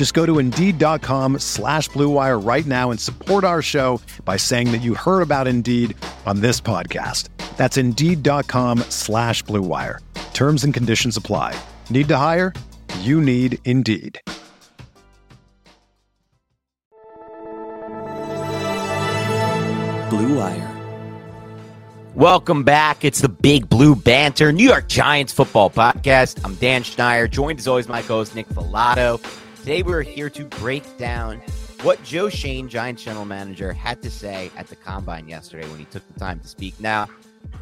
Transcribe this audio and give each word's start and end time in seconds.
Just 0.00 0.14
go 0.14 0.24
to 0.24 0.38
Indeed.com 0.38 1.40
slash 1.40 1.90
BlueWire 1.90 2.42
right 2.42 2.64
now 2.64 2.90
and 2.90 2.98
support 2.98 3.44
our 3.44 3.60
show 3.60 4.00
by 4.24 4.38
saying 4.38 4.72
that 4.72 4.78
you 4.78 4.94
heard 4.94 5.20
about 5.20 5.46
Indeed 5.46 5.94
on 6.24 6.40
this 6.40 6.58
podcast. 6.58 7.28
That's 7.58 7.76
Indeed.com 7.76 8.78
slash 8.88 9.44
BlueWire. 9.44 9.98
Terms 10.32 10.64
and 10.64 10.72
conditions 10.72 11.18
apply. 11.18 11.54
Need 11.90 12.08
to 12.08 12.16
hire? 12.16 12.54
You 13.00 13.20
need 13.20 13.58
Indeed. 13.66 14.18
Blue 20.08 20.34
Wire. 20.38 20.78
Welcome 22.14 22.64
back. 22.64 23.04
It's 23.04 23.20
the 23.20 23.28
Big 23.28 23.68
Blue 23.68 23.94
Banter, 23.94 24.50
New 24.50 24.64
York 24.64 24.88
Giants 24.88 25.34
football 25.34 25.68
podcast. 25.68 26.42
I'm 26.42 26.54
Dan 26.54 26.84
Schneider, 26.84 27.28
joined 27.28 27.58
as 27.58 27.68
always 27.68 27.86
by 27.86 27.96
my 27.96 28.00
co-host 28.00 28.34
Nick 28.34 28.48
Falato. 28.48 29.22
Today 29.60 29.82
we're 29.82 30.00
here 30.00 30.30
to 30.30 30.46
break 30.46 30.96
down 30.96 31.42
what 31.82 32.02
Joe 32.02 32.30
Schoen, 32.30 32.66
Giants 32.66 33.04
general 33.04 33.26
manager, 33.26 33.74
had 33.74 34.00
to 34.02 34.10
say 34.10 34.50
at 34.56 34.68
the 34.68 34.74
combine 34.74 35.28
yesterday 35.28 35.68
when 35.68 35.78
he 35.78 35.84
took 35.84 36.02
the 36.14 36.18
time 36.18 36.40
to 36.40 36.48
speak. 36.48 36.80
Now, 36.80 37.08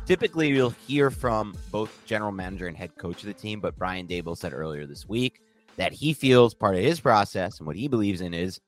typically 0.07 0.47
you'll 0.47 0.71
hear 0.87 1.11
from 1.11 1.57
both 1.73 1.91
general 2.07 2.31
manager 2.31 2.69
and 2.69 2.77
head 2.77 2.97
coach 2.97 3.23
of 3.23 3.27
the 3.27 3.35
team, 3.35 3.59
but 3.59 3.77
Brian 3.77 4.07
Daboll 4.07 4.39
said 4.39 4.53
earlier 4.53 4.87
this 4.87 5.09
week 5.09 5.43
that 5.77 5.93
he 5.93 6.13
feels 6.13 6.55
part 6.55 6.77
of 6.77 6.83
his 6.83 7.01
process 7.01 7.59
and 7.59 7.67
what 7.67 7.75
he 7.75 7.89
believes 7.89 8.21
in 8.21 8.33
is 8.33 8.61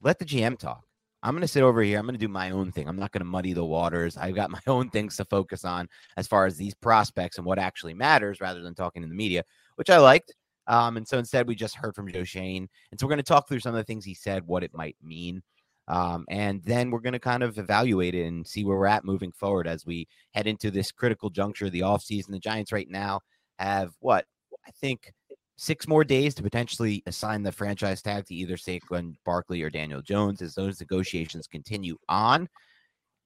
let 0.00 0.18
the 0.18 0.24
GM 0.24 0.58
talk. 0.58 0.82
I'm 1.22 1.34
going 1.34 1.42
to 1.42 1.48
sit 1.48 1.62
over 1.62 1.82
here. 1.82 1.98
I'm 1.98 2.06
going 2.06 2.14
to 2.14 2.18
do 2.18 2.28
my 2.28 2.50
own 2.50 2.72
thing. 2.72 2.88
I'm 2.88 2.98
not 2.98 3.12
going 3.12 3.20
to 3.20 3.26
muddy 3.26 3.52
the 3.52 3.64
waters. 3.64 4.16
I've 4.16 4.34
got 4.34 4.50
my 4.50 4.60
own 4.66 4.88
things 4.88 5.18
to 5.18 5.26
focus 5.26 5.66
on 5.66 5.86
as 6.16 6.26
far 6.26 6.46
as 6.46 6.56
these 6.56 6.72
prospects 6.72 7.36
and 7.36 7.44
what 7.44 7.58
actually 7.58 7.92
matters 7.92 8.40
rather 8.40 8.62
than 8.62 8.74
talking 8.74 9.02
to 9.02 9.08
the 9.08 9.14
media, 9.14 9.44
which 9.76 9.90
I 9.90 9.98
liked. 9.98 10.32
Um, 10.68 10.96
and 10.98 11.08
so 11.08 11.18
instead, 11.18 11.48
we 11.48 11.54
just 11.54 11.74
heard 11.74 11.94
from 11.94 12.12
Joe 12.12 12.24
Schoen. 12.24 12.68
And 12.90 13.00
so 13.00 13.06
we're 13.06 13.10
going 13.10 13.18
to 13.18 13.22
talk 13.22 13.48
through 13.48 13.60
some 13.60 13.74
of 13.74 13.78
the 13.78 13.84
things 13.84 14.04
he 14.04 14.14
said, 14.14 14.46
what 14.46 14.62
it 14.62 14.74
might 14.74 14.96
mean. 15.02 15.42
Um, 15.88 16.26
and 16.28 16.62
then 16.64 16.90
we're 16.90 17.00
going 17.00 17.14
to 17.14 17.18
kind 17.18 17.42
of 17.42 17.58
evaluate 17.58 18.14
it 18.14 18.26
and 18.26 18.46
see 18.46 18.64
where 18.64 18.76
we're 18.76 18.86
at 18.86 19.04
moving 19.04 19.32
forward 19.32 19.66
as 19.66 19.86
we 19.86 20.06
head 20.34 20.46
into 20.46 20.70
this 20.70 20.92
critical 20.92 21.30
juncture 21.30 21.66
of 21.66 21.72
the 21.72 21.80
offseason. 21.80 22.28
The 22.28 22.38
Giants 22.38 22.72
right 22.72 22.88
now 22.90 23.20
have 23.58 23.92
what 24.00 24.26
I 24.66 24.70
think 24.72 25.12
six 25.56 25.88
more 25.88 26.04
days 26.04 26.34
to 26.34 26.42
potentially 26.42 27.02
assign 27.06 27.42
the 27.42 27.52
franchise 27.52 28.02
tag 28.02 28.26
to 28.26 28.34
either 28.34 28.56
Saquon 28.56 29.14
Barkley 29.24 29.62
or 29.62 29.70
Daniel 29.70 30.02
Jones 30.02 30.42
as 30.42 30.54
those 30.54 30.78
negotiations 30.78 31.46
continue 31.46 31.96
on. 32.08 32.48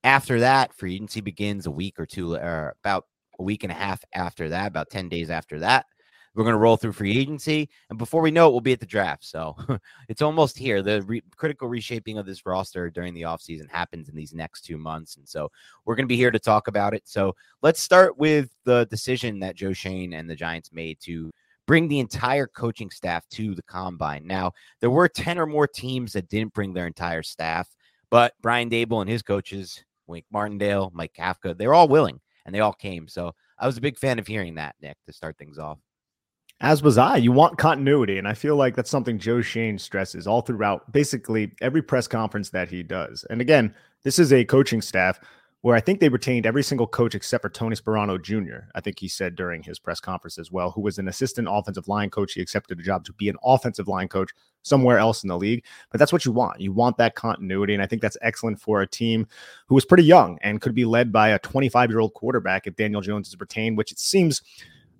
After 0.04 0.41
that, 0.41 0.74
free 0.74 0.94
agency 0.94 1.20
begins 1.20 1.66
a 1.66 1.70
week 1.70 1.98
or 1.98 2.06
two, 2.06 2.34
or 2.34 2.74
about 2.84 3.06
a 3.38 3.42
week 3.42 3.64
and 3.64 3.72
a 3.72 3.76
half 3.76 4.03
after 4.14 4.48
that, 4.48 4.69
about 4.69 4.91
10 4.91 5.09
days 5.09 5.30
after 5.30 5.59
that. 5.60 5.86
We're 6.34 6.44
going 6.44 6.54
to 6.54 6.59
roll 6.59 6.76
through 6.76 6.93
free 6.93 7.19
agency. 7.19 7.69
And 7.91 7.98
before 7.98 8.22
we 8.22 8.31
know 8.31 8.48
it, 8.48 8.53
we'll 8.53 8.60
be 8.60 8.72
at 8.72 8.81
the 8.81 8.87
draft. 8.87 9.25
So 9.25 9.56
it's 10.09 10.22
almost 10.22 10.59
here. 10.59 10.82
The 10.82 11.03
re- 11.03 11.22
critical 11.37 11.69
reshaping 11.69 12.16
of 12.19 12.26
this 12.26 12.47
roster 12.47 12.88
during 12.91 13.12
the 13.12 13.22
offseason 13.22 13.70
happens 13.70 14.09
in 14.09 14.16
these 14.16 14.32
next 14.32 14.62
two 14.62 14.78
months. 14.78 15.16
And 15.16 15.28
so 15.28 15.50
we're 15.84 15.94
going 15.94 16.06
to 16.06 16.12
be 16.12 16.16
here 16.16 16.31
to 16.31 16.38
talk 16.38 16.69
about 16.69 16.94
it. 16.94 17.03
So 17.04 17.34
let's 17.60 17.81
start 17.81 18.16
with 18.16 18.50
the 18.65 18.87
decision 18.87 19.41
that 19.41 19.56
Joe 19.56 19.75
Schoen 19.75 20.15
and 20.15 20.28
the 20.28 20.37
Giants 20.37 20.72
made 20.72 20.98
to 21.03 21.31
bring 21.66 21.87
the 21.87 22.00
entire 22.00 22.47
coaching 22.47 22.91
staff 22.91 23.28
to 23.31 23.54
the 23.54 23.62
combine. 23.62 24.26
Now, 24.26 24.53
there 24.81 24.91
were 24.91 25.09
10 25.09 25.38
or 25.38 25.47
more 25.47 25.66
teams 25.66 26.12
that 26.15 26.28
didn't 26.28 26.54
bring 26.54 26.72
their 26.72 26.87
entire 26.87 27.22
staff, 27.22 27.69
but 28.10 28.34
Brian 28.42 28.71
Daboll 28.71 29.00
and 29.00 29.10
his 29.10 29.22
coaches, 29.22 29.84
Wink 30.06 30.25
Martindale, 30.32 30.91
Mike 30.94 31.15
Kafka, 31.16 31.56
they're 31.56 31.75
all 31.75 31.88
willing 31.88 32.21
and 32.44 32.54
they 32.54 32.60
all 32.60 32.72
came. 32.72 33.06
So 33.06 33.34
I 33.59 33.66
was 33.66 33.76
a 33.76 33.82
big 33.82 33.98
fan 33.98 34.19
of 34.19 34.26
hearing 34.26 34.56
that, 34.56 34.75
Nick, 34.81 34.97
to 35.06 35.12
start 35.12 35.38
things 35.38 35.59
off. 35.59 35.78
As 36.62 36.80
was 36.80 36.96
I. 36.96 37.16
You 37.16 37.32
want 37.32 37.58
continuity. 37.58 38.18
And 38.18 38.28
I 38.28 38.34
feel 38.34 38.54
like 38.54 38.76
that's 38.76 38.88
something 38.88 39.18
Joe 39.18 39.42
Schoen 39.42 39.78
stresses 39.78 40.28
all 40.28 40.42
throughout 40.42 40.90
basically 40.92 41.50
every 41.60 41.82
press 41.82 42.06
conference 42.06 42.50
that 42.50 42.68
he 42.68 42.84
does. 42.84 43.26
And 43.28 43.40
again, 43.40 43.74
this 44.04 44.20
is 44.20 44.32
a 44.32 44.44
coaching 44.44 44.80
staff 44.80 45.18
where 45.62 45.74
I 45.74 45.80
think 45.80 45.98
they 45.98 46.08
retained 46.08 46.46
every 46.46 46.62
single 46.62 46.86
coach 46.86 47.16
except 47.16 47.42
for 47.42 47.48
Tony 47.48 47.74
Sparano 47.74 48.20
Jr. 48.20 48.66
I 48.76 48.80
think 48.80 49.00
he 49.00 49.08
said 49.08 49.34
during 49.34 49.64
his 49.64 49.80
press 49.80 49.98
conference 49.98 50.38
as 50.38 50.52
well, 50.52 50.70
who 50.70 50.80
was 50.80 50.98
an 50.98 51.08
assistant 51.08 51.48
offensive 51.50 51.88
line 51.88 52.10
coach. 52.10 52.34
He 52.34 52.40
accepted 52.40 52.78
a 52.78 52.82
job 52.82 53.04
to 53.06 53.12
be 53.12 53.28
an 53.28 53.36
offensive 53.44 53.88
line 53.88 54.06
coach 54.06 54.30
somewhere 54.62 54.98
else 54.98 55.24
in 55.24 55.28
the 55.28 55.38
league. 55.38 55.64
But 55.90 55.98
that's 55.98 56.12
what 56.12 56.24
you 56.24 56.30
want. 56.30 56.60
You 56.60 56.72
want 56.72 56.96
that 56.98 57.16
continuity. 57.16 57.74
And 57.74 57.82
I 57.82 57.86
think 57.86 58.02
that's 58.02 58.16
excellent 58.22 58.60
for 58.60 58.82
a 58.82 58.86
team 58.86 59.26
who 59.66 59.74
was 59.74 59.84
pretty 59.84 60.04
young 60.04 60.38
and 60.42 60.60
could 60.60 60.74
be 60.74 60.84
led 60.84 61.10
by 61.10 61.30
a 61.30 61.40
25 61.40 61.90
year 61.90 61.98
old 61.98 62.14
quarterback 62.14 62.68
if 62.68 62.76
Daniel 62.76 63.00
Jones 63.00 63.28
is 63.28 63.40
retained, 63.40 63.76
which 63.76 63.90
it 63.90 63.98
seems, 63.98 64.42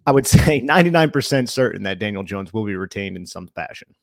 I 0.07 0.13
would 0.13 0.27
say, 0.29 0.61
99% 0.61 1.49
certain 1.49 1.83
that 1.85 1.99
Daniel 1.99 2.23
Jones 2.23 2.53
will 2.53 2.65
be 2.65 2.77
retained 2.77 3.17
in 3.17 3.27
some 3.27 3.49
fashion. 3.49 3.95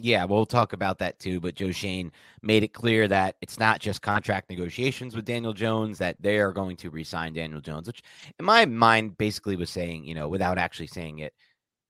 Yeah, 0.00 0.24
we'll 0.24 0.46
talk 0.46 0.74
about 0.74 0.98
that 0.98 1.18
too. 1.18 1.40
But 1.40 1.56
Joe 1.56 1.72
Schoen 1.72 2.12
made 2.40 2.62
it 2.62 2.72
clear 2.72 3.08
that 3.08 3.34
it's 3.40 3.58
not 3.58 3.80
just 3.80 4.00
contract 4.00 4.48
negotiations 4.48 5.16
with 5.16 5.24
Daniel 5.24 5.52
Jones, 5.52 5.98
that 5.98 6.16
they 6.20 6.38
are 6.38 6.52
going 6.52 6.76
to 6.76 6.90
resign 6.90 7.32
Daniel 7.32 7.60
Jones, 7.60 7.88
which 7.88 8.02
in 8.38 8.44
my 8.44 8.64
mind 8.64 9.18
basically 9.18 9.56
was 9.56 9.70
saying, 9.70 10.04
you 10.04 10.14
know, 10.14 10.28
without 10.28 10.56
actually 10.56 10.86
saying 10.86 11.18
it, 11.18 11.34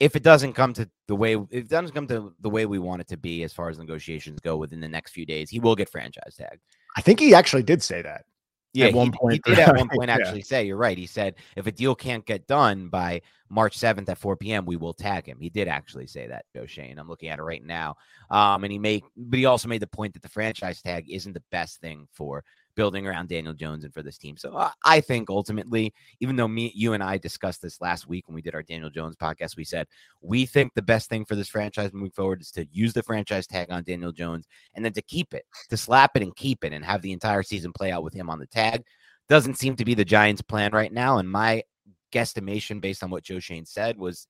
if 0.00 0.16
it 0.16 0.22
doesn't 0.22 0.54
come 0.54 0.72
to 0.72 0.88
the 1.06 1.16
way 1.16 1.34
if 1.34 1.64
it 1.64 1.68
doesn't 1.68 1.94
come 1.94 2.06
to 2.06 2.32
the 2.40 2.48
way 2.48 2.64
we 2.64 2.78
want 2.78 3.02
it 3.02 3.08
to 3.08 3.18
be 3.18 3.42
as 3.42 3.52
far 3.52 3.68
as 3.68 3.78
negotiations 3.78 4.40
go 4.40 4.56
within 4.56 4.80
the 4.80 4.88
next 4.88 5.12
few 5.12 5.26
days, 5.26 5.50
he 5.50 5.60
will 5.60 5.76
get 5.76 5.90
franchise 5.90 6.36
tag. 6.36 6.60
I 6.96 7.02
think 7.02 7.20
he 7.20 7.34
actually 7.34 7.62
did 7.62 7.82
say 7.82 8.00
that. 8.02 8.24
Yeah, 8.72 8.86
at 8.86 8.94
one 8.94 9.08
he, 9.08 9.18
point 9.18 9.42
he 9.44 9.54
did 9.54 9.58
at 9.58 9.76
one 9.76 9.88
point 9.94 10.08
actually 10.08 10.38
yeah. 10.38 10.44
say 10.44 10.66
you're 10.66 10.76
right. 10.76 10.96
He 10.96 11.06
said 11.06 11.34
if 11.56 11.66
a 11.66 11.72
deal 11.72 11.94
can't 11.94 12.24
get 12.24 12.46
done 12.46 12.88
by 12.88 13.22
March 13.50 13.78
7th 13.78 14.08
at 14.08 14.18
4 14.18 14.36
p.m., 14.36 14.64
we 14.66 14.76
will 14.76 14.94
tag 14.94 15.26
him. 15.26 15.38
He 15.40 15.50
did 15.50 15.68
actually 15.68 16.06
say 16.06 16.26
that, 16.26 16.44
Joe 16.54 16.66
Schoen. 16.66 16.98
I'm 16.98 17.08
looking 17.08 17.28
at 17.28 17.38
it 17.38 17.42
right 17.42 17.64
now. 17.64 17.96
Um, 18.30 18.64
and 18.64 18.72
he 18.72 18.78
made, 18.78 19.02
but 19.16 19.38
he 19.38 19.46
also 19.46 19.68
made 19.68 19.82
the 19.82 19.86
point 19.86 20.14
that 20.14 20.22
the 20.22 20.28
franchise 20.28 20.82
tag 20.82 21.06
isn't 21.08 21.32
the 21.32 21.42
best 21.50 21.80
thing 21.80 22.06
for 22.12 22.44
building 22.78 23.08
around 23.08 23.28
Daniel 23.28 23.54
Jones 23.54 23.82
and 23.82 23.92
for 23.92 24.04
this 24.04 24.18
team. 24.18 24.36
So 24.36 24.54
uh, 24.54 24.70
I 24.84 25.00
think 25.00 25.30
ultimately, 25.30 25.92
even 26.20 26.36
though 26.36 26.46
me, 26.46 26.70
you 26.76 26.92
and 26.92 27.02
I 27.02 27.18
discussed 27.18 27.60
this 27.60 27.80
last 27.80 28.06
week 28.06 28.28
when 28.28 28.36
we 28.36 28.40
did 28.40 28.54
our 28.54 28.62
Daniel 28.62 28.88
Jones 28.88 29.16
podcast, 29.16 29.56
we 29.56 29.64
said 29.64 29.88
we 30.20 30.46
think 30.46 30.72
the 30.74 30.82
best 30.82 31.08
thing 31.08 31.24
for 31.24 31.34
this 31.34 31.48
franchise 31.48 31.92
moving 31.92 32.12
forward 32.12 32.40
is 32.40 32.52
to 32.52 32.68
use 32.70 32.92
the 32.92 33.02
franchise 33.02 33.48
tag 33.48 33.72
on 33.72 33.82
Daniel 33.82 34.12
Jones 34.12 34.46
and 34.74 34.84
then 34.84 34.92
to 34.92 35.02
keep 35.02 35.34
it, 35.34 35.44
to 35.70 35.76
slap 35.76 36.12
it 36.14 36.22
and 36.22 36.36
keep 36.36 36.62
it 36.62 36.72
and 36.72 36.84
have 36.84 37.02
the 37.02 37.10
entire 37.10 37.42
season 37.42 37.72
play 37.72 37.90
out 37.90 38.04
with 38.04 38.14
him 38.14 38.30
on 38.30 38.38
the 38.38 38.46
tag. 38.46 38.84
Doesn't 39.28 39.58
seem 39.58 39.74
to 39.74 39.84
be 39.84 39.94
the 39.94 40.04
Giants' 40.04 40.40
plan 40.40 40.70
right 40.72 40.92
now. 40.92 41.18
And 41.18 41.28
my 41.28 41.64
guesstimation 42.12 42.80
based 42.80 43.02
on 43.02 43.10
what 43.10 43.24
Joe 43.24 43.40
Schoen 43.40 43.66
said 43.66 43.98
was 43.98 44.26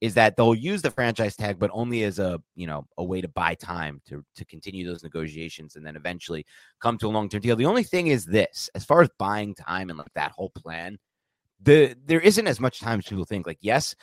is 0.00 0.14
that 0.14 0.36
they'll 0.36 0.54
use 0.54 0.82
the 0.82 0.90
franchise 0.90 1.36
tag, 1.36 1.58
but 1.58 1.70
only 1.72 2.02
as 2.04 2.18
a 2.18 2.40
you 2.54 2.66
know 2.66 2.86
a 2.98 3.04
way 3.04 3.20
to 3.20 3.28
buy 3.28 3.54
time 3.54 4.00
to 4.06 4.24
to 4.36 4.44
continue 4.44 4.86
those 4.86 5.02
negotiations 5.02 5.76
and 5.76 5.86
then 5.86 5.96
eventually 5.96 6.44
come 6.80 6.98
to 6.98 7.06
a 7.06 7.08
long 7.08 7.28
term 7.28 7.40
deal. 7.40 7.56
The 7.56 7.66
only 7.66 7.84
thing 7.84 8.08
is 8.08 8.26
this: 8.26 8.68
as 8.74 8.84
far 8.84 9.02
as 9.02 9.08
buying 9.18 9.54
time 9.54 9.90
and 9.90 9.98
like 9.98 10.12
that 10.14 10.32
whole 10.32 10.50
plan, 10.50 10.98
the 11.62 11.96
there 12.04 12.20
isn't 12.20 12.46
as 12.46 12.60
much 12.60 12.80
time 12.80 12.98
as 12.98 13.06
people 13.06 13.24
think. 13.24 13.46
Like, 13.46 13.58
yes, 13.60 13.94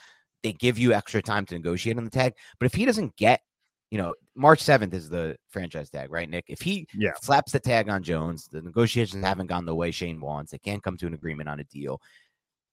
they 0.44 0.54
give 0.54 0.80
you 0.80 0.94
extra 0.94 1.22
time 1.22 1.46
to 1.48 1.56
negotiate 1.56 1.98
on 1.98 2.06
the 2.06 2.10
tag, 2.10 2.34
but 2.60 2.66
if 2.66 2.74
he 2.74 2.86
doesn't 2.86 3.16
get 3.16 3.42
you 3.92 3.98
know, 3.98 4.14
March 4.36 4.64
7th 4.64 4.94
is 4.94 5.10
the 5.10 5.36
franchise 5.50 5.90
tag, 5.90 6.10
right, 6.10 6.30
Nick? 6.30 6.46
If 6.48 6.62
he 6.62 6.88
yeah. 6.98 7.12
slaps 7.22 7.52
the 7.52 7.60
tag 7.60 7.90
on 7.90 8.02
Jones, 8.02 8.48
the 8.50 8.62
negotiations 8.62 9.22
haven't 9.22 9.48
gone 9.48 9.66
the 9.66 9.76
way 9.76 9.92
Schoen 9.92 10.22
wants. 10.22 10.52
They 10.54 10.60
can't 10.60 10.82
come 10.82 10.96
to 10.96 11.08
an 11.08 11.14
agreement 11.14 11.50
on 11.50 11.60
a 11.60 11.66
deal 11.66 12.00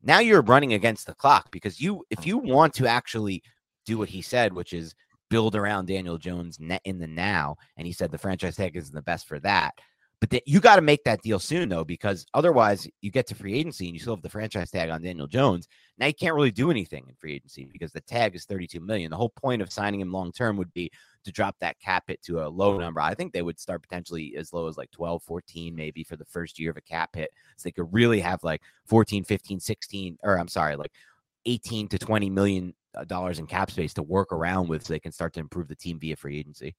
now 0.02 0.18
you're 0.20 0.42
running 0.42 0.72
against 0.74 1.06
the 1.06 1.14
clock 1.14 1.50
because 1.50 1.80
you 1.80 2.04
if 2.10 2.20
oh. 2.20 2.24
you 2.24 2.38
want 2.38 2.74
to 2.74 2.86
actually 2.86 3.42
do 3.86 3.98
what 3.98 4.08
he 4.08 4.22
said 4.22 4.52
which 4.52 4.72
is 4.72 4.94
build 5.30 5.54
around 5.54 5.86
daniel 5.86 6.18
jones 6.18 6.58
in 6.84 6.98
the 6.98 7.06
now 7.06 7.56
and 7.76 7.86
he 7.86 7.92
said 7.92 8.10
the 8.10 8.18
franchise 8.18 8.56
tag 8.56 8.76
isn't 8.76 8.94
the 8.94 9.02
best 9.02 9.26
for 9.26 9.38
that 9.40 9.74
But 10.20 10.42
you 10.48 10.58
got 10.58 10.76
to 10.76 10.82
make 10.82 11.04
that 11.04 11.22
deal 11.22 11.38
soon, 11.38 11.68
though, 11.68 11.84
because 11.84 12.26
otherwise 12.34 12.88
you 13.02 13.10
get 13.10 13.28
to 13.28 13.36
free 13.36 13.54
agency 13.54 13.86
and 13.86 13.94
you 13.94 14.00
still 14.00 14.16
have 14.16 14.22
the 14.22 14.28
franchise 14.28 14.70
tag 14.70 14.90
on 14.90 15.02
Daniel 15.02 15.28
Jones. 15.28 15.68
Now 15.96 16.06
you 16.06 16.14
can't 16.14 16.34
really 16.34 16.50
do 16.50 16.72
anything 16.72 17.04
in 17.08 17.14
free 17.14 17.34
agency 17.34 17.68
because 17.72 17.92
the 17.92 18.00
tag 18.00 18.34
is 18.34 18.44
32 18.44 18.80
million. 18.80 19.12
The 19.12 19.16
whole 19.16 19.30
point 19.30 19.62
of 19.62 19.72
signing 19.72 20.00
him 20.00 20.10
long 20.10 20.32
term 20.32 20.56
would 20.56 20.72
be 20.72 20.90
to 21.24 21.30
drop 21.30 21.56
that 21.60 21.78
cap 21.78 22.04
hit 22.08 22.20
to 22.22 22.44
a 22.44 22.48
low 22.48 22.78
number. 22.78 23.00
I 23.00 23.14
think 23.14 23.32
they 23.32 23.42
would 23.42 23.60
start 23.60 23.82
potentially 23.82 24.34
as 24.36 24.52
low 24.52 24.66
as 24.66 24.76
like 24.76 24.90
12, 24.90 25.22
14, 25.22 25.74
maybe 25.74 26.02
for 26.02 26.16
the 26.16 26.24
first 26.24 26.58
year 26.58 26.72
of 26.72 26.76
a 26.76 26.82
cap 26.82 27.14
hit. 27.14 27.30
So 27.56 27.68
they 27.68 27.72
could 27.72 27.92
really 27.92 28.18
have 28.18 28.42
like 28.42 28.62
14, 28.86 29.22
15, 29.22 29.60
16, 29.60 30.18
or 30.24 30.38
I'm 30.38 30.48
sorry, 30.48 30.74
like 30.74 30.92
18 31.46 31.88
to 31.88 31.98
20 31.98 32.28
million 32.28 32.74
uh, 32.96 33.04
dollars 33.04 33.38
in 33.38 33.46
cap 33.46 33.70
space 33.70 33.94
to 33.94 34.02
work 34.02 34.32
around 34.32 34.68
with 34.68 34.84
so 34.84 34.92
they 34.92 34.98
can 34.98 35.12
start 35.12 35.32
to 35.34 35.40
improve 35.40 35.68
the 35.68 35.76
team 35.76 36.00
via 36.00 36.16
free 36.16 36.38
agency. 36.38 36.74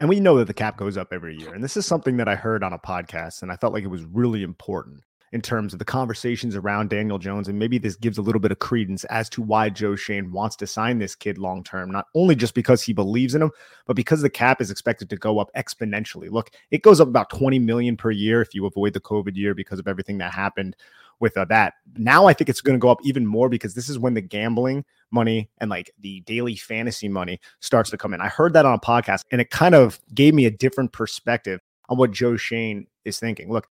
And 0.00 0.08
we 0.08 0.20
know 0.20 0.38
that 0.38 0.46
the 0.46 0.54
cap 0.54 0.76
goes 0.76 0.96
up 0.96 1.12
every 1.12 1.36
year. 1.36 1.52
And 1.52 1.62
this 1.62 1.76
is 1.76 1.84
something 1.84 2.18
that 2.18 2.28
I 2.28 2.36
heard 2.36 2.62
on 2.62 2.72
a 2.72 2.78
podcast, 2.78 3.42
and 3.42 3.50
I 3.50 3.56
felt 3.56 3.72
like 3.72 3.84
it 3.84 3.88
was 3.88 4.04
really 4.04 4.42
important 4.42 5.02
in 5.32 5.42
terms 5.42 5.72
of 5.72 5.78
the 5.78 5.84
conversations 5.84 6.56
around 6.56 6.90
Daniel 6.90 7.18
Jones. 7.18 7.48
And 7.48 7.58
maybe 7.58 7.78
this 7.78 7.96
gives 7.96 8.18
a 8.18 8.22
little 8.22 8.40
bit 8.40 8.52
of 8.52 8.58
credence 8.58 9.04
as 9.04 9.28
to 9.30 9.42
why 9.42 9.68
Joe 9.70 9.96
Schoen 9.96 10.32
wants 10.32 10.56
to 10.56 10.66
sign 10.66 10.98
this 10.98 11.14
kid 11.14 11.38
long 11.38 11.62
term, 11.62 11.90
not 11.90 12.06
only 12.14 12.34
just 12.34 12.54
because 12.54 12.82
he 12.82 12.92
believes 12.92 13.34
in 13.34 13.42
him, 13.42 13.50
but 13.86 13.96
because 13.96 14.22
the 14.22 14.30
cap 14.30 14.60
is 14.60 14.70
expected 14.70 15.10
to 15.10 15.16
go 15.16 15.38
up 15.38 15.50
exponentially. 15.56 16.30
Look, 16.30 16.50
it 16.70 16.82
goes 16.82 17.00
up 17.00 17.08
about 17.08 17.30
20 17.30 17.58
million 17.58 17.96
per 17.96 18.10
year 18.10 18.40
if 18.40 18.54
you 18.54 18.66
avoid 18.66 18.92
the 18.92 19.00
COVID 19.00 19.36
year 19.36 19.54
because 19.54 19.78
of 19.78 19.88
everything 19.88 20.18
that 20.18 20.32
happened 20.32 20.76
with 21.20 21.36
uh, 21.36 21.44
that. 21.46 21.74
Now 21.96 22.26
I 22.26 22.32
think 22.32 22.48
it's 22.48 22.60
going 22.60 22.78
to 22.78 22.82
go 22.82 22.90
up 22.90 23.00
even 23.02 23.26
more 23.26 23.48
because 23.48 23.74
this 23.74 23.88
is 23.88 23.98
when 23.98 24.14
the 24.14 24.20
gambling 24.20 24.84
money 25.10 25.50
and 25.58 25.70
like 25.70 25.90
the 26.00 26.20
daily 26.20 26.56
fantasy 26.56 27.08
money 27.08 27.40
starts 27.60 27.90
to 27.90 27.98
come 27.98 28.14
in. 28.14 28.20
I 28.20 28.28
heard 28.28 28.52
that 28.52 28.66
on 28.66 28.74
a 28.74 28.78
podcast 28.78 29.24
and 29.32 29.40
it 29.40 29.50
kind 29.50 29.74
of 29.74 30.00
gave 30.14 30.34
me 30.34 30.46
a 30.46 30.50
different 30.50 30.92
perspective 30.92 31.60
on 31.88 31.98
what 31.98 32.12
Joe 32.12 32.36
Schoen 32.36 32.86
is 33.04 33.18
thinking. 33.18 33.50
Look, 33.50 33.68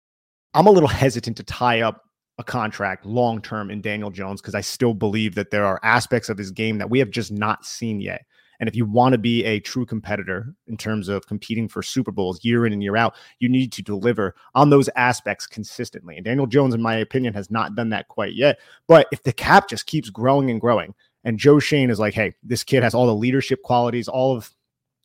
I'm 0.55 0.67
a 0.67 0.71
little 0.71 0.89
hesitant 0.89 1.37
to 1.39 1.43
tie 1.43 1.81
up 1.81 2.05
a 2.39 2.45
contract 2.45 3.07
long 3.07 3.41
term 3.41 3.71
in 3.71 3.81
Daniel 3.81 4.11
Jones 4.11 4.41
because 4.41 4.55
I 4.55 4.61
still 4.61 4.95
believe 4.95 5.35
that 5.35 5.51
there 5.51 5.65
are 5.65 5.81
aspects 5.83 6.29
of 6.29 6.39
his 6.39 6.51
game 6.51 6.79
that 6.79 6.91
we 6.91 6.99
have 6.99 7.11
just 7.11 7.33
not 7.33 7.65
seen 7.65 8.01
yet. 8.01 8.25
And 8.61 8.69
if 8.69 8.77
you 8.77 8.85
want 8.85 9.13
to 9.13 9.19
be 9.19 9.45
a 9.45 9.59
true 9.59 9.85
competitor 9.85 10.55
in 10.69 10.77
terms 10.77 11.09
of 11.09 11.27
competing 11.27 11.69
for 11.69 11.83
Super 11.83 12.13
Bowls 12.13 12.45
year 12.45 12.65
in 12.65 12.73
and 12.73 12.83
year 12.83 12.97
out, 12.97 13.15
you 13.41 13.49
need 13.49 13.73
to 13.73 13.83
deliver 13.83 14.37
on 14.55 14.71
those 14.71 14.89
aspects 14.95 15.49
consistently. 15.49 16.17
And 16.17 16.25
Daniel 16.25 16.47
Jones, 16.47 16.73
in 16.73 16.81
my 16.81 16.95
opinion, 16.95 17.35
has 17.35 17.51
not 17.51 17.75
done 17.75 17.89
that 17.89 18.07
quite 18.07 18.35
yet. 18.35 18.61
But 18.87 19.09
if 19.11 19.25
the 19.25 19.33
cap 19.33 19.69
just 19.69 19.87
keeps 19.87 20.11
growing 20.11 20.49
and 20.49 20.61
growing, 20.61 20.95
and 21.25 21.39
Joe 21.39 21.59
Schoen 21.59 21.91
is 21.91 21.99
like, 21.99 22.15
hey, 22.15 22.35
this 22.43 22.63
kid 22.63 22.85
has 22.85 22.95
all 22.95 23.07
the 23.07 23.15
leadership 23.15 23.63
qualities, 23.63 24.07
all 24.07 24.37
of 24.37 24.53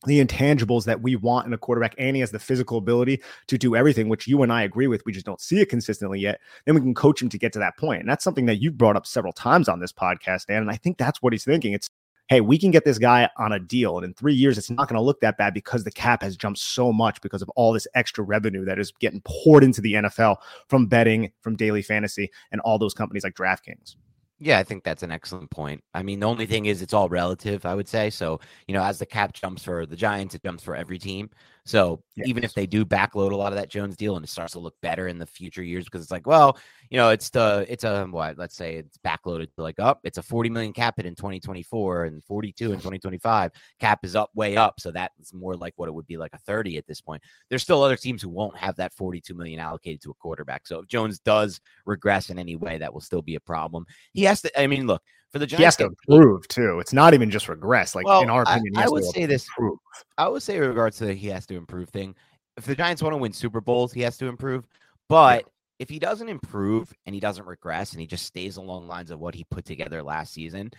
the 0.06 0.24
intangibles 0.24 0.86
that 0.86 1.02
we 1.02 1.16
want 1.16 1.48
in 1.48 1.54
a 1.54 1.58
quarterback, 1.58 1.96
and 1.98 2.16
he 2.16 2.20
has 2.20 2.32
the 2.32 2.40
physical 2.40 2.78
ability 2.78 3.22
to 3.48 3.58
do 3.58 3.76
everything, 3.76 4.10
which 4.10 4.28
you 4.28 4.44
and 4.44 4.54
I 4.54 4.64
agree 4.64 4.88
with. 4.88 5.06
We 5.06 5.12
just 5.12 5.26
don't 5.26 5.42
see 5.42 5.60
it 5.60 5.70
consistently 5.70 6.20
yet. 6.20 6.40
Then 6.66 6.76
we 6.76 6.82
can 6.82 6.94
coach 6.94 7.22
him 7.22 7.30
to 7.30 7.38
get 7.38 7.52
to 7.54 7.60
that 7.60 7.78
point. 7.78 8.02
And 8.02 8.10
that's 8.10 8.24
something 8.24 8.46
that 8.46 8.62
you've 8.62 8.78
brought 8.78 8.96
up 8.96 9.08
several 9.08 9.34
times 9.34 9.68
on 9.68 9.80
this 9.80 9.92
podcast, 9.92 10.46
Dan. 10.48 10.62
And 10.62 10.72
I 10.72 10.76
think 10.76 10.98
that's 10.98 11.22
what 11.22 11.34
he's 11.34 11.46
thinking. 11.46 11.74
It's 11.74 11.90
hey, 12.30 12.42
we 12.42 12.60
can 12.60 12.72
get 12.72 12.84
this 12.84 12.98
guy 12.98 13.30
on 13.38 13.54
a 13.54 13.60
deal. 13.60 13.98
And 13.98 14.04
in 14.04 14.14
three 14.14 14.34
years, 14.34 14.58
it's 14.58 14.70
not 14.70 14.90
going 14.90 14.98
to 14.98 15.02
look 15.02 15.22
that 15.22 15.38
bad 15.38 15.54
because 15.54 15.86
the 15.86 15.92
cap 15.92 16.22
has 16.22 16.36
jumped 16.36 16.60
so 16.60 16.92
much 16.92 17.22
because 17.22 17.42
of 17.42 17.50
all 17.56 17.72
this 17.72 17.88
extra 17.96 18.24
revenue 18.24 18.66
that 18.66 18.80
is 18.80 18.92
getting 19.00 19.22
poured 19.24 19.64
into 19.64 19.80
the 19.80 19.94
NFL 19.94 20.38
from 20.68 20.88
betting, 20.88 21.32
from 21.42 21.56
daily 21.56 21.82
fantasy, 21.82 22.30
and 22.52 22.60
all 22.62 22.78
those 22.78 22.94
companies 22.94 23.24
like 23.24 23.36
DraftKings. 23.36 23.96
Yeah, 24.40 24.60
I 24.60 24.64
think 24.64 24.84
that's 24.84 25.02
an 25.02 25.12
excellent 25.12 25.50
point. 25.50 25.84
I 25.96 26.04
mean, 26.04 26.20
the 26.20 26.28
only 26.28 26.46
thing 26.46 26.68
is 26.68 26.84
it's 26.84 26.94
all 26.94 27.10
relative, 27.10 27.66
I 27.66 27.74
would 27.74 27.88
say. 27.88 28.12
So, 28.12 28.40
you 28.68 28.74
know, 28.76 28.84
as 28.84 29.00
the 29.00 29.06
cap 29.06 29.34
jumps 29.34 29.64
for 29.64 29.88
the 29.88 29.96
Giants, 29.96 30.36
it 30.36 30.44
jumps 30.44 30.64
for 30.64 30.76
every 30.76 31.00
team. 31.00 31.32
So 31.66 32.04
yes. 32.16 32.28
even 32.28 32.44
if 32.44 32.54
they 32.54 32.68
do 32.68 32.86
backload 32.86 33.32
a 33.32 33.36
lot 33.36 33.52
of 33.52 33.58
that 33.58 33.70
Jones 33.70 33.98
deal 33.98 34.16
and 34.16 34.24
it 34.24 34.30
starts 34.30 34.54
to 34.54 34.60
look 34.60 34.76
better 34.82 35.08
in 35.08 35.18
the 35.18 35.26
future 35.26 35.64
years, 35.64 35.86
because 35.86 36.04
it's 36.04 36.12
like, 36.12 36.28
well, 36.28 36.58
you 36.90 36.98
know, 36.98 37.10
it's 37.10 37.30
the 37.30 37.66
it's 37.68 37.84
a 37.84 38.06
what? 38.06 38.38
Let's 38.38 38.56
say 38.56 38.76
it's 38.76 38.98
backloaded 38.98 39.54
to 39.56 39.62
like 39.62 39.80
up. 39.80 40.00
It's 40.04 40.18
a 40.18 40.24
40 40.24 40.50
million 40.50 40.74
cap 40.74 40.96
hit 40.98 41.06
in 41.06 41.16
2024 41.16 42.06
and 42.06 42.24
42 42.24 42.72
in 42.72 42.78
2025. 42.78 43.52
Cap 43.80 44.00
is 44.04 44.16
up 44.16 44.30
way 44.36 44.56
up, 44.56 44.80
so 44.80 44.92
that's 44.92 45.34
more 45.34 45.56
like 45.56 45.74
what 45.76 45.90
it 45.90 45.94
would 45.94 46.08
be 46.08 46.18
like 46.18 46.34
a 46.34 46.40
30 46.40 46.78
at 46.78 46.88
this 46.88 47.02
point. 47.02 47.22
There's 47.50 47.64
still 47.64 47.84
other 47.84 47.98
teams 47.98 48.22
who 48.22 48.30
won't 48.30 48.58
have 48.58 48.76
that 48.78 48.94
42 48.94 49.34
million 49.34 49.60
allocated 49.60 50.02
to 50.04 50.12
a 50.12 50.16
quarterback. 50.16 50.68
So 50.68 50.80
if 50.80 50.88
Jones 50.88 51.20
does 51.20 51.60
regress 51.86 52.30
in 52.30 52.40
any 52.40 52.56
way, 52.56 52.78
that 52.78 52.94
will 52.94 53.02
still 53.02 53.22
be 53.22 53.36
a 53.36 53.40
problem. 53.40 53.86
He 54.14 54.24
has 54.24 54.42
to. 54.42 54.60
I 54.62 54.68
mean, 54.68 54.88
look, 54.88 55.02
for 55.32 55.40
the 55.40 55.48
Giants. 55.48 55.60
He 55.60 55.66
has 55.66 55.76
to 55.78 55.86
improve 55.86 56.48
too. 56.48 56.80
It's 56.80 56.94
not 56.94 57.14
even 57.14 57.30
just 57.30 57.50
regress. 57.50 57.96
Like 57.96 58.06
well, 58.06 58.22
in 58.22 58.30
our 58.30 58.44
opinion, 58.44 58.78
I, 58.78 58.86
I 58.86 58.90
would 58.90 59.04
say 59.06 59.26
this. 59.26 59.48
Improve. 59.58 59.80
I 60.18 60.28
would 60.28 60.44
say 60.44 60.58
in 60.58 60.62
regards 60.62 60.98
to 61.00 61.06
the 61.06 61.14
he 61.14 61.28
has 61.28 61.46
to 61.48 61.56
improve 61.56 61.90
thing. 61.90 62.16
If 62.56 62.66
the 62.66 62.76
Giants 62.76 63.02
want 63.04 63.14
to 63.14 63.18
win 63.18 63.34
Super 63.34 63.62
Bowls, 63.62 63.94
he 63.94 64.02
has 64.02 64.18
to 64.18 64.28
improve. 64.28 64.66
But. 65.10 65.46
If 65.80 65.90
he 65.90 66.00
doesn't 66.00 66.30
improve 66.30 66.94
and 67.06 67.14
he 67.14 67.20
doesn't 67.20 67.46
regress 67.46 67.92
and 67.92 68.02
he 68.02 68.08
just 68.08 68.26
stays 68.26 68.58
along 68.58 68.88
lines 68.88 69.12
of 69.12 69.20
what 69.20 69.36
he 69.36 69.46
put 69.50 69.66
together 69.66 70.04
last 70.04 70.34
season, 70.34 70.72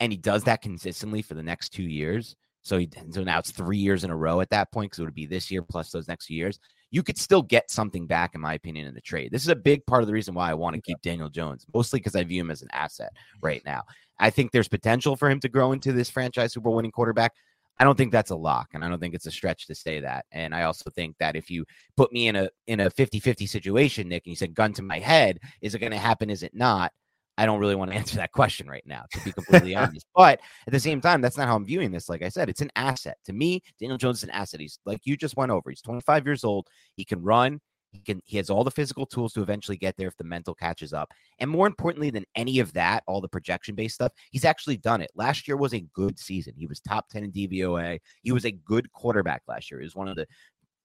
and 0.00 0.12
he 0.12 0.18
does 0.18 0.44
that 0.44 0.62
consistently 0.62 1.22
for 1.22 1.34
the 1.34 1.42
next 1.42 1.70
two 1.70 1.84
years. 1.84 2.36
So 2.62 2.78
he, 2.78 2.88
so 3.10 3.24
now 3.24 3.38
it's 3.38 3.50
three 3.50 3.78
years 3.78 4.04
in 4.04 4.10
a 4.10 4.16
row 4.16 4.40
at 4.40 4.50
that 4.50 4.70
point 4.70 4.90
because 4.90 5.00
it 5.00 5.04
would 5.04 5.14
be 5.14 5.26
this 5.26 5.50
year 5.50 5.62
plus 5.62 5.90
those 5.90 6.08
next 6.08 6.26
few 6.26 6.36
years 6.36 6.60
you 6.92 7.02
could 7.02 7.18
still 7.18 7.42
get 7.42 7.70
something 7.70 8.06
back, 8.06 8.34
in 8.34 8.40
my 8.40 8.52
opinion, 8.54 8.86
in 8.86 8.94
the 8.94 9.00
trade. 9.00 9.32
This 9.32 9.42
is 9.42 9.48
a 9.48 9.56
big 9.56 9.84
part 9.86 10.02
of 10.02 10.06
the 10.06 10.12
reason 10.12 10.34
why 10.34 10.50
I 10.50 10.54
want 10.54 10.76
to 10.76 10.82
keep 10.82 11.00
Daniel 11.00 11.30
Jones, 11.30 11.64
mostly 11.74 11.98
because 11.98 12.14
I 12.14 12.22
view 12.22 12.42
him 12.42 12.50
as 12.50 12.60
an 12.60 12.68
asset 12.72 13.12
mm-hmm. 13.14 13.46
right 13.46 13.62
now. 13.64 13.82
I 14.20 14.28
think 14.28 14.52
there's 14.52 14.68
potential 14.68 15.16
for 15.16 15.28
him 15.28 15.40
to 15.40 15.48
grow 15.48 15.72
into 15.72 15.92
this 15.92 16.10
franchise 16.10 16.52
Super 16.52 16.70
winning 16.70 16.92
quarterback. 16.92 17.32
I 17.78 17.84
don't 17.84 17.96
think 17.96 18.12
that's 18.12 18.30
a 18.30 18.36
lock, 18.36 18.68
and 18.74 18.84
I 18.84 18.88
don't 18.88 19.00
think 19.00 19.14
it's 19.14 19.26
a 19.26 19.30
stretch 19.30 19.66
to 19.66 19.74
say 19.74 20.00
that. 20.00 20.26
And 20.30 20.54
I 20.54 20.64
also 20.64 20.90
think 20.90 21.16
that 21.18 21.36
if 21.36 21.50
you 21.50 21.64
put 21.96 22.12
me 22.12 22.28
in 22.28 22.36
a 22.36 22.48
in 22.66 22.80
a 22.80 22.90
50-50 22.90 23.48
situation, 23.48 24.08
Nick, 24.08 24.24
and 24.26 24.32
you 24.32 24.36
said 24.36 24.54
gun 24.54 24.72
to 24.74 24.82
my 24.82 24.98
head, 24.98 25.38
is 25.60 25.74
it 25.74 25.80
going 25.80 25.92
to 25.92 25.98
happen? 25.98 26.30
Is 26.30 26.42
it 26.42 26.54
not? 26.54 26.92
I 27.38 27.46
don't 27.46 27.60
really 27.60 27.74
want 27.74 27.90
to 27.90 27.96
answer 27.98 28.16
that 28.16 28.32
question 28.32 28.68
right 28.68 28.86
now, 28.86 29.04
to 29.12 29.24
be 29.24 29.32
completely 29.32 29.74
honest. 29.76 30.06
But 30.14 30.40
at 30.66 30.72
the 30.72 30.80
same 30.80 31.00
time, 31.00 31.20
that's 31.20 31.36
not 31.36 31.48
how 31.48 31.56
I'm 31.56 31.64
viewing 31.64 31.90
this. 31.90 32.08
Like 32.08 32.22
I 32.22 32.28
said, 32.28 32.48
it's 32.48 32.60
an 32.60 32.70
asset. 32.76 33.16
To 33.24 33.32
me, 33.32 33.62
Daniel 33.80 33.98
Jones 33.98 34.18
is 34.18 34.24
an 34.24 34.30
asset. 34.30 34.60
He's 34.60 34.78
like 34.84 35.00
you 35.04 35.16
just 35.16 35.36
went 35.36 35.50
over. 35.50 35.70
He's 35.70 35.82
25 35.82 36.26
years 36.26 36.44
old. 36.44 36.68
He 36.96 37.04
can 37.04 37.22
run. 37.22 37.60
He 37.92 38.00
can 38.00 38.20
he 38.24 38.38
has 38.38 38.50
all 38.50 38.64
the 38.64 38.70
physical 38.70 39.04
tools 39.06 39.34
to 39.34 39.42
eventually 39.42 39.76
get 39.76 39.96
there 39.96 40.08
if 40.08 40.16
the 40.16 40.24
mental 40.24 40.54
catches 40.54 40.92
up. 40.92 41.10
And 41.38 41.50
more 41.50 41.66
importantly 41.66 42.10
than 42.10 42.24
any 42.34 42.58
of 42.58 42.72
that, 42.72 43.04
all 43.06 43.20
the 43.20 43.28
projection 43.28 43.74
based 43.74 43.96
stuff, 43.96 44.12
he's 44.30 44.46
actually 44.46 44.78
done 44.78 45.02
it. 45.02 45.10
Last 45.14 45.46
year 45.46 45.56
was 45.56 45.74
a 45.74 45.86
good 45.94 46.18
season. 46.18 46.54
He 46.56 46.66
was 46.66 46.80
top 46.80 47.08
10 47.10 47.24
in 47.24 47.32
DVOA. 47.32 48.00
He 48.22 48.32
was 48.32 48.46
a 48.46 48.50
good 48.50 48.90
quarterback 48.92 49.42
last 49.46 49.70
year. 49.70 49.80
He 49.80 49.84
was 49.84 49.94
one 49.94 50.08
of 50.08 50.16
the 50.16 50.26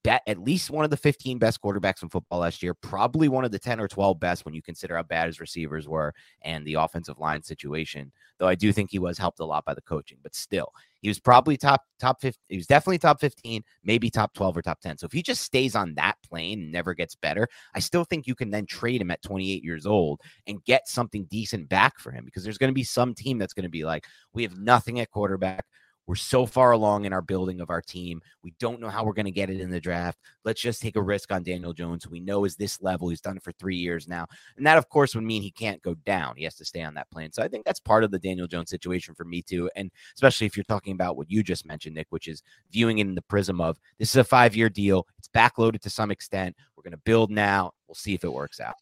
at 0.05 0.37
least 0.37 0.69
one 0.69 0.85
of 0.85 0.91
the 0.91 0.97
15 0.97 1.37
best 1.37 1.61
quarterbacks 1.61 2.01
in 2.01 2.09
football 2.09 2.39
last 2.39 2.63
year, 2.63 2.73
probably 2.73 3.27
one 3.27 3.43
of 3.43 3.51
the 3.51 3.59
10 3.59 3.79
or 3.79 3.87
12 3.87 4.19
best 4.19 4.45
when 4.45 4.53
you 4.53 4.61
consider 4.61 4.95
how 4.95 5.03
bad 5.03 5.27
his 5.27 5.39
receivers 5.39 5.87
were 5.87 6.13
and 6.43 6.65
the 6.65 6.75
offensive 6.75 7.19
line 7.19 7.43
situation. 7.43 8.11
Though 8.37 8.47
I 8.47 8.55
do 8.55 8.71
think 8.71 8.89
he 8.89 8.99
was 8.99 9.17
helped 9.17 9.39
a 9.39 9.45
lot 9.45 9.65
by 9.65 9.73
the 9.73 9.81
coaching, 9.81 10.19
but 10.23 10.35
still, 10.35 10.71
he 11.01 11.09
was 11.09 11.19
probably 11.19 11.57
top 11.57 11.83
top 11.99 12.21
15. 12.21 12.39
He 12.49 12.57
was 12.57 12.67
definitely 12.67 12.99
top 12.99 13.19
15, 13.19 13.63
maybe 13.83 14.09
top 14.09 14.33
12 14.33 14.57
or 14.57 14.61
top 14.61 14.79
10. 14.79 14.97
So 14.97 15.05
if 15.05 15.11
he 15.11 15.21
just 15.21 15.41
stays 15.41 15.75
on 15.75 15.95
that 15.95 16.15
plane 16.27 16.61
and 16.61 16.71
never 16.71 16.93
gets 16.93 17.15
better, 17.15 17.47
I 17.73 17.79
still 17.79 18.03
think 18.03 18.27
you 18.27 18.35
can 18.35 18.49
then 18.49 18.65
trade 18.65 19.01
him 19.01 19.11
at 19.11 19.21
28 19.21 19.63
years 19.63 19.85
old 19.85 20.21
and 20.47 20.63
get 20.63 20.87
something 20.87 21.25
decent 21.25 21.69
back 21.69 21.99
for 21.99 22.11
him 22.11 22.25
because 22.25 22.43
there's 22.43 22.57
going 22.57 22.71
to 22.71 22.75
be 22.75 22.83
some 22.83 23.13
team 23.13 23.37
that's 23.37 23.53
going 23.53 23.63
to 23.63 23.69
be 23.69 23.85
like, 23.85 24.05
we 24.33 24.43
have 24.43 24.57
nothing 24.57 24.99
at 24.99 25.11
quarterback. 25.11 25.65
We're 26.07 26.15
so 26.15 26.45
far 26.45 26.71
along 26.71 27.05
in 27.05 27.13
our 27.13 27.21
building 27.21 27.59
of 27.59 27.69
our 27.69 27.81
team. 27.81 28.21
We 28.41 28.53
don't 28.59 28.79
know 28.79 28.89
how 28.89 29.03
we're 29.03 29.13
going 29.13 29.25
to 29.25 29.31
get 29.31 29.49
it 29.49 29.59
in 29.59 29.69
the 29.69 29.81
draft. 29.81 30.17
Let's 30.45 30.61
just 30.61 30.81
take 30.81 30.95
a 30.95 31.01
risk 31.01 31.31
on 31.31 31.43
Daniel 31.43 31.73
Jones, 31.73 32.07
we 32.07 32.21
know 32.21 32.45
is 32.45 32.55
this 32.55 32.81
level. 32.81 33.09
He's 33.09 33.21
done 33.21 33.37
it 33.37 33.43
for 33.43 33.51
three 33.53 33.75
years 33.75 34.07
now. 34.07 34.25
And 34.55 34.65
that, 34.65 34.77
of 34.77 34.89
course, 34.89 35.13
would 35.15 35.23
mean 35.23 35.41
he 35.41 35.51
can't 35.51 35.81
go 35.81 35.95
down. 36.05 36.35
He 36.37 36.45
has 36.45 36.55
to 36.55 36.65
stay 36.65 36.81
on 36.81 36.93
that 36.95 37.09
plane. 37.11 37.31
So 37.31 37.43
I 37.43 37.47
think 37.47 37.65
that's 37.65 37.79
part 37.79 38.03
of 38.03 38.11
the 38.11 38.19
Daniel 38.19 38.47
Jones 38.47 38.69
situation 38.69 39.13
for 39.13 39.25
me, 39.25 39.41
too. 39.41 39.69
And 39.75 39.91
especially 40.15 40.47
if 40.47 40.55
you're 40.55 40.63
talking 40.63 40.93
about 40.93 41.17
what 41.17 41.29
you 41.29 41.43
just 41.43 41.65
mentioned, 41.65 41.95
Nick, 41.95 42.07
which 42.09 42.27
is 42.27 42.41
viewing 42.71 42.99
it 42.99 43.07
in 43.07 43.15
the 43.15 43.21
prism 43.21 43.59
of 43.59 43.77
this 43.99 44.09
is 44.09 44.15
a 44.15 44.23
five 44.23 44.55
year 44.55 44.69
deal. 44.69 45.07
It's 45.19 45.27
backloaded 45.27 45.81
to 45.81 45.89
some 45.89 46.11
extent. 46.11 46.55
We're 46.75 46.83
going 46.83 46.91
to 46.91 46.97
build 46.97 47.31
now. 47.31 47.71
We'll 47.87 47.95
see 47.95 48.13
if 48.13 48.23
it 48.23 48.31
works 48.31 48.59
out. 48.59 48.75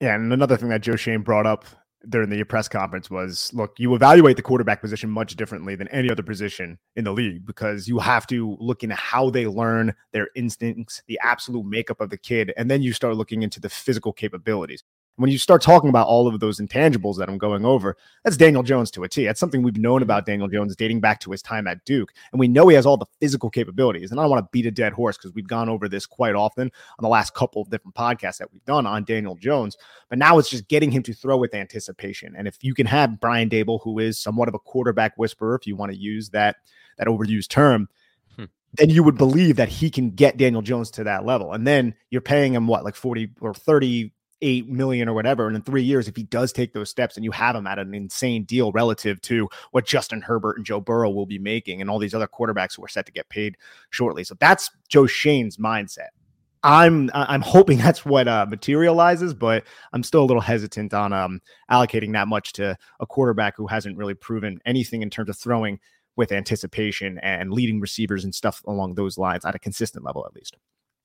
Yeah. 0.00 0.14
And 0.14 0.32
another 0.32 0.56
thing 0.56 0.68
that 0.68 0.80
Joe 0.80 0.96
Schoen 0.96 1.22
brought 1.22 1.46
up 1.46 1.64
during 2.08 2.30
the 2.30 2.44
press 2.44 2.68
conference 2.68 3.10
was 3.10 3.50
look, 3.52 3.74
you 3.78 3.94
evaluate 3.94 4.36
the 4.36 4.42
quarterback 4.42 4.80
position 4.80 5.10
much 5.10 5.36
differently 5.36 5.74
than 5.74 5.88
any 5.88 6.10
other 6.10 6.22
position 6.22 6.78
in 6.96 7.04
the 7.04 7.12
league 7.12 7.44
because 7.44 7.88
you 7.88 7.98
have 7.98 8.26
to 8.28 8.56
look 8.60 8.82
into 8.82 8.94
how 8.94 9.30
they 9.30 9.46
learn 9.46 9.94
their 10.12 10.28
instincts, 10.36 11.02
the 11.08 11.18
absolute 11.22 11.64
makeup 11.64 12.00
of 12.00 12.10
the 12.10 12.18
kid, 12.18 12.52
and 12.56 12.70
then 12.70 12.82
you 12.82 12.92
start 12.92 13.16
looking 13.16 13.42
into 13.42 13.60
the 13.60 13.68
physical 13.68 14.12
capabilities 14.12 14.84
when 15.18 15.30
you 15.30 15.38
start 15.38 15.62
talking 15.62 15.88
about 15.88 16.06
all 16.06 16.28
of 16.28 16.38
those 16.38 16.60
intangibles 16.60 17.16
that 17.16 17.28
I'm 17.28 17.38
going 17.38 17.64
over, 17.64 17.96
that's 18.22 18.36
Daniel 18.36 18.62
Jones 18.62 18.88
to 18.92 19.02
a 19.02 19.08
T. 19.08 19.26
That's 19.26 19.40
something 19.40 19.62
we've 19.62 19.76
known 19.76 20.00
about 20.00 20.26
Daniel 20.26 20.46
Jones 20.46 20.76
dating 20.76 21.00
back 21.00 21.18
to 21.20 21.32
his 21.32 21.42
time 21.42 21.66
at 21.66 21.84
Duke. 21.84 22.12
And 22.32 22.38
we 22.38 22.46
know 22.46 22.68
he 22.68 22.76
has 22.76 22.86
all 22.86 22.96
the 22.96 23.06
physical 23.18 23.50
capabilities. 23.50 24.12
And 24.12 24.20
I 24.20 24.22
don't 24.22 24.30
want 24.30 24.44
to 24.44 24.48
beat 24.52 24.66
a 24.66 24.70
dead 24.70 24.92
horse 24.92 25.16
because 25.16 25.34
we've 25.34 25.48
gone 25.48 25.68
over 25.68 25.88
this 25.88 26.06
quite 26.06 26.36
often 26.36 26.70
on 26.98 27.02
the 27.02 27.08
last 27.08 27.34
couple 27.34 27.60
of 27.60 27.68
different 27.68 27.96
podcasts 27.96 28.38
that 28.38 28.52
we've 28.52 28.64
done 28.64 28.86
on 28.86 29.02
Daniel 29.02 29.34
Jones. 29.34 29.76
But 30.08 30.18
now 30.18 30.38
it's 30.38 30.50
just 30.50 30.68
getting 30.68 30.92
him 30.92 31.02
to 31.02 31.12
throw 31.12 31.36
with 31.36 31.52
anticipation. 31.52 32.36
And 32.36 32.46
if 32.46 32.62
you 32.62 32.72
can 32.72 32.86
have 32.86 33.18
Brian 33.18 33.50
Daboll, 33.50 33.82
who 33.82 33.98
is 33.98 34.18
somewhat 34.18 34.46
of 34.46 34.54
a 34.54 34.60
quarterback 34.60 35.18
whisperer, 35.18 35.56
if 35.56 35.66
you 35.66 35.74
want 35.74 35.90
to 35.90 35.98
use 35.98 36.30
that 36.30 36.56
that 36.96 37.08
overused 37.08 37.48
term, 37.48 37.88
hmm. 38.36 38.44
then 38.74 38.90
you 38.90 39.02
would 39.02 39.18
believe 39.18 39.56
that 39.56 39.68
he 39.68 39.90
can 39.90 40.10
get 40.10 40.36
Daniel 40.36 40.62
Jones 40.62 40.92
to 40.92 41.04
that 41.04 41.24
level. 41.24 41.52
And 41.52 41.66
then 41.66 41.94
you're 42.10 42.20
paying 42.20 42.54
him 42.54 42.68
what, 42.68 42.84
like 42.84 42.94
40 42.94 43.30
or 43.40 43.52
38 44.40 44.68
million 44.68 45.08
or 45.08 45.14
whatever. 45.14 45.46
And 45.46 45.56
in 45.56 45.62
three 45.62 45.82
years, 45.82 46.08
if 46.08 46.16
he 46.16 46.22
does 46.22 46.52
take 46.52 46.72
those 46.72 46.90
steps 46.90 47.16
and 47.16 47.24
you 47.24 47.30
have 47.32 47.56
him 47.56 47.66
at 47.66 47.78
an 47.78 47.94
insane 47.94 48.44
deal 48.44 48.72
relative 48.72 49.20
to 49.22 49.48
what 49.72 49.86
Justin 49.86 50.20
Herbert 50.20 50.56
and 50.56 50.66
Joe 50.66 50.80
Burrow 50.80 51.10
will 51.10 51.26
be 51.26 51.38
making 51.38 51.80
and 51.80 51.90
all 51.90 51.98
these 51.98 52.14
other 52.14 52.28
quarterbacks 52.28 52.76
who 52.76 52.84
are 52.84 52.88
set 52.88 53.06
to 53.06 53.12
get 53.12 53.28
paid 53.28 53.56
shortly. 53.90 54.24
So 54.24 54.36
that's 54.40 54.70
Joe 54.88 55.06
Schoen's 55.06 55.56
mindset. 55.56 56.08
I'm 56.64 57.08
I'm 57.14 57.42
hoping 57.42 57.78
that's 57.78 58.04
what 58.04 58.26
uh, 58.26 58.46
materializes, 58.48 59.32
but 59.32 59.64
I'm 59.92 60.02
still 60.02 60.22
a 60.22 60.26
little 60.26 60.42
hesitant 60.42 60.92
on 60.92 61.12
um, 61.12 61.40
allocating 61.70 62.12
that 62.14 62.28
much 62.28 62.52
to 62.54 62.76
a 63.00 63.06
quarterback 63.06 63.56
who 63.56 63.66
hasn't 63.66 63.96
really 63.96 64.14
proven 64.14 64.60
anything 64.66 65.02
in 65.02 65.10
terms 65.10 65.28
of 65.28 65.38
throwing 65.38 65.78
with 66.16 66.32
anticipation 66.32 67.18
and 67.18 67.52
leading 67.52 67.80
receivers 67.80 68.24
and 68.24 68.34
stuff 68.34 68.60
along 68.66 68.94
those 68.94 69.18
lines 69.18 69.44
at 69.44 69.54
a 69.54 69.58
consistent 69.58 70.04
level, 70.04 70.26
at 70.26 70.34
least. 70.34 70.56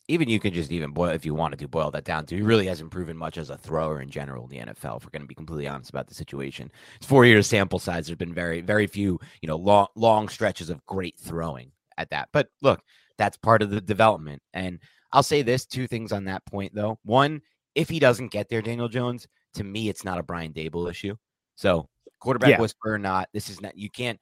Even 0.10 0.28
you 0.28 0.40
can 0.40 0.54
just 0.54 0.72
even 0.72 0.92
boil 0.92 1.10
if 1.10 1.26
you 1.26 1.34
wanted 1.34 1.60
to 1.60 1.68
boil 1.68 1.90
that 1.92 2.04
down 2.04 2.26
to 2.26 2.36
he 2.36 2.42
really 2.42 2.68
hasn't 2.68 2.92
proven 2.92 3.16
much 3.16 3.38
as 3.38 3.50
a 3.50 3.58
thrower 3.58 4.02
in 4.02 4.10
general 4.10 4.44
in 4.44 4.50
the 4.50 4.74
NFL. 4.74 4.98
If 4.98 5.06
we're 5.06 5.12
going 5.12 5.22
to 5.22 5.28
be 5.28 5.36
completely 5.36 5.68
honest 5.68 5.90
about 5.90 6.08
the 6.08 6.14
situation, 6.14 6.72
it's 6.98 7.08
four 7.08 7.26
years 7.26 7.48
sample 7.48 7.80
size. 7.80 8.08
There's 8.08 8.18
been 8.18 8.34
very 8.34 8.62
very 8.62 8.88
few 8.88 9.20
you 9.42 9.48
know 9.48 9.56
long 9.56 9.88
long 9.96 10.28
stretches 10.28 10.70
of 10.70 10.86
great 10.86 11.18
throwing 11.18 11.72
at 11.98 12.10
that. 12.10 12.30
But 12.34 12.50
look, 12.62 12.82
that's 13.18 13.38
part 13.38 13.62
of 13.62 13.70
the 13.70 13.82
development. 13.82 14.42
And 14.54 14.80
I'll 15.12 15.24
say 15.24 15.42
this 15.42 15.66
two 15.66 15.88
things 15.88 16.12
on 16.12 16.26
that 16.26 16.46
point 16.46 16.74
though. 16.76 17.00
One, 17.04 17.42
if 17.76 17.90
he 17.90 18.00
doesn't 18.00 18.32
get 18.32 18.50
there, 18.50 18.62
Daniel 18.62 18.90
Jones, 18.90 19.28
to 19.56 19.64
me, 19.64 19.90
it's 19.90 20.04
not 20.04 20.20
a 20.20 20.24
Brian 20.24 20.54
Daboll 20.54 20.90
issue. 20.90 21.16
So 21.56 21.88
quarterback 22.20 22.52
yeah. 22.52 22.62
whisper 22.62 22.94
or 22.94 23.00
not, 23.00 23.30
this 23.34 23.50
is 23.50 23.62
not 23.62 23.78
you 23.78 23.90
can't 23.90 24.20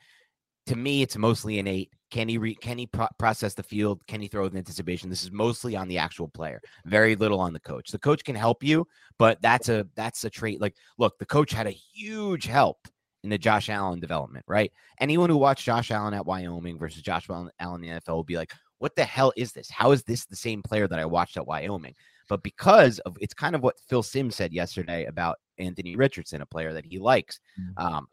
to 0.67 0.75
me, 0.75 1.01
it's 1.01 1.17
mostly 1.17 1.59
innate. 1.59 1.91
Can 2.11 2.27
he 2.27 2.37
re- 2.37 2.55
can 2.55 2.77
he 2.77 2.85
pro- 2.85 3.07
process 3.17 3.53
the 3.53 3.63
field? 3.63 4.05
Can 4.05 4.21
he 4.21 4.27
throw 4.27 4.43
with 4.43 4.55
anticipation? 4.55 5.09
This 5.09 5.23
is 5.23 5.31
mostly 5.31 5.75
on 5.75 5.87
the 5.87 5.97
actual 5.97 6.27
player. 6.27 6.61
Very 6.85 7.15
little 7.15 7.39
on 7.39 7.53
the 7.53 7.59
coach. 7.59 7.89
The 7.89 7.99
coach 7.99 8.23
can 8.23 8.35
help 8.35 8.63
you, 8.63 8.85
but 9.17 9.41
that's 9.41 9.69
a 9.69 9.87
that's 9.95 10.23
a 10.25 10.29
trait. 10.29 10.59
Like, 10.59 10.75
look, 10.97 11.17
the 11.17 11.25
coach 11.25 11.51
had 11.51 11.67
a 11.67 11.71
huge 11.71 12.45
help 12.45 12.77
in 13.23 13.29
the 13.29 13.37
Josh 13.37 13.69
Allen 13.69 13.99
development, 13.99 14.43
right? 14.47 14.71
Anyone 14.99 15.29
who 15.29 15.37
watched 15.37 15.63
Josh 15.63 15.89
Allen 15.89 16.13
at 16.13 16.25
Wyoming 16.25 16.77
versus 16.77 17.01
Josh 17.01 17.29
Allen 17.29 17.49
in 17.59 17.81
the 17.81 17.87
NFL 17.87 18.15
will 18.15 18.23
be 18.23 18.37
like, 18.37 18.51
"What 18.79 18.95
the 18.95 19.05
hell 19.05 19.31
is 19.37 19.53
this? 19.53 19.69
How 19.69 19.91
is 19.91 20.03
this 20.03 20.25
the 20.25 20.35
same 20.35 20.61
player 20.61 20.87
that 20.87 20.99
I 20.99 21.05
watched 21.05 21.37
at 21.37 21.47
Wyoming?" 21.47 21.95
But 22.27 22.43
because 22.43 22.99
of 22.99 23.15
it's 23.21 23.33
kind 23.33 23.55
of 23.55 23.63
what 23.63 23.79
Phil 23.87 24.03
Simms 24.03 24.35
said 24.35 24.51
yesterday 24.51 25.05
about 25.05 25.37
Anthony 25.57 25.95
Richardson, 25.95 26.41
a 26.41 26.45
player 26.45 26.73
that 26.73 26.85
he 26.85 26.99
likes. 26.99 27.39
Mm-hmm. 27.59 27.85
Um, 27.85 28.07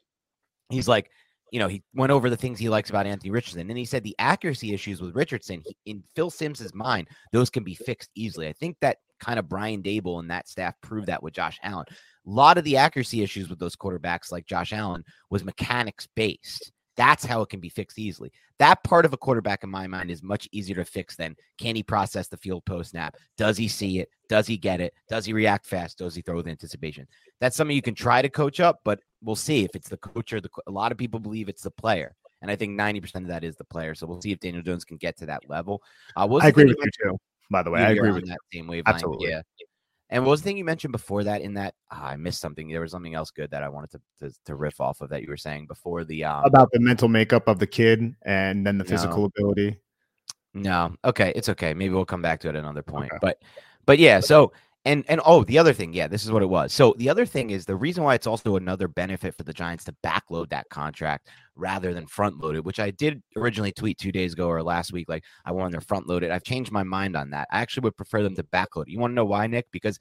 he's 0.68 0.88
like 0.88 1.10
you 1.50 1.58
know, 1.58 1.68
he 1.68 1.82
went 1.94 2.12
over 2.12 2.28
the 2.28 2.36
things 2.36 2.58
he 2.58 2.68
likes 2.68 2.90
about 2.90 3.06
Anthony 3.06 3.30
Richardson. 3.30 3.68
And 3.68 3.78
he 3.78 3.84
said 3.84 4.02
the 4.02 4.16
accuracy 4.18 4.72
issues 4.72 5.00
with 5.00 5.14
Richardson, 5.14 5.62
he, 5.64 5.76
in 5.86 6.02
Phil 6.14 6.30
Simms's 6.30 6.74
mind, 6.74 7.08
those 7.32 7.50
can 7.50 7.64
be 7.64 7.74
fixed 7.74 8.10
easily. 8.14 8.48
I 8.48 8.52
think 8.52 8.76
that 8.80 8.98
kind 9.20 9.38
of 9.38 9.48
Brian 9.48 9.82
Daboll 9.82 10.20
and 10.20 10.30
that 10.30 10.48
staff 10.48 10.74
proved 10.82 11.08
that 11.08 11.22
with 11.22 11.34
Josh 11.34 11.58
Allen. 11.62 11.86
A 11.90 12.30
lot 12.30 12.58
of 12.58 12.64
the 12.64 12.76
accuracy 12.76 13.22
issues 13.22 13.48
with 13.48 13.58
those 13.58 13.76
quarterbacks 13.76 14.30
like 14.30 14.46
Josh 14.46 14.72
Allen 14.72 15.04
was 15.30 15.44
mechanics 15.44 16.06
based. 16.14 16.72
That's 16.98 17.24
how 17.24 17.42
it 17.42 17.48
can 17.48 17.60
be 17.60 17.68
fixed 17.68 17.96
easily. 17.96 18.32
That 18.58 18.82
part 18.82 19.04
of 19.04 19.12
a 19.12 19.16
quarterback, 19.16 19.62
in 19.62 19.70
my 19.70 19.86
mind, 19.86 20.10
is 20.10 20.20
much 20.20 20.48
easier 20.50 20.74
to 20.74 20.84
fix 20.84 21.14
than 21.14 21.36
can 21.56 21.76
he 21.76 21.82
process 21.84 22.26
the 22.26 22.36
field 22.36 22.64
post 22.64 22.90
snap? 22.90 23.16
Does 23.36 23.56
he 23.56 23.68
see 23.68 24.00
it? 24.00 24.10
Does 24.28 24.48
he 24.48 24.56
get 24.56 24.80
it? 24.80 24.92
Does 25.08 25.24
he 25.24 25.32
react 25.32 25.64
fast? 25.64 25.98
Does 25.98 26.16
he 26.16 26.22
throw 26.22 26.34
with 26.34 26.48
anticipation? 26.48 27.06
That's 27.40 27.56
something 27.56 27.76
you 27.76 27.82
can 27.82 27.94
try 27.94 28.20
to 28.20 28.28
coach 28.28 28.58
up, 28.58 28.80
but 28.84 28.98
we'll 29.22 29.36
see 29.36 29.64
if 29.64 29.76
it's 29.76 29.88
the 29.88 29.96
coach 29.96 30.32
or 30.32 30.40
the. 30.40 30.50
A 30.66 30.72
lot 30.72 30.90
of 30.90 30.98
people 30.98 31.20
believe 31.20 31.48
it's 31.48 31.62
the 31.62 31.70
player, 31.70 32.16
and 32.42 32.50
I 32.50 32.56
think 32.56 32.72
ninety 32.72 33.00
percent 33.00 33.24
of 33.24 33.28
that 33.28 33.44
is 33.44 33.54
the 33.54 33.64
player. 33.64 33.94
So 33.94 34.08
we'll 34.08 34.20
see 34.20 34.32
if 34.32 34.40
Daniel 34.40 34.64
Jones 34.64 34.84
can 34.84 34.96
get 34.96 35.16
to 35.18 35.26
that 35.26 35.48
level. 35.48 35.80
Uh, 36.16 36.28
I 36.42 36.48
agree 36.48 36.64
with 36.64 36.78
you 36.82 36.90
too. 37.00 37.16
By 37.48 37.62
the 37.62 37.70
way, 37.70 37.80
I 37.80 37.90
agree 37.90 38.10
with 38.10 38.26
that 38.26 38.38
you. 38.50 38.58
same 38.58 38.66
wavelength. 38.66 38.96
Absolutely. 38.96 39.30
Yeah. 39.30 39.42
And 40.10 40.24
what 40.24 40.30
was 40.30 40.40
the 40.40 40.44
thing 40.44 40.56
you 40.56 40.64
mentioned 40.64 40.92
before 40.92 41.24
that? 41.24 41.42
In 41.42 41.54
that 41.54 41.74
oh, 41.92 42.00
I 42.00 42.16
missed 42.16 42.40
something. 42.40 42.68
There 42.68 42.80
was 42.80 42.92
something 42.92 43.14
else 43.14 43.30
good 43.30 43.50
that 43.50 43.62
I 43.62 43.68
wanted 43.68 43.90
to, 43.90 44.00
to, 44.20 44.34
to 44.46 44.54
riff 44.54 44.80
off 44.80 45.00
of 45.00 45.10
that 45.10 45.22
you 45.22 45.28
were 45.28 45.36
saying 45.36 45.66
before 45.66 46.04
the 46.04 46.24
um, 46.24 46.44
about 46.44 46.70
the 46.72 46.80
mental 46.80 47.08
makeup 47.08 47.46
of 47.46 47.58
the 47.58 47.66
kid 47.66 48.14
and 48.22 48.66
then 48.66 48.78
the 48.78 48.84
physical 48.84 49.18
no. 49.18 49.24
ability. 49.24 49.78
No, 50.54 50.94
okay, 51.04 51.32
it's 51.36 51.50
okay. 51.50 51.74
Maybe 51.74 51.92
we'll 51.94 52.06
come 52.06 52.22
back 52.22 52.40
to 52.40 52.48
it 52.48 52.54
at 52.54 52.62
another 52.62 52.82
point. 52.82 53.12
Okay. 53.12 53.18
But 53.20 53.42
but 53.84 53.98
yeah, 53.98 54.20
so 54.20 54.52
and 54.88 55.04
and 55.06 55.20
oh, 55.26 55.44
the 55.44 55.58
other 55.58 55.74
thing, 55.74 55.92
yeah, 55.92 56.08
this 56.08 56.24
is 56.24 56.32
what 56.32 56.42
it 56.42 56.48
was. 56.48 56.72
So 56.72 56.94
the 56.96 57.10
other 57.10 57.26
thing 57.26 57.50
is 57.50 57.66
the 57.66 57.76
reason 57.76 58.04
why 58.04 58.14
it's 58.14 58.26
also 58.26 58.56
another 58.56 58.88
benefit 58.88 59.34
for 59.36 59.42
the 59.42 59.52
Giants 59.52 59.84
to 59.84 59.94
backload 60.02 60.48
that 60.48 60.68
contract 60.70 61.28
rather 61.54 61.92
than 61.92 62.06
front 62.06 62.38
load 62.38 62.56
it, 62.56 62.64
which 62.64 62.80
I 62.80 62.90
did 62.90 63.22
originally 63.36 63.72
tweet 63.72 63.98
two 63.98 64.12
days 64.12 64.32
ago 64.32 64.48
or 64.48 64.62
last 64.62 64.92
week. 64.92 65.08
Like 65.08 65.24
I 65.44 65.52
wanted 65.52 65.78
to 65.78 65.86
front 65.86 66.08
load 66.08 66.22
it. 66.22 66.30
I've 66.30 66.42
changed 66.42 66.72
my 66.72 66.84
mind 66.84 67.16
on 67.16 67.30
that. 67.30 67.48
I 67.52 67.60
actually 67.60 67.82
would 67.82 67.98
prefer 67.98 68.22
them 68.22 68.34
to 68.36 68.42
backload. 68.42 68.84
You 68.86 68.98
want 68.98 69.10
to 69.10 69.16
know 69.16 69.26
why, 69.26 69.46
Nick? 69.46 69.66
Because 69.72 69.98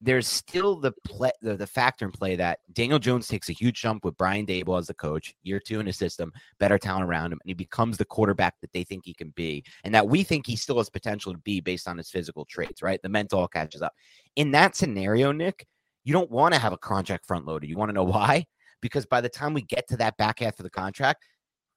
there's 0.00 0.28
still 0.28 0.76
the 0.76 0.92
play 1.04 1.32
the, 1.42 1.56
the 1.56 1.66
factor 1.66 2.04
in 2.04 2.12
play 2.12 2.36
that 2.36 2.60
Daniel 2.72 2.98
Jones 2.98 3.26
takes 3.26 3.48
a 3.48 3.52
huge 3.52 3.80
jump 3.80 4.04
with 4.04 4.16
Brian 4.16 4.46
Daboll 4.46 4.78
as 4.78 4.86
the 4.86 4.94
coach, 4.94 5.34
year 5.42 5.60
two 5.60 5.80
in 5.80 5.86
his 5.86 5.96
system, 5.96 6.32
better 6.60 6.78
talent 6.78 7.04
around 7.04 7.32
him, 7.32 7.40
and 7.42 7.50
he 7.50 7.54
becomes 7.54 7.98
the 7.98 8.04
quarterback 8.04 8.54
that 8.60 8.72
they 8.72 8.84
think 8.84 9.04
he 9.04 9.14
can 9.14 9.30
be, 9.30 9.64
and 9.84 9.94
that 9.94 10.08
we 10.08 10.22
think 10.22 10.46
he 10.46 10.56
still 10.56 10.78
has 10.78 10.88
potential 10.88 11.32
to 11.32 11.38
be 11.38 11.60
based 11.60 11.88
on 11.88 11.98
his 11.98 12.10
physical 12.10 12.44
traits, 12.44 12.82
right? 12.82 13.00
The 13.02 13.08
mental 13.08 13.46
catches 13.48 13.82
up. 13.82 13.92
In 14.36 14.52
that 14.52 14.76
scenario, 14.76 15.32
Nick, 15.32 15.66
you 16.04 16.12
don't 16.12 16.30
want 16.30 16.54
to 16.54 16.60
have 16.60 16.72
a 16.72 16.78
contract 16.78 17.26
front 17.26 17.44
loader. 17.44 17.66
You 17.66 17.76
want 17.76 17.88
to 17.88 17.94
know 17.94 18.04
why? 18.04 18.44
Because 18.80 19.04
by 19.04 19.20
the 19.20 19.28
time 19.28 19.52
we 19.52 19.62
get 19.62 19.88
to 19.88 19.96
that 19.96 20.16
back 20.16 20.38
half 20.38 20.58
of 20.60 20.64
the 20.64 20.70
contract, 20.70 21.24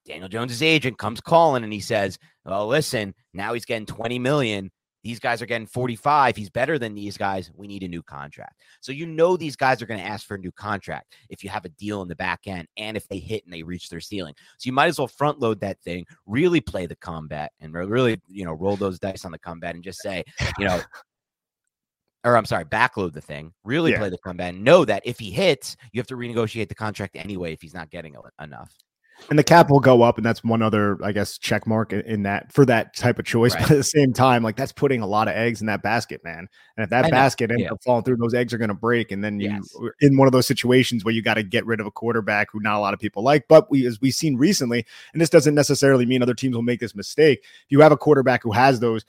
Daniel 0.06 0.30
Jones's 0.30 0.64
agent 0.64 0.98
comes 0.98 1.22
calling 1.22 1.64
and 1.64 1.74
he 1.74 1.80
says, 1.80 2.18
"Oh, 2.46 2.68
listen, 2.68 3.14
now 3.34 3.54
he's 3.54 3.66
getting 3.66 3.86
20 3.86 4.20
million 4.20 4.72
these 5.04 5.20
guys 5.20 5.42
are 5.42 5.46
getting 5.46 5.68
45. 5.68 6.36
He's 6.36 6.50
better 6.50 6.78
than 6.78 6.94
these 6.96 7.18
guys. 7.18 7.52
We 7.56 7.68
need 7.68 7.84
a 7.84 7.88
new 7.88 8.04
contract. 8.04 8.62
So 8.82 8.92
you 8.92 9.06
know 9.06 9.38
these 9.38 9.56
guys 9.56 9.82
are 9.82 9.86
going 9.86 10.00
to 10.00 10.06
ask 10.06 10.28
for 10.28 10.36
a 10.36 10.40
new 10.40 10.52
contract 10.52 11.16
if 11.30 11.44
you 11.44 11.50
have 11.50 11.66
a 11.66 11.70
deal 11.70 12.02
in 12.02 12.08
the 12.08 12.16
back 12.16 12.42
end 12.48 12.68
and 12.78 12.96
if 12.96 13.08
they 13.08 13.20
hit 13.20 13.44
and 13.46 13.54
they 13.54 13.64
reach 13.64 13.90
their 13.90 14.00
ceiling. 14.00 14.34
So 14.58 14.68
you 14.68 14.74
might 14.74 14.88
as 14.88 14.98
well 14.98 15.08
front 15.08 15.40
load 15.40 15.60
that 15.62 15.82
thing, 15.82 16.06
really 16.26 16.62
play 16.62 16.86
the 16.86 16.96
combat 16.96 17.52
and 17.60 17.74
really, 17.74 18.22
you 18.28 18.46
know, 18.46 18.54
roll 18.54 18.76
those 18.76 19.00
dice 19.00 19.26
on 19.26 19.32
the 19.32 19.40
combat 19.40 19.76
and 19.76 19.84
just 19.84 20.02
say, 20.02 20.24
you 20.58 20.66
know, 20.66 20.82
or 22.24 22.38
I'm 22.38 22.46
sorry, 22.46 22.66
backload 22.66 23.14
the 23.14 23.22
thing, 23.22 23.54
really 23.64 23.92
yeah. 23.92 23.98
play 23.98 24.10
the 24.10 24.18
combat 24.20 24.54
and 24.54 24.64
know 24.64 24.86
that 24.86 25.02
if 25.06 25.18
he 25.18 25.32
hits, 25.32 25.76
you 25.92 26.00
have 26.00 26.08
to 26.08 26.16
renegotiate 26.16 26.70
the 26.70 26.76
contract 26.76 27.16
anyway 27.16 27.54
if 27.54 27.62
he's 27.62 27.74
not 27.74 27.90
getting 27.90 28.16
enough 28.40 28.76
and 29.30 29.40
the 29.40 29.44
cap 29.44 29.70
will 29.70 29.80
go 29.80 30.02
up 30.02 30.18
and 30.18 30.26
that's 30.26 30.44
one 30.44 30.62
other 30.62 30.98
i 31.04 31.12
guess 31.12 31.38
check 31.38 31.66
mark 31.68 31.94
in 31.94 32.24
that 32.24 32.52
for 32.52 32.66
that 32.66 32.96
type 32.96 33.20
of 33.20 33.26
choice 33.26 33.54
right. 33.54 33.62
but 33.64 33.72
at 33.72 33.78
the 33.78 33.84
same 33.84 34.14
time 34.14 34.44
like 34.44 34.56
that's 34.56 34.72
putting 34.72 35.02
a 35.02 35.08
lot 35.08 35.28
of 35.28 35.36
eggs 35.36 35.62
in 35.62 35.68
that 35.68 35.82
basket 35.82 36.24
man 36.24 36.48
and 36.78 36.84
if 36.84 36.90
that 36.90 37.10
basket 37.12 37.52
ends 37.52 37.64
yeah. 37.64 37.72
up 37.72 37.82
falling 37.84 38.04
through 38.04 38.18
those 38.18 38.34
eggs 38.34 38.54
are 38.54 38.58
going 38.58 38.70
to 38.70 38.74
break 38.74 39.12
and 39.12 39.24
then 39.24 39.40
you 39.40 39.50
yes. 39.50 39.76
in 40.02 40.18
one 40.18 40.28
of 40.28 40.32
those 40.32 40.48
situations 40.48 41.06
where 41.06 41.14
you 41.14 41.22
got 41.22 41.36
to 41.36 41.44
get 41.44 41.66
rid 41.66 41.80
of 41.80 41.86
a 41.86 41.92
quarterback 41.92 42.50
who 42.52 42.60
not 42.60 42.76
a 42.76 42.80
lot 42.80 42.94
of 42.94 43.00
people 43.00 43.24
like 43.24 43.48
but 43.48 43.70
we 43.72 43.86
as 43.86 44.00
we've 44.02 44.14
seen 44.14 44.36
recently 44.36 44.86
and 45.14 45.22
this 45.22 45.30
doesn't 45.30 45.56
necessarily 45.56 46.06
mean 46.06 46.22
other 46.22 46.34
teams 46.34 46.56
will 46.56 46.64
make 46.64 46.80
this 46.80 46.96
mistake 46.96 47.40
if 47.44 47.72
you 47.72 47.82
have 47.82 47.92
a 47.92 47.98
quarterback 47.98 48.44
who 48.44 48.52
has 48.52 48.80
those 48.80 49.06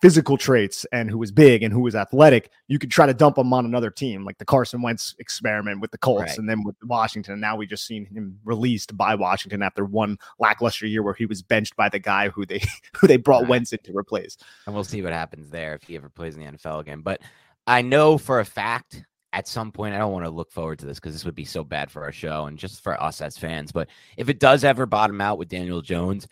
physical 0.00 0.38
traits 0.38 0.86
and 0.92 1.10
who 1.10 1.18
was 1.18 1.30
big 1.30 1.62
and 1.62 1.72
who 1.72 1.80
was 1.80 1.94
athletic, 1.94 2.50
you 2.68 2.78
could 2.78 2.90
try 2.90 3.06
to 3.06 3.14
dump 3.14 3.36
him 3.36 3.52
on 3.52 3.64
another 3.64 3.90
team, 3.90 4.24
like 4.24 4.38
the 4.38 4.44
Carson 4.44 4.80
Wentz 4.80 5.14
experiment 5.18 5.80
with 5.80 5.90
the 5.90 5.98
Colts, 5.98 6.22
right. 6.22 6.38
and 6.38 6.48
then 6.48 6.64
with 6.64 6.76
Washington. 6.84 7.32
And 7.32 7.40
now 7.40 7.56
we 7.56 7.66
just 7.66 7.86
seen 7.86 8.06
him 8.06 8.38
released 8.44 8.96
by 8.96 9.14
Washington 9.14 9.62
after 9.62 9.84
one 9.84 10.18
lackluster 10.38 10.86
year 10.86 11.02
where 11.02 11.14
he 11.14 11.26
was 11.26 11.42
benched 11.42 11.76
by 11.76 11.88
the 11.88 11.98
guy 11.98 12.30
who 12.30 12.46
they 12.46 12.62
who 12.96 13.06
they 13.06 13.16
brought 13.16 13.42
right. 13.42 13.50
Wentz 13.50 13.72
in 13.72 13.78
to 13.84 13.96
replace. 13.96 14.36
And 14.66 14.74
we'll 14.74 14.84
see 14.84 15.02
what 15.02 15.12
happens 15.12 15.50
there 15.50 15.74
if 15.74 15.82
he 15.82 15.96
ever 15.96 16.08
plays 16.08 16.36
in 16.36 16.44
the 16.44 16.50
NFL 16.52 16.80
again. 16.80 17.02
But 17.02 17.20
I 17.66 17.82
know 17.82 18.18
for 18.18 18.40
a 18.40 18.44
fact 18.44 19.04
at 19.32 19.46
some 19.46 19.70
point, 19.70 19.94
I 19.94 19.98
don't 19.98 20.12
want 20.12 20.24
to 20.24 20.30
look 20.30 20.50
forward 20.50 20.80
to 20.80 20.86
this 20.86 20.98
because 20.98 21.12
this 21.12 21.24
would 21.24 21.36
be 21.36 21.44
so 21.44 21.62
bad 21.62 21.90
for 21.90 22.02
our 22.02 22.10
show 22.10 22.46
and 22.46 22.58
just 22.58 22.82
for 22.82 23.00
us 23.00 23.20
as 23.20 23.38
fans. 23.38 23.70
But 23.70 23.88
if 24.16 24.28
it 24.28 24.40
does 24.40 24.64
ever 24.64 24.86
bottom 24.86 25.20
out 25.20 25.38
with 25.38 25.48
Daniel 25.48 25.82
Jones, 25.82 26.26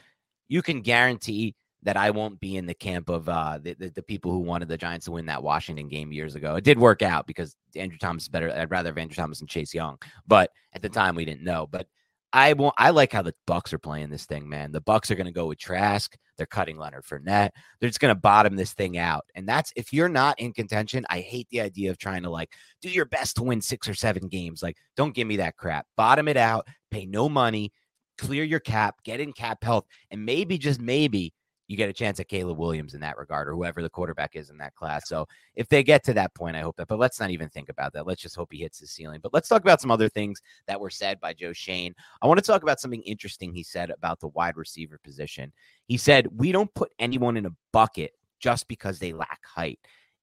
you 0.48 0.62
can 0.62 0.80
guarantee 0.80 1.54
that 1.82 1.96
I 1.96 2.10
won't 2.10 2.40
be 2.40 2.56
in 2.56 2.66
the 2.66 2.74
camp 2.74 3.08
of 3.08 3.28
uh, 3.28 3.58
the, 3.62 3.74
the, 3.74 3.90
the 3.90 4.02
people 4.02 4.32
who 4.32 4.40
wanted 4.40 4.68
the 4.68 4.76
Giants 4.76 5.04
to 5.06 5.12
win 5.12 5.26
that 5.26 5.42
Washington 5.42 5.88
game 5.88 6.12
years 6.12 6.34
ago. 6.34 6.56
It 6.56 6.64
did 6.64 6.78
work 6.78 7.02
out 7.02 7.26
because 7.26 7.54
Andrew 7.76 7.98
Thomas 7.98 8.24
is 8.24 8.28
better. 8.28 8.50
I'd 8.50 8.70
rather 8.70 8.90
have 8.90 8.98
Andrew 8.98 9.14
Thomas 9.14 9.40
and 9.40 9.48
Chase 9.48 9.72
Young, 9.72 9.98
but 10.26 10.50
at 10.72 10.82
the 10.82 10.88
time 10.88 11.14
we 11.14 11.24
didn't 11.24 11.44
know. 11.44 11.68
But 11.70 11.86
I 12.32 12.52
won't. 12.52 12.74
I 12.76 12.90
like 12.90 13.12
how 13.12 13.22
the 13.22 13.34
Bucks 13.46 13.72
are 13.72 13.78
playing 13.78 14.10
this 14.10 14.26
thing, 14.26 14.48
man. 14.48 14.70
The 14.70 14.82
Bucks 14.82 15.10
are 15.10 15.14
going 15.14 15.26
to 15.26 15.32
go 15.32 15.46
with 15.46 15.58
Trask. 15.58 16.14
They're 16.36 16.46
cutting 16.46 16.76
Leonard 16.76 17.04
Fournette. 17.04 17.50
They're 17.80 17.88
just 17.88 18.00
going 18.00 18.14
to 18.14 18.20
bottom 18.20 18.54
this 18.54 18.74
thing 18.74 18.98
out. 18.98 19.24
And 19.34 19.48
that's 19.48 19.72
if 19.76 19.92
you're 19.92 20.10
not 20.10 20.38
in 20.38 20.52
contention. 20.52 21.06
I 21.08 21.20
hate 21.20 21.48
the 21.50 21.62
idea 21.62 21.90
of 21.90 21.98
trying 21.98 22.22
to 22.24 22.30
like 22.30 22.52
do 22.82 22.90
your 22.90 23.06
best 23.06 23.36
to 23.36 23.42
win 23.44 23.62
six 23.62 23.88
or 23.88 23.94
seven 23.94 24.28
games. 24.28 24.62
Like, 24.62 24.76
don't 24.94 25.14
give 25.14 25.26
me 25.26 25.38
that 25.38 25.56
crap. 25.56 25.86
Bottom 25.96 26.28
it 26.28 26.36
out. 26.36 26.66
Pay 26.90 27.06
no 27.06 27.28
money. 27.28 27.72
Clear 28.18 28.44
your 28.44 28.60
cap. 28.60 28.96
Get 29.04 29.20
in 29.20 29.32
cap 29.32 29.64
health, 29.64 29.86
and 30.10 30.26
maybe 30.26 30.58
just 30.58 30.80
maybe 30.80 31.32
you 31.68 31.76
get 31.76 31.90
a 31.90 31.92
chance 31.92 32.18
at 32.18 32.28
Caleb 32.28 32.58
Williams 32.58 32.94
in 32.94 33.00
that 33.02 33.18
regard, 33.18 33.48
or 33.48 33.52
whoever 33.52 33.82
the 33.82 33.90
quarterback 33.90 34.34
is 34.34 34.50
in 34.50 34.56
that 34.58 34.74
class. 34.74 35.06
So 35.06 35.28
if 35.54 35.68
they 35.68 35.82
get 35.82 36.02
to 36.04 36.14
that 36.14 36.34
point, 36.34 36.56
I 36.56 36.60
hope 36.60 36.76
that. 36.76 36.88
But 36.88 36.98
let's 36.98 37.20
not 37.20 37.30
even 37.30 37.50
think 37.50 37.68
about 37.68 37.92
that. 37.92 38.06
Let's 38.06 38.22
just 38.22 38.34
hope 38.34 38.50
he 38.50 38.60
hits 38.60 38.80
the 38.80 38.86
ceiling. 38.86 39.20
But 39.22 39.34
let's 39.34 39.48
talk 39.48 39.62
about 39.62 39.80
some 39.80 39.90
other 39.90 40.08
things 40.08 40.40
that 40.66 40.80
were 40.80 40.90
said 40.90 41.20
by 41.20 41.34
Joe 41.34 41.52
Schoen. 41.52 41.94
I 42.22 42.26
want 42.26 42.38
to 42.38 42.44
talk 42.44 42.62
about 42.62 42.80
something 42.80 43.02
interesting 43.02 43.52
he 43.52 43.62
said 43.62 43.90
about 43.90 44.18
the 44.18 44.28
wide 44.28 44.56
receiver 44.56 44.98
position. 45.04 45.52
He 45.86 45.98
said, 45.98 46.26
We 46.34 46.52
don't 46.52 46.72
put 46.74 46.90
anyone 46.98 47.36
in 47.36 47.46
a 47.46 47.54
bucket 47.72 48.12
just 48.40 48.66
because 48.66 48.98
they 48.98 49.12
lack 49.12 49.40
height. 49.44 49.78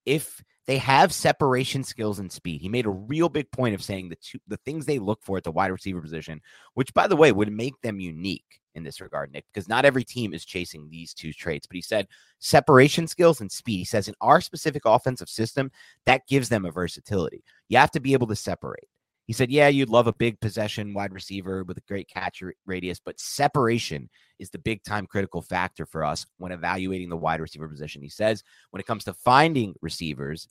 If 0.06 0.44
they 0.66 0.78
have 0.80 1.14
separation 1.14 1.84
skills 1.84 2.20
and 2.20 2.32
speed. 2.32 2.60
He 2.60 2.70
made 2.70 2.88
a 2.88 2.90
real 2.90 3.30
big 3.30 3.52
point 3.52 3.76
of 3.76 3.84
saying 3.84 4.10
the 4.10 4.16
two 4.16 4.40
the 4.48 4.58
things 4.58 4.86
they 4.86 5.00
look 5.00 5.22
for 5.22 5.38
at 5.38 5.44
the 5.44 5.52
wide 5.52 5.72
receiver 5.72 6.02
position, 6.02 6.42
which 6.74 6.94
by 6.94 7.08
the 7.08 7.16
way 7.16 7.32
would 7.32 7.52
make 7.52 7.80
them 7.82 8.00
unique 8.00 8.62
in 8.76 8.84
this 8.84 9.02
regard, 9.02 9.32
Nick, 9.32 9.46
because 9.54 9.68
not 9.68 9.86
every 9.86 10.04
team 10.04 10.34
is 10.34 10.46
chasing 10.46 10.90
these 10.90 11.14
two 11.14 11.34
traits. 11.34 11.66
But 11.66 11.76
he 11.76 11.82
said 11.82 12.08
separation 12.40 13.08
skills 13.08 13.42
and 13.42 13.52
speed. 13.52 13.78
He 13.78 13.86
says 13.86 14.08
in 14.08 14.16
our 14.22 14.42
specific 14.42 14.84
offensive 14.86 15.30
system, 15.30 15.72
that 16.06 16.28
gives 16.28 16.50
them 16.50 16.66
a 16.66 16.72
versatility. 16.72 17.44
You 17.70 17.78
have 17.78 17.92
to 17.92 18.00
be 18.00 18.14
able 18.14 18.28
to 18.28 18.36
separate. 18.36 18.88
He 19.26 19.34
said, 19.34 19.50
Yeah, 19.50 19.70
you'd 19.70 19.90
love 19.90 20.08
a 20.08 20.14
big 20.14 20.40
possession 20.40 20.94
wide 20.94 21.14
receiver 21.14 21.64
with 21.64 21.78
a 21.78 21.84
great 21.88 22.08
catch 22.08 22.44
radius, 22.66 23.00
but 23.04 23.20
separation 23.20 24.10
is 24.38 24.52
the 24.52 24.60
big 24.60 24.84
time 24.84 25.08
critical 25.08 25.42
factor 25.42 25.86
for 25.86 26.04
us 26.04 26.26
when 26.38 26.52
evaluating 26.52 27.10
the 27.10 27.18
wide 27.18 27.42
receiver 27.42 27.68
position. 27.68 28.04
He 28.04 28.10
says, 28.10 28.44
when 28.70 28.80
it 28.80 28.86
comes 28.86 29.04
to 29.06 29.14
finding 29.14 29.74
receivers, 29.82 30.48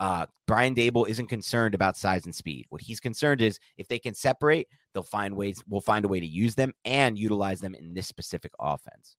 uh, 0.00 0.26
Brian 0.46 0.74
Daboll 0.74 1.08
isn't 1.08 1.28
concerned 1.28 1.74
about 1.74 1.96
size 1.96 2.24
and 2.24 2.34
speed. 2.34 2.66
What 2.70 2.80
he's 2.80 3.00
concerned 3.00 3.40
is 3.40 3.58
if 3.76 3.88
they 3.88 3.98
can 3.98 4.14
separate, 4.14 4.68
they'll 4.92 5.02
find 5.02 5.36
ways, 5.36 5.62
we'll 5.68 5.80
find 5.80 6.04
a 6.04 6.08
way 6.08 6.20
to 6.20 6.26
use 6.26 6.54
them 6.54 6.72
and 6.84 7.18
utilize 7.18 7.60
them 7.60 7.74
in 7.74 7.94
this 7.94 8.06
specific 8.06 8.52
offense. 8.58 9.16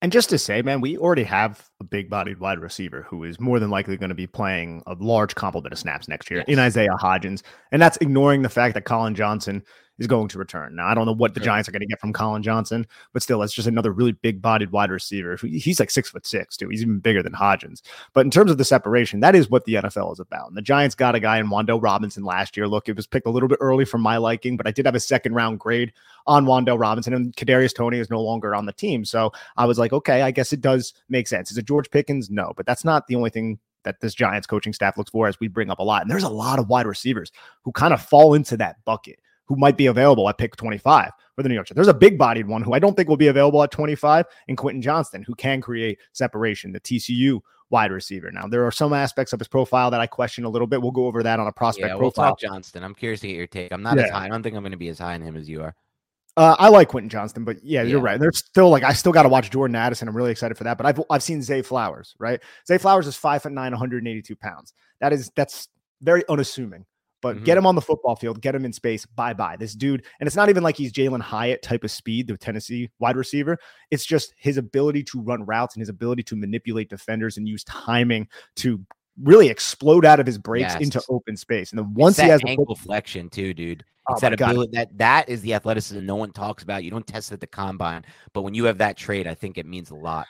And 0.00 0.12
just 0.12 0.30
to 0.30 0.38
say, 0.38 0.62
man, 0.62 0.80
we 0.80 0.96
already 0.96 1.24
have 1.24 1.68
a 1.80 1.84
big 1.84 2.08
bodied 2.08 2.38
wide 2.38 2.60
receiver 2.60 3.02
who 3.02 3.24
is 3.24 3.40
more 3.40 3.58
than 3.58 3.68
likely 3.68 3.96
going 3.96 4.10
to 4.10 4.14
be 4.14 4.28
playing 4.28 4.82
a 4.86 4.94
large 4.94 5.34
complement 5.34 5.72
of 5.72 5.78
snaps 5.78 6.06
next 6.06 6.30
year 6.30 6.40
yes. 6.40 6.48
in 6.48 6.60
Isaiah 6.60 6.96
Hodgins. 7.00 7.42
And 7.72 7.82
that's 7.82 7.96
ignoring 7.96 8.42
the 8.42 8.48
fact 8.48 8.74
that 8.74 8.84
Collin 8.84 9.16
Johnson 9.16 9.64
is 9.98 10.06
going 10.06 10.28
to 10.28 10.38
return. 10.38 10.76
Now, 10.76 10.86
I 10.86 10.94
don't 10.94 11.06
know 11.06 11.14
what 11.14 11.34
the 11.34 11.40
Giants 11.40 11.68
are 11.68 11.72
going 11.72 11.80
to 11.80 11.86
get 11.86 12.00
from 12.00 12.12
Collin 12.12 12.42
Johnson, 12.42 12.86
but 13.12 13.22
still, 13.22 13.42
it's 13.42 13.52
just 13.52 13.68
another 13.68 13.92
really 13.92 14.12
big 14.12 14.40
bodied 14.40 14.70
wide 14.70 14.90
receiver. 14.90 15.36
He's 15.36 15.80
like 15.80 15.90
six 15.90 16.10
foot 16.10 16.26
six, 16.26 16.56
too. 16.56 16.68
He's 16.68 16.82
even 16.82 17.00
bigger 17.00 17.22
than 17.22 17.32
Hodgins. 17.32 17.82
But 18.12 18.24
in 18.24 18.30
terms 18.30 18.50
of 18.50 18.58
the 18.58 18.64
separation, 18.64 19.20
that 19.20 19.34
is 19.34 19.50
what 19.50 19.64
the 19.64 19.74
NFL 19.74 20.12
is 20.12 20.20
about. 20.20 20.48
And 20.48 20.56
the 20.56 20.62
Giants 20.62 20.94
got 20.94 21.14
a 21.14 21.20
guy 21.20 21.38
in 21.38 21.48
Wan'Dale 21.48 21.82
Robinson 21.82 22.24
last 22.24 22.56
year. 22.56 22.68
Look, 22.68 22.88
it 22.88 22.96
was 22.96 23.06
picked 23.06 23.26
a 23.26 23.30
little 23.30 23.48
bit 23.48 23.58
early 23.60 23.84
for 23.84 23.98
my 23.98 24.16
liking, 24.16 24.56
but 24.56 24.66
I 24.66 24.70
did 24.70 24.86
have 24.86 24.94
a 24.94 25.00
second 25.00 25.34
round 25.34 25.58
grade 25.58 25.92
on 26.26 26.46
Wan'Dale 26.46 26.78
Robinson, 26.78 27.14
and 27.14 27.34
Kadarius 27.36 27.74
Toney 27.74 27.98
is 27.98 28.10
no 28.10 28.22
longer 28.22 28.54
on 28.54 28.66
the 28.66 28.72
team. 28.72 29.04
So 29.04 29.32
I 29.56 29.66
was 29.66 29.78
like, 29.78 29.92
okay, 29.92 30.22
I 30.22 30.30
guess 30.30 30.52
it 30.52 30.60
does 30.60 30.94
make 31.08 31.26
sense. 31.26 31.50
Is 31.50 31.58
it 31.58 31.66
George 31.66 31.90
Pickens? 31.90 32.30
No, 32.30 32.52
but 32.56 32.66
that's 32.66 32.84
not 32.84 33.06
the 33.06 33.16
only 33.16 33.30
thing 33.30 33.58
that 33.84 34.00
this 34.00 34.14
Giants 34.14 34.46
coaching 34.46 34.72
staff 34.72 34.98
looks 34.98 35.10
for, 35.10 35.26
as 35.26 35.40
we 35.40 35.48
bring 35.48 35.70
up 35.70 35.78
a 35.78 35.82
lot. 35.82 36.02
And 36.02 36.10
there's 36.10 36.24
a 36.24 36.28
lot 36.28 36.58
of 36.58 36.68
wide 36.68 36.86
receivers 36.86 37.32
who 37.62 37.72
kind 37.72 37.94
of 37.94 38.02
fall 38.02 38.34
into 38.34 38.56
that 38.58 38.84
bucket 38.84 39.18
who 39.48 39.56
might 39.56 39.76
be 39.76 39.86
available 39.86 40.28
at 40.28 40.38
pick 40.38 40.54
25 40.56 41.10
for 41.34 41.42
the 41.42 41.48
New 41.48 41.54
York 41.54 41.66
Jets. 41.66 41.74
There's 41.74 41.88
a 41.88 41.94
big 41.94 42.18
bodied 42.18 42.46
one 42.46 42.62
who 42.62 42.74
I 42.74 42.78
don't 42.78 42.94
think 42.94 43.08
will 43.08 43.16
be 43.16 43.28
available 43.28 43.62
at 43.62 43.70
25 43.70 44.26
in 44.46 44.56
Quentin 44.56 44.82
Johnston, 44.82 45.22
who 45.22 45.34
can 45.34 45.60
create 45.60 45.98
separation, 46.12 46.72
the 46.72 46.80
TCU 46.80 47.40
wide 47.70 47.90
receiver. 47.90 48.30
Now, 48.30 48.46
there 48.46 48.66
are 48.66 48.70
some 48.70 48.92
aspects 48.92 49.32
of 49.32 49.40
his 49.40 49.48
profile 49.48 49.90
that 49.90 50.00
I 50.00 50.06
question 50.06 50.44
a 50.44 50.48
little 50.48 50.66
bit. 50.66 50.80
We'll 50.82 50.90
go 50.90 51.06
over 51.06 51.22
that 51.22 51.40
on 51.40 51.46
a 51.46 51.52
prospect 51.52 51.88
yeah, 51.88 51.94
we'll 51.94 52.12
profile. 52.12 52.32
Talk 52.32 52.40
Johnston. 52.40 52.84
I'm 52.84 52.94
curious 52.94 53.20
to 53.20 53.28
get 53.28 53.36
your 53.36 53.46
take. 53.46 53.72
I'm 53.72 53.82
not 53.82 53.96
yeah. 53.96 54.04
as 54.04 54.10
high. 54.10 54.26
I 54.26 54.28
don't 54.28 54.42
think 54.42 54.54
I'm 54.54 54.62
going 54.62 54.72
to 54.72 54.78
be 54.78 54.88
as 54.88 54.98
high 54.98 55.14
on 55.14 55.22
him 55.22 55.36
as 55.36 55.48
you 55.48 55.62
are. 55.62 55.74
Uh, 56.36 56.54
I 56.56 56.68
like 56.68 56.88
Quentin 56.88 57.08
Johnston, 57.08 57.44
but 57.44 57.56
yeah, 57.64 57.82
yeah. 57.82 57.88
you're 57.88 58.00
right. 58.00 58.20
There's 58.20 58.38
still 58.38 58.70
like 58.70 58.84
I 58.84 58.92
still 58.92 59.10
got 59.10 59.24
to 59.24 59.28
watch 59.28 59.50
Jordan 59.50 59.74
Addison. 59.74 60.06
I'm 60.06 60.16
really 60.16 60.30
excited 60.30 60.56
for 60.56 60.64
that. 60.64 60.78
But 60.78 60.86
I've 60.86 61.02
I've 61.10 61.22
seen 61.22 61.42
Zay 61.42 61.62
Flowers, 61.62 62.14
right? 62.20 62.40
Zay 62.66 62.78
Flowers 62.78 63.08
is 63.08 63.16
five 63.16 63.42
foot 63.42 63.50
nine, 63.50 63.72
182 63.72 64.36
pounds. 64.36 64.72
That 65.00 65.12
is 65.12 65.32
that's 65.34 65.68
very 66.00 66.22
unassuming 66.28 66.84
but 67.20 67.36
mm-hmm. 67.36 67.44
get 67.44 67.58
him 67.58 67.66
on 67.66 67.74
the 67.74 67.80
football 67.80 68.16
field, 68.16 68.40
get 68.40 68.54
him 68.54 68.64
in 68.64 68.72
space. 68.72 69.06
Bye 69.06 69.34
bye. 69.34 69.56
This 69.56 69.74
dude, 69.74 70.04
and 70.20 70.26
it's 70.26 70.36
not 70.36 70.48
even 70.48 70.62
like 70.62 70.76
he's 70.76 70.92
Jalin 70.92 71.20
Hyatt 71.20 71.62
type 71.62 71.84
of 71.84 71.90
speed, 71.90 72.26
the 72.26 72.36
Tennessee 72.36 72.90
wide 72.98 73.16
receiver. 73.16 73.58
It's 73.90 74.06
just 74.06 74.34
his 74.38 74.56
ability 74.56 75.04
to 75.04 75.20
run 75.20 75.44
routes 75.44 75.74
and 75.74 75.80
his 75.80 75.88
ability 75.88 76.22
to 76.24 76.36
manipulate 76.36 76.88
defenders 76.88 77.36
and 77.36 77.48
use 77.48 77.64
timing 77.64 78.28
to 78.56 78.84
really 79.22 79.48
explode 79.48 80.04
out 80.04 80.20
of 80.20 80.26
his 80.26 80.38
breaks 80.38 80.74
yes. 80.74 80.80
into 80.80 81.02
open 81.08 81.36
space. 81.36 81.70
And 81.70 81.78
then 81.78 81.92
once 81.94 82.18
he 82.18 82.28
has 82.28 82.40
ankle 82.46 82.76
flexion 82.76 83.28
too, 83.28 83.54
dude. 83.54 83.84
Oh 84.08 84.14
it's 84.14 84.22
oh 84.22 84.30
that 84.30 84.32
ability 84.32 84.70
that 84.72 84.96
that 84.96 85.28
is 85.28 85.42
the 85.42 85.54
athleticism 85.54 86.04
no 86.04 86.16
one 86.16 86.32
talks 86.32 86.62
about. 86.62 86.82
You 86.82 86.90
don't 86.90 87.06
test 87.06 87.30
it 87.30 87.34
at 87.34 87.40
the 87.40 87.46
combine, 87.46 88.04
but 88.32 88.42
when 88.42 88.54
you 88.54 88.64
have 88.64 88.78
that 88.78 88.96
trait, 88.96 89.26
I 89.26 89.34
think 89.34 89.58
it 89.58 89.66
means 89.66 89.90
a 89.90 89.96
lot. 89.96 90.26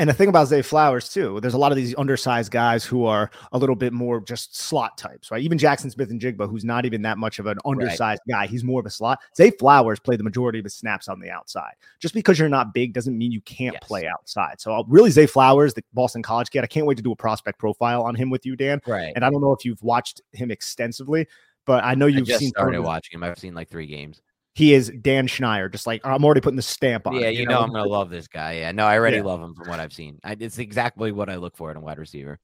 And 0.00 0.08
the 0.08 0.14
thing 0.14 0.30
about 0.30 0.48
Zay 0.48 0.62
Flowers 0.62 1.10
too, 1.10 1.40
there's 1.40 1.52
a 1.52 1.58
lot 1.58 1.72
of 1.72 1.76
these 1.76 1.94
undersized 1.98 2.50
guys 2.50 2.86
who 2.86 3.04
are 3.04 3.30
a 3.52 3.58
little 3.58 3.76
bit 3.76 3.92
more 3.92 4.18
just 4.22 4.56
slot 4.56 4.96
types, 4.96 5.30
right? 5.30 5.42
Even 5.42 5.58
Jackson 5.58 5.90
Smith-Njigba, 5.90 6.48
who's 6.48 6.64
not 6.64 6.86
even 6.86 7.02
that 7.02 7.18
much 7.18 7.38
of 7.38 7.44
an 7.44 7.58
undersized 7.66 8.22
right. 8.26 8.34
guy, 8.34 8.46
he's 8.46 8.64
more 8.64 8.80
of 8.80 8.86
a 8.86 8.90
slot. 8.90 9.18
Zay 9.36 9.50
Flowers 9.50 10.00
played 10.00 10.18
the 10.18 10.24
majority 10.24 10.58
of 10.58 10.64
his 10.64 10.72
snaps 10.72 11.06
on 11.06 11.20
the 11.20 11.30
outside. 11.30 11.74
Just 11.98 12.14
because 12.14 12.38
you're 12.38 12.48
not 12.48 12.72
big 12.72 12.94
doesn't 12.94 13.18
mean 13.18 13.30
you 13.30 13.42
can't 13.42 13.74
yes. 13.74 13.82
play 13.86 14.06
outside. 14.06 14.58
So 14.58 14.72
uh, 14.72 14.84
really, 14.88 15.10
Zay 15.10 15.26
Flowers, 15.26 15.74
the 15.74 15.84
Boston 15.92 16.22
College 16.22 16.48
kid, 16.48 16.64
I 16.64 16.66
can't 16.66 16.86
wait 16.86 16.96
to 16.96 17.02
do 17.02 17.12
a 17.12 17.16
prospect 17.16 17.58
profile 17.58 18.02
on 18.02 18.14
him 18.14 18.30
with 18.30 18.46
you, 18.46 18.56
Dan. 18.56 18.80
Right. 18.86 19.12
And 19.14 19.22
I 19.22 19.28
don't 19.28 19.42
know 19.42 19.52
if 19.52 19.66
you've 19.66 19.82
watched 19.82 20.22
him 20.32 20.50
extensively, 20.50 21.26
but 21.66 21.84
I 21.84 21.94
know 21.94 22.06
you've 22.06 22.30
I 22.30 22.38
seen 22.38 22.48
started 22.48 22.80
watching 22.80 23.18
him. 23.18 23.22
I've 23.22 23.38
seen 23.38 23.54
like 23.54 23.68
three 23.68 23.86
games 23.86 24.22
he 24.60 24.74
is 24.74 24.92
Dan 25.00 25.26
Schneider. 25.26 25.68
Just 25.68 25.86
like 25.86 26.02
I'm 26.04 26.24
already 26.24 26.42
putting 26.42 26.56
the 26.56 26.62
stamp 26.62 27.06
on. 27.06 27.14
Yeah, 27.14 27.28
it, 27.28 27.34
you, 27.34 27.40
you 27.40 27.46
know, 27.46 27.54
know, 27.54 27.60
I'm 27.62 27.72
gonna 27.72 27.88
love 27.88 28.10
this 28.10 28.28
guy. 28.28 28.58
Yeah, 28.58 28.72
no, 28.72 28.84
I 28.84 28.98
already 28.98 29.16
yeah. 29.16 29.24
love 29.24 29.40
him 29.40 29.54
from 29.54 29.68
what 29.68 29.80
I've 29.80 29.92
seen. 29.92 30.18
I, 30.22 30.36
it's 30.38 30.58
exactly 30.58 31.12
what 31.12 31.30
I 31.30 31.36
look 31.36 31.56
for 31.56 31.70
in 31.70 31.76
a 31.76 31.80
wide 31.80 31.98
receiver. 31.98 32.38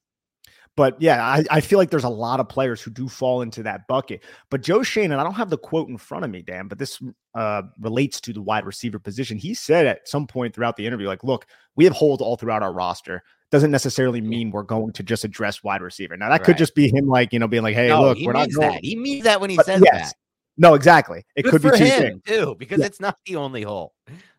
But 0.77 1.01
yeah, 1.01 1.25
I, 1.25 1.45
I 1.51 1.61
feel 1.63 1.79
like 1.79 1.89
there's 1.91 2.05
a 2.05 2.09
lot 2.09 2.39
of 2.39 2.51
players 2.51 2.83
who 2.83 2.91
do 2.91 3.09
fall 3.09 3.41
into 3.41 3.63
that 3.63 3.87
bucket. 3.87 4.23
But 4.51 4.63
Joe 4.63 4.83
Schoen, 4.83 5.11
and 5.11 5.21
I 5.21 5.25
don't 5.25 5.35
have 5.35 5.49
the 5.49 5.57
quote 5.57 5.89
in 5.89 5.97
front 5.97 6.25
of 6.25 6.31
me, 6.31 6.43
Dan, 6.43 6.69
but 6.69 6.79
this 6.79 7.01
uh, 7.35 7.63
relates 7.81 8.21
to 8.23 8.35
the 8.35 8.43
wide 8.43 8.67
receiver 8.67 8.99
position. 8.99 9.39
He 9.39 9.55
said 9.55 9.87
at 9.87 10.07
some 10.07 10.27
point 10.27 10.55
throughout 10.55 10.77
the 10.77 10.87
interview, 10.87 11.07
like, 11.07 11.25
look, 11.25 11.47
we 11.77 11.85
have 11.85 11.95
holes 11.95 12.21
all 12.21 12.37
throughout 12.37 12.63
our 12.63 12.75
roster. 12.75 13.23
Doesn't 13.51 13.71
necessarily 13.71 14.21
mean 14.21 14.51
we're 14.51 14.65
going 14.65 14.93
to 14.93 15.03
just 15.03 15.25
address 15.25 15.63
wide 15.63 15.81
receiver. 15.81 16.17
Now 16.17 16.29
that 16.29 16.41
right. 16.41 16.45
could 16.45 16.59
just 16.59 16.75
be 16.75 16.89
him, 16.89 17.07
like 17.07 17.33
you 17.33 17.39
know, 17.39 17.49
being 17.49 17.63
like, 17.63 17.77
"Hey, 17.77 17.89
no, 17.89 18.03
look, 18.03 18.19
we're 18.21 18.33
not." 18.33 18.49
That. 18.59 18.85
He 18.85 18.97
means 18.97 19.25
that 19.25 19.41
when 19.41 19.51
he 19.51 19.57
but 19.57 19.67
says 19.67 19.83
yes, 19.85 20.11
that. 20.11 20.17
No, 20.59 20.75
exactly. 20.75 21.25
It 21.35 21.43
Good 21.43 21.51
could 21.53 21.63
be 21.63 21.71
things 21.71 22.23
too, 22.25 22.57
because 22.59 22.81
yeah. 22.81 22.87
it's 22.87 23.01
not 23.01 23.19
the 23.27 23.37
only 23.37 23.63
hole. 23.63 23.93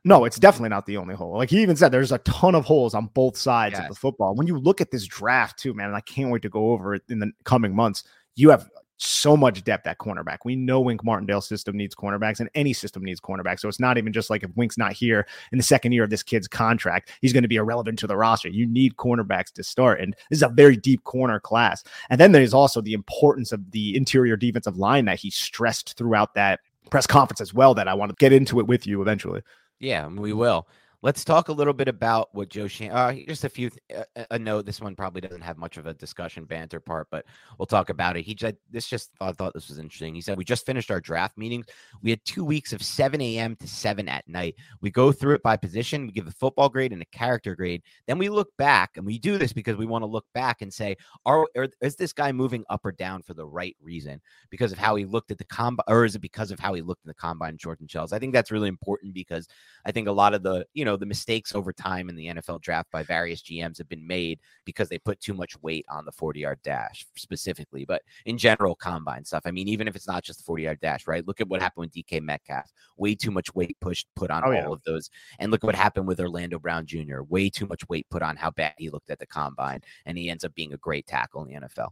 No, 0.04 0.26
it's 0.26 0.40
definitely 0.40 0.70
not 0.70 0.86
the 0.86 0.98
only 0.98 1.16
hole. 1.16 1.38
Like 1.38 1.50
he 1.50 1.62
even 1.62 1.76
said, 1.76 1.92
there's 1.92 2.12
a 2.12 2.18
ton 2.20 2.56
of 2.56 2.66
holes 2.66 2.94
on 2.94 3.08
both 3.08 3.38
sides 3.38 3.74
yes. 3.74 3.84
of 3.84 3.90
the 3.90 3.96
football. 4.00 4.36
When 4.36 4.48
you 4.48 4.58
look 4.58 4.82
at 4.82 4.90
this 4.90 5.06
draft 5.06 5.60
too, 5.60 5.74
man, 5.74 5.88
and 5.88 5.96
I 5.96 6.02
can't 6.02 6.32
wait 6.32 6.42
to 6.44 6.50
go 6.50 6.72
over 6.72 6.96
it 6.96 7.04
in 7.10 7.20
the 7.20 7.32
coming 7.44 7.76
months. 7.76 8.04
You 8.36 8.50
have 8.50 8.70
so 8.98 9.38
much 9.38 9.64
depth 9.64 9.88
at 9.88 10.00
cornerback. 10.00 10.40
We 10.44 10.56
know 10.56 10.82
Wink 10.82 11.04
Martindale's 11.04 11.48
system 11.48 11.78
needs 11.78 11.96
cornerbacks, 11.96 12.40
and 12.40 12.50
any 12.56 12.74
system 12.74 13.04
needs 13.04 13.20
cornerbacks. 13.20 13.60
So 13.60 13.70
it's 13.70 13.80
not 13.80 13.98
even 13.98 14.12
just 14.12 14.30
like 14.30 14.44
if 14.44 14.50
Wink's 14.56 14.78
not 14.78 14.94
here 14.94 15.28
in 15.52 15.58
the 15.58 15.64
second 15.64 15.92
year 15.92 16.04
of 16.04 16.10
this 16.10 16.24
kid's 16.24 16.48
contract, 16.48 17.12
he's 17.22 17.34
going 17.34 17.44
to 17.44 17.48
be 17.48 17.56
irrelevant 17.56 18.00
to 18.00 18.08
the 18.08 18.18
roster. 18.18 18.50
You 18.50 18.68
need 18.68 18.96
cornerbacks 18.96 19.52
to 19.54 19.64
start. 19.64 20.02
And 20.02 20.16
this 20.30 20.38
is 20.38 20.44
a 20.44 20.50
very 20.50 20.76
deep 20.76 21.04
corner 21.04 21.40
class. 21.40 21.84
And 22.10 22.20
then 22.20 22.32
there's 22.32 22.54
also 22.54 22.82
the 22.82 22.94
importance 22.94 23.52
of 23.52 23.72
the 23.72 23.96
interior 23.96 24.36
defensive 24.36 24.78
line 24.78 25.06
that 25.06 25.20
he 25.20 25.30
stressed 25.30 25.98
throughout 25.98 26.34
that 26.34 26.60
press 26.90 27.08
conference 27.08 27.42
as 27.42 27.54
well 27.54 27.74
that 27.76 27.88
I 27.88 27.94
want 27.94 28.10
to 28.10 28.16
get 28.18 28.34
into 28.34 28.60
it 28.60 28.68
with 28.68 28.88
you 28.88 29.02
eventually. 29.02 29.42
Yeah, 29.80 30.08
we 30.08 30.34
will. 30.34 30.68
Let's 31.04 31.24
talk 31.24 31.50
a 31.50 31.54
little 31.54 31.74
bit 31.74 31.88
about 31.88 32.34
what 32.34 32.50
Joe 32.50 32.68
Schoen. 32.68 32.90
Uh, 32.90 33.14
just 33.28 33.44
a 33.44 33.50
few. 33.50 33.70
Th- 33.70 34.04
uh, 34.16 34.26
a 34.32 34.40
note. 34.40 34.66
This 34.66 34.82
one 34.82 34.96
probably 34.96 35.22
doesn't 35.22 35.44
have 35.44 35.60
much 35.60 35.78
of 35.78 35.86
a 35.86 35.94
discussion 35.94 36.46
banter 36.46 36.80
part, 36.80 37.08
but 37.12 37.24
we'll 37.60 37.68
talk 37.68 37.92
about 37.92 38.18
it. 38.18 38.24
He 38.24 38.34
just 38.34 38.56
this 38.72 38.88
just 38.88 39.12
I 39.22 39.32
thought 39.32 39.54
this 39.54 39.70
was 39.70 39.78
interesting. 39.78 40.16
He 40.16 40.22
said 40.22 40.40
we 40.40 40.44
just 40.44 40.66
finished 40.66 40.90
our 40.90 41.00
draft 41.00 41.38
meetings. 41.38 41.68
We 42.02 42.10
had 42.10 42.26
two 42.26 42.44
weeks 42.44 42.74
of 42.74 42.82
7 42.82 43.22
a.m. 43.22 43.56
to 43.58 43.68
7 43.68 44.10
at 44.10 44.28
night. 44.28 44.56
We 44.82 44.90
go 44.90 45.12
through 45.12 45.36
it 45.36 45.44
by 45.44 45.56
position. 45.56 46.08
We 46.08 46.14
give 46.14 46.26
a 46.26 46.32
football 46.32 46.68
grade 46.68 46.92
and 46.92 47.02
a 47.04 47.18
character 47.18 47.56
grade. 47.56 47.84
Then 48.08 48.18
we 48.18 48.30
look 48.30 48.50
back, 48.58 48.98
and 48.98 49.06
we 49.06 49.20
do 49.20 49.38
this 49.38 49.54
because 49.54 49.78
we 49.78 49.86
want 49.86 50.02
to 50.02 50.08
look 50.08 50.26
back 50.34 50.64
and 50.64 50.74
say, 50.74 50.98
are, 51.28 51.48
are 51.56 51.70
is 51.80 51.96
this 51.96 52.12
guy 52.12 52.32
moving 52.32 52.66
up 52.72 52.84
or 52.84 52.92
down 52.92 53.22
for 53.22 53.36
the 53.36 53.46
right 53.46 53.78
reason? 53.80 54.20
Because 54.50 54.72
of 54.72 54.80
how 54.80 54.96
he 54.96 55.06
looked 55.06 55.30
at 55.30 55.38
the 55.38 55.46
combine, 55.46 55.86
or 55.88 56.06
is 56.06 56.16
it 56.16 56.22
because 56.22 56.50
of 56.50 56.60
how 56.60 56.74
he 56.74 56.82
looked 56.82 57.06
in 57.06 57.10
the 57.10 57.14
combine, 57.14 57.56
Jordan 57.56 57.88
Shells? 57.88 58.14
I 58.14 58.18
think 58.20 58.34
that's 58.34 58.52
really 58.52 58.68
important 58.68 59.14
because 59.14 59.48
I 59.86 59.92
think 59.92 60.08
a 60.08 60.12
lot 60.12 60.34
of 60.34 60.42
the 60.42 60.66
you 60.74 60.88
know 60.88 60.97
the 60.98 61.06
mistakes 61.06 61.56
over 61.56 61.72
time 61.72 62.10
in 62.10 62.16
the 62.16 62.28
NFL 62.28 62.62
draft 62.62 62.92
by 62.92 63.04
various 63.04 63.42
GMs 63.42 63.78
have 63.78 63.90
been 63.90 64.06
made 64.06 64.40
because 64.66 64.90
they 64.90 64.98
put 64.98 65.20
too 65.20 65.34
much 65.34 65.60
weight 65.62 65.86
on 65.90 66.06
the 66.06 66.12
40 66.12 66.40
yard 66.40 66.60
dash 66.64 67.06
specifically, 67.16 67.86
but 67.86 68.02
in 68.26 68.38
general, 68.38 68.76
combine 68.76 69.26
stuff. 69.26 69.44
I 69.46 69.52
mean, 69.52 69.68
even 69.68 69.88
if 69.88 69.96
it's 69.96 70.08
not 70.08 70.24
just 70.24 70.40
the 70.40 70.44
40 70.46 70.64
yard 70.64 70.80
dash, 70.82 71.08
right? 71.08 71.26
Look 71.28 71.42
at 71.42 71.48
what 71.48 71.62
happened 71.62 71.86
with 71.86 72.06
DK 72.06 72.22
Metcalf. 72.22 72.72
Way 72.98 73.16
too 73.16 73.32
much 73.32 73.54
weight 73.56 73.78
pushed 73.82 74.08
put 74.16 74.32
on 74.32 74.44
oh, 74.44 74.48
all 74.48 74.54
yeah. 74.54 74.68
of 74.68 74.84
those. 74.84 75.10
And 75.40 75.52
look 75.52 75.64
what 75.64 75.76
happened 75.76 76.08
with 76.08 76.20
Orlando 76.20 76.60
Brown 76.60 76.86
Jr. 76.86 77.22
Way 77.28 77.50
too 77.50 77.68
much 77.68 77.88
weight 77.90 78.08
put 78.10 78.22
on 78.22 78.36
how 78.36 78.52
bad 78.52 78.74
he 78.78 78.90
looked 78.90 79.10
at 79.10 79.20
the 79.20 79.28
combine. 79.28 79.82
And 80.06 80.18
he 80.18 80.30
ends 80.30 80.44
up 80.44 80.54
being 80.56 80.74
a 80.74 80.78
great 80.78 81.08
tackle 81.08 81.44
in 81.44 81.54
the 81.54 81.68
NFL. 81.68 81.90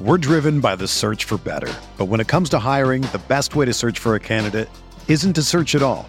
We're 0.00 0.16
driven 0.16 0.60
by 0.60 0.76
the 0.76 0.88
search 0.88 1.24
for 1.24 1.36
better. 1.36 1.72
But 1.98 2.06
when 2.06 2.20
it 2.20 2.26
comes 2.26 2.48
to 2.50 2.58
hiring, 2.58 3.02
the 3.02 3.20
best 3.28 3.54
way 3.54 3.66
to 3.66 3.74
search 3.74 3.98
for 3.98 4.14
a 4.14 4.20
candidate 4.20 4.70
isn't 5.08 5.34
to 5.34 5.42
search 5.42 5.74
at 5.74 5.82
all. 5.82 6.08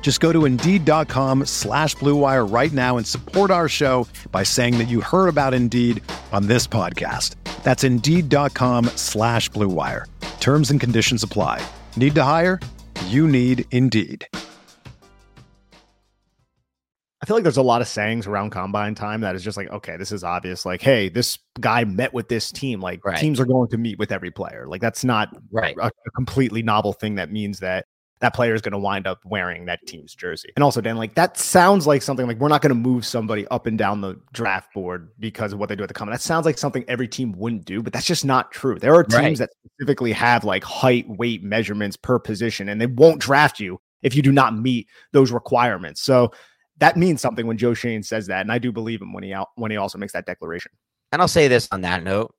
Just 0.00 0.20
go 0.20 0.32
to 0.32 0.44
Indeed.com 0.44 1.46
slash 1.46 1.96
BlueWire 1.96 2.48
right 2.48 2.70
now 2.70 2.96
and 2.96 3.04
support 3.04 3.50
our 3.50 3.68
show 3.68 4.06
by 4.30 4.44
saying 4.44 4.78
that 4.78 4.86
you 4.86 5.00
heard 5.00 5.26
about 5.26 5.52
Indeed 5.52 6.00
on 6.30 6.46
this 6.46 6.68
podcast. 6.68 7.34
That's 7.64 7.82
Indeed.com 7.82 8.84
slash 8.94 9.50
BlueWire. 9.50 10.04
Terms 10.38 10.70
and 10.70 10.78
conditions 10.78 11.24
apply. 11.24 11.60
Need 11.96 12.14
to 12.14 12.22
hire? 12.22 12.60
You 13.06 13.26
need 13.26 13.64
Indeed. 13.72 14.28
I 17.20 17.26
feel 17.26 17.34
like 17.34 17.42
there's 17.42 17.56
a 17.56 17.62
lot 17.62 17.80
of 17.80 17.88
sayings 17.88 18.28
around 18.28 18.50
combine 18.50 18.94
time 18.94 19.22
that 19.22 19.34
is 19.34 19.42
just 19.42 19.56
like, 19.56 19.70
okay, 19.70 19.96
this 19.96 20.12
is 20.12 20.22
obvious. 20.22 20.64
Like, 20.64 20.82
hey, 20.82 21.08
this 21.08 21.38
guy 21.58 21.82
met 21.82 22.14
with 22.14 22.28
this 22.28 22.52
team. 22.52 22.80
Like, 22.80 23.04
Right. 23.04 23.18
teams 23.18 23.40
are 23.40 23.44
going 23.46 23.70
to 23.70 23.78
meet 23.78 23.98
with 23.98 24.12
every 24.12 24.30
player. 24.30 24.66
Like, 24.68 24.80
that's 24.80 25.02
not 25.02 25.30
Right. 25.50 25.74
a, 25.80 25.86
a 25.86 26.10
completely 26.14 26.62
novel 26.62 26.92
thing 26.92 27.16
that 27.16 27.32
means 27.32 27.58
that 27.58 27.86
that 28.20 28.34
player 28.34 28.54
is 28.54 28.62
going 28.62 28.72
to 28.72 28.78
wind 28.78 29.06
up 29.06 29.20
wearing 29.26 29.66
that 29.66 29.86
team's 29.86 30.14
jersey. 30.14 30.50
And 30.56 30.62
also, 30.62 30.80
Dan, 30.80 30.96
like 30.96 31.14
that 31.16 31.36
sounds 31.36 31.86
like 31.86 32.00
something 32.00 32.26
like 32.26 32.38
we're 32.38 32.48
not 32.48 32.62
going 32.62 32.70
to 32.70 32.74
move 32.74 33.04
somebody 33.04 33.46
up 33.48 33.66
and 33.66 33.76
down 33.76 34.00
the 34.00 34.18
draft 34.32 34.72
board 34.72 35.10
because 35.18 35.52
of 35.52 35.58
what 35.58 35.68
they 35.68 35.76
do 35.76 35.82
at 35.82 35.88
the 35.88 35.94
combine. 35.94 36.12
That 36.12 36.22
sounds 36.22 36.46
like 36.46 36.56
something 36.56 36.84
every 36.88 37.08
team 37.08 37.32
wouldn't 37.32 37.66
do, 37.66 37.82
but 37.82 37.92
that's 37.92 38.06
just 38.06 38.24
not 38.24 38.52
true. 38.52 38.78
There 38.78 38.94
are 38.94 39.04
teams 39.04 39.16
Right. 39.16 39.38
that 39.38 39.50
specifically 39.66 40.12
have 40.12 40.44
like 40.44 40.64
height, 40.64 41.06
weight 41.08 41.42
measurements 41.42 41.96
per 41.96 42.18
position, 42.18 42.68
and 42.70 42.80
they 42.80 42.86
won't 42.86 43.20
draft 43.20 43.60
you 43.60 43.78
if 44.02 44.14
you 44.14 44.22
do 44.22 44.32
not 44.32 44.56
meet 44.56 44.88
those 45.12 45.30
requirements. 45.30 46.00
So 46.00 46.32
that 46.78 46.96
means 46.96 47.20
something 47.20 47.46
when 47.46 47.58
Joe 47.58 47.74
Schoen 47.74 48.02
says 48.02 48.26
that, 48.28 48.40
and 48.42 48.52
I 48.52 48.58
do 48.58 48.72
believe 48.72 49.02
him 49.02 49.12
when 49.12 49.24
he 49.24 49.32
out 49.34 49.48
when 49.56 49.70
he 49.70 49.76
also 49.76 49.98
makes 49.98 50.12
that 50.14 50.26
declaration. 50.26 50.72
And 51.12 51.20
I'll 51.20 51.28
say 51.28 51.48
this 51.48 51.68
on 51.70 51.82
that 51.82 52.02
note. 52.02 52.34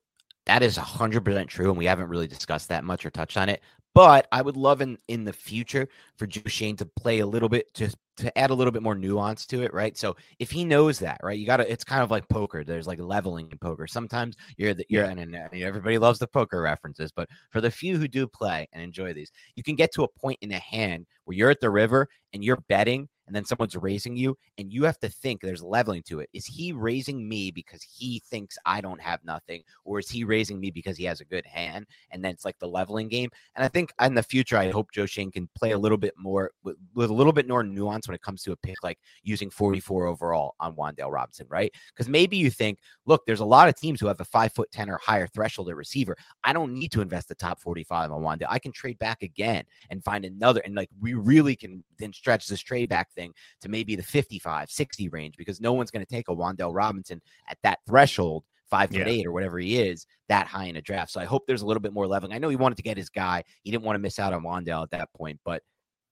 That 0.46 0.62
is 0.62 0.78
100% 0.78 1.46
true. 1.48 1.68
And 1.68 1.76
we 1.76 1.84
haven't 1.84 2.08
really 2.08 2.26
discussed 2.26 2.68
that 2.70 2.82
much 2.82 3.04
or 3.04 3.10
touched 3.10 3.36
on 3.36 3.48
it. 3.50 3.62
But 3.98 4.28
I 4.30 4.42
would 4.42 4.56
love 4.56 4.80
in, 4.80 4.96
in 5.08 5.24
the 5.24 5.32
future 5.32 5.88
for 6.14 6.28
Joe 6.28 6.42
Schoen 6.46 6.76
to 6.76 6.86
play 6.86 7.18
a 7.18 7.26
little 7.26 7.48
bit, 7.48 7.74
to, 7.74 7.92
to 8.18 8.38
add 8.38 8.50
a 8.50 8.54
little 8.54 8.70
bit 8.70 8.80
more 8.80 8.94
nuance 8.94 9.44
to 9.46 9.64
it, 9.64 9.74
right? 9.74 9.98
So 9.98 10.14
if 10.38 10.52
he 10.52 10.64
knows 10.64 11.00
that, 11.00 11.18
right, 11.24 11.36
you 11.36 11.44
got 11.44 11.56
to, 11.56 11.68
it's 11.68 11.82
kind 11.82 12.04
of 12.04 12.08
like 12.08 12.28
poker. 12.28 12.62
There's 12.62 12.86
like 12.86 13.00
leveling 13.00 13.48
in 13.50 13.58
poker. 13.58 13.88
Sometimes 13.88 14.36
you're 14.56 14.72
the, 14.72 14.86
you're, 14.88 15.06
and, 15.06 15.18
and 15.18 15.34
everybody 15.34 15.98
loves 15.98 16.20
the 16.20 16.28
poker 16.28 16.62
references, 16.62 17.10
but 17.10 17.28
for 17.50 17.60
the 17.60 17.72
few 17.72 17.98
who 17.98 18.06
do 18.06 18.28
play 18.28 18.68
and 18.72 18.80
enjoy 18.80 19.14
these, 19.14 19.32
you 19.56 19.64
can 19.64 19.74
get 19.74 19.92
to 19.94 20.04
a 20.04 20.08
point 20.08 20.38
in 20.42 20.52
a 20.52 20.60
hand 20.60 21.04
where 21.24 21.36
you're 21.36 21.50
at 21.50 21.58
the 21.58 21.68
river 21.68 22.08
and 22.32 22.44
you're 22.44 22.62
betting 22.68 23.08
and 23.28 23.36
then 23.36 23.44
someone's 23.44 23.76
raising 23.76 24.16
you 24.16 24.36
and 24.56 24.72
you 24.72 24.84
have 24.84 24.98
to 24.98 25.08
think 25.08 25.40
there's 25.40 25.62
leveling 25.62 26.02
to 26.04 26.20
it. 26.20 26.30
Is 26.32 26.46
he 26.46 26.72
raising 26.72 27.28
me 27.28 27.50
because 27.50 27.82
he 27.82 28.20
thinks 28.20 28.58
I 28.64 28.80
don't 28.80 29.00
have 29.00 29.22
nothing 29.22 29.62
or 29.84 29.98
is 29.98 30.10
he 30.10 30.24
raising 30.24 30.58
me 30.58 30.70
because 30.70 30.96
he 30.96 31.04
has 31.04 31.20
a 31.20 31.26
good 31.26 31.44
hand? 31.46 31.86
And 32.10 32.24
then 32.24 32.32
it's 32.32 32.44
like 32.44 32.58
the 32.58 32.66
leveling 32.66 33.08
game. 33.08 33.28
And 33.54 33.64
I 33.64 33.68
think 33.68 33.92
in 34.00 34.14
the 34.14 34.22
future, 34.22 34.56
I 34.56 34.70
hope 34.70 34.92
Joe 34.92 35.06
Schoen 35.06 35.30
can 35.30 35.48
play 35.54 35.72
a 35.72 35.78
little 35.78 35.98
bit 35.98 36.14
more 36.18 36.50
with, 36.64 36.76
with 36.94 37.10
a 37.10 37.14
little 37.14 37.34
bit 37.34 37.46
more 37.46 37.62
nuance 37.62 38.08
when 38.08 38.14
it 38.14 38.22
comes 38.22 38.42
to 38.44 38.52
a 38.52 38.56
pick 38.56 38.82
like 38.82 38.98
using 39.22 39.50
44 39.50 40.06
overall 40.06 40.54
on 40.58 40.74
Wan'Dale 40.74 41.12
Robinson, 41.12 41.46
right? 41.50 41.72
Because 41.94 42.08
maybe 42.08 42.38
you 42.38 42.50
think, 42.50 42.78
look, 43.04 43.26
there's 43.26 43.40
a 43.40 43.44
lot 43.44 43.68
of 43.68 43.76
teams 43.76 44.00
who 44.00 44.06
have 44.06 44.20
a 44.20 44.24
five 44.24 44.52
foot 44.54 44.70
10 44.72 44.88
or 44.88 44.98
higher 44.98 45.26
threshold 45.26 45.68
at 45.68 45.76
receiver. 45.76 46.16
I 46.44 46.54
don't 46.54 46.72
need 46.72 46.92
to 46.92 47.02
invest 47.02 47.28
the 47.28 47.34
top 47.34 47.60
45 47.60 48.10
on 48.10 48.22
Wan'Dale. 48.22 48.46
I 48.48 48.58
can 48.58 48.72
trade 48.72 48.98
back 48.98 49.22
again 49.22 49.64
and 49.90 50.02
find 50.02 50.24
another. 50.24 50.60
And 50.64 50.74
like 50.74 50.88
we 50.98 51.12
really 51.12 51.54
can 51.54 51.84
then 51.98 52.14
stretch 52.14 52.46
this 52.46 52.60
trade 52.60 52.88
back 52.88 53.10
thing 53.18 53.34
to 53.60 53.68
maybe 53.68 53.96
the 53.96 54.02
55, 54.02 54.70
60 54.70 55.08
range 55.08 55.34
because 55.36 55.60
no 55.60 55.72
one's 55.72 55.90
going 55.90 56.04
to 56.04 56.10
take 56.14 56.28
a 56.28 56.34
Wan'Dale 56.34 56.74
Robinson 56.74 57.20
at 57.48 57.58
that 57.64 57.80
threshold, 57.86 58.44
five 58.70 58.90
foot 58.90 58.98
Yeah. 59.00 59.08
eight 59.08 59.26
or 59.26 59.32
whatever 59.32 59.58
he 59.58 59.78
is, 59.78 60.06
that 60.28 60.46
high 60.46 60.66
in 60.66 60.76
a 60.76 60.82
draft. 60.82 61.10
So 61.10 61.20
I 61.20 61.24
hope 61.24 61.42
there's 61.46 61.62
a 61.62 61.66
little 61.66 61.80
bit 61.80 61.92
more 61.92 62.06
leveling. 62.06 62.32
I 62.32 62.38
know 62.38 62.48
he 62.48 62.56
wanted 62.56 62.76
to 62.76 62.82
get 62.82 62.96
his 62.96 63.08
guy. 63.10 63.42
He 63.62 63.70
didn't 63.70 63.84
want 63.84 63.96
to 63.96 64.00
miss 64.00 64.18
out 64.18 64.32
on 64.32 64.42
Wan'Dale 64.42 64.84
at 64.84 64.90
that 64.90 65.12
point, 65.14 65.38
but 65.44 65.62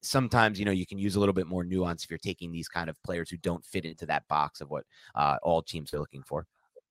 sometimes 0.03 0.59
you 0.59 0.65
know 0.65 0.71
you 0.73 0.87
can 0.87 0.99
use 0.99 1.17
a 1.17 1.21
little 1.21 1.33
bit 1.33 1.47
more 1.47 1.65
nuance 1.65 2.05
if 2.05 2.11
you're 2.11 2.19
taking 2.19 2.53
these 2.53 2.69
kind 2.69 2.89
of 2.91 3.03
players 3.03 3.29
who 3.31 3.37
don't 3.39 3.65
fit 3.65 3.85
into 3.85 4.07
that 4.07 4.27
box 4.29 4.61
of 4.61 4.71
what 4.71 4.85
uh, 5.15 5.37
all 5.43 5.63
teams 5.63 5.93
are 5.95 5.99
looking 5.99 6.23
for. 6.23 6.47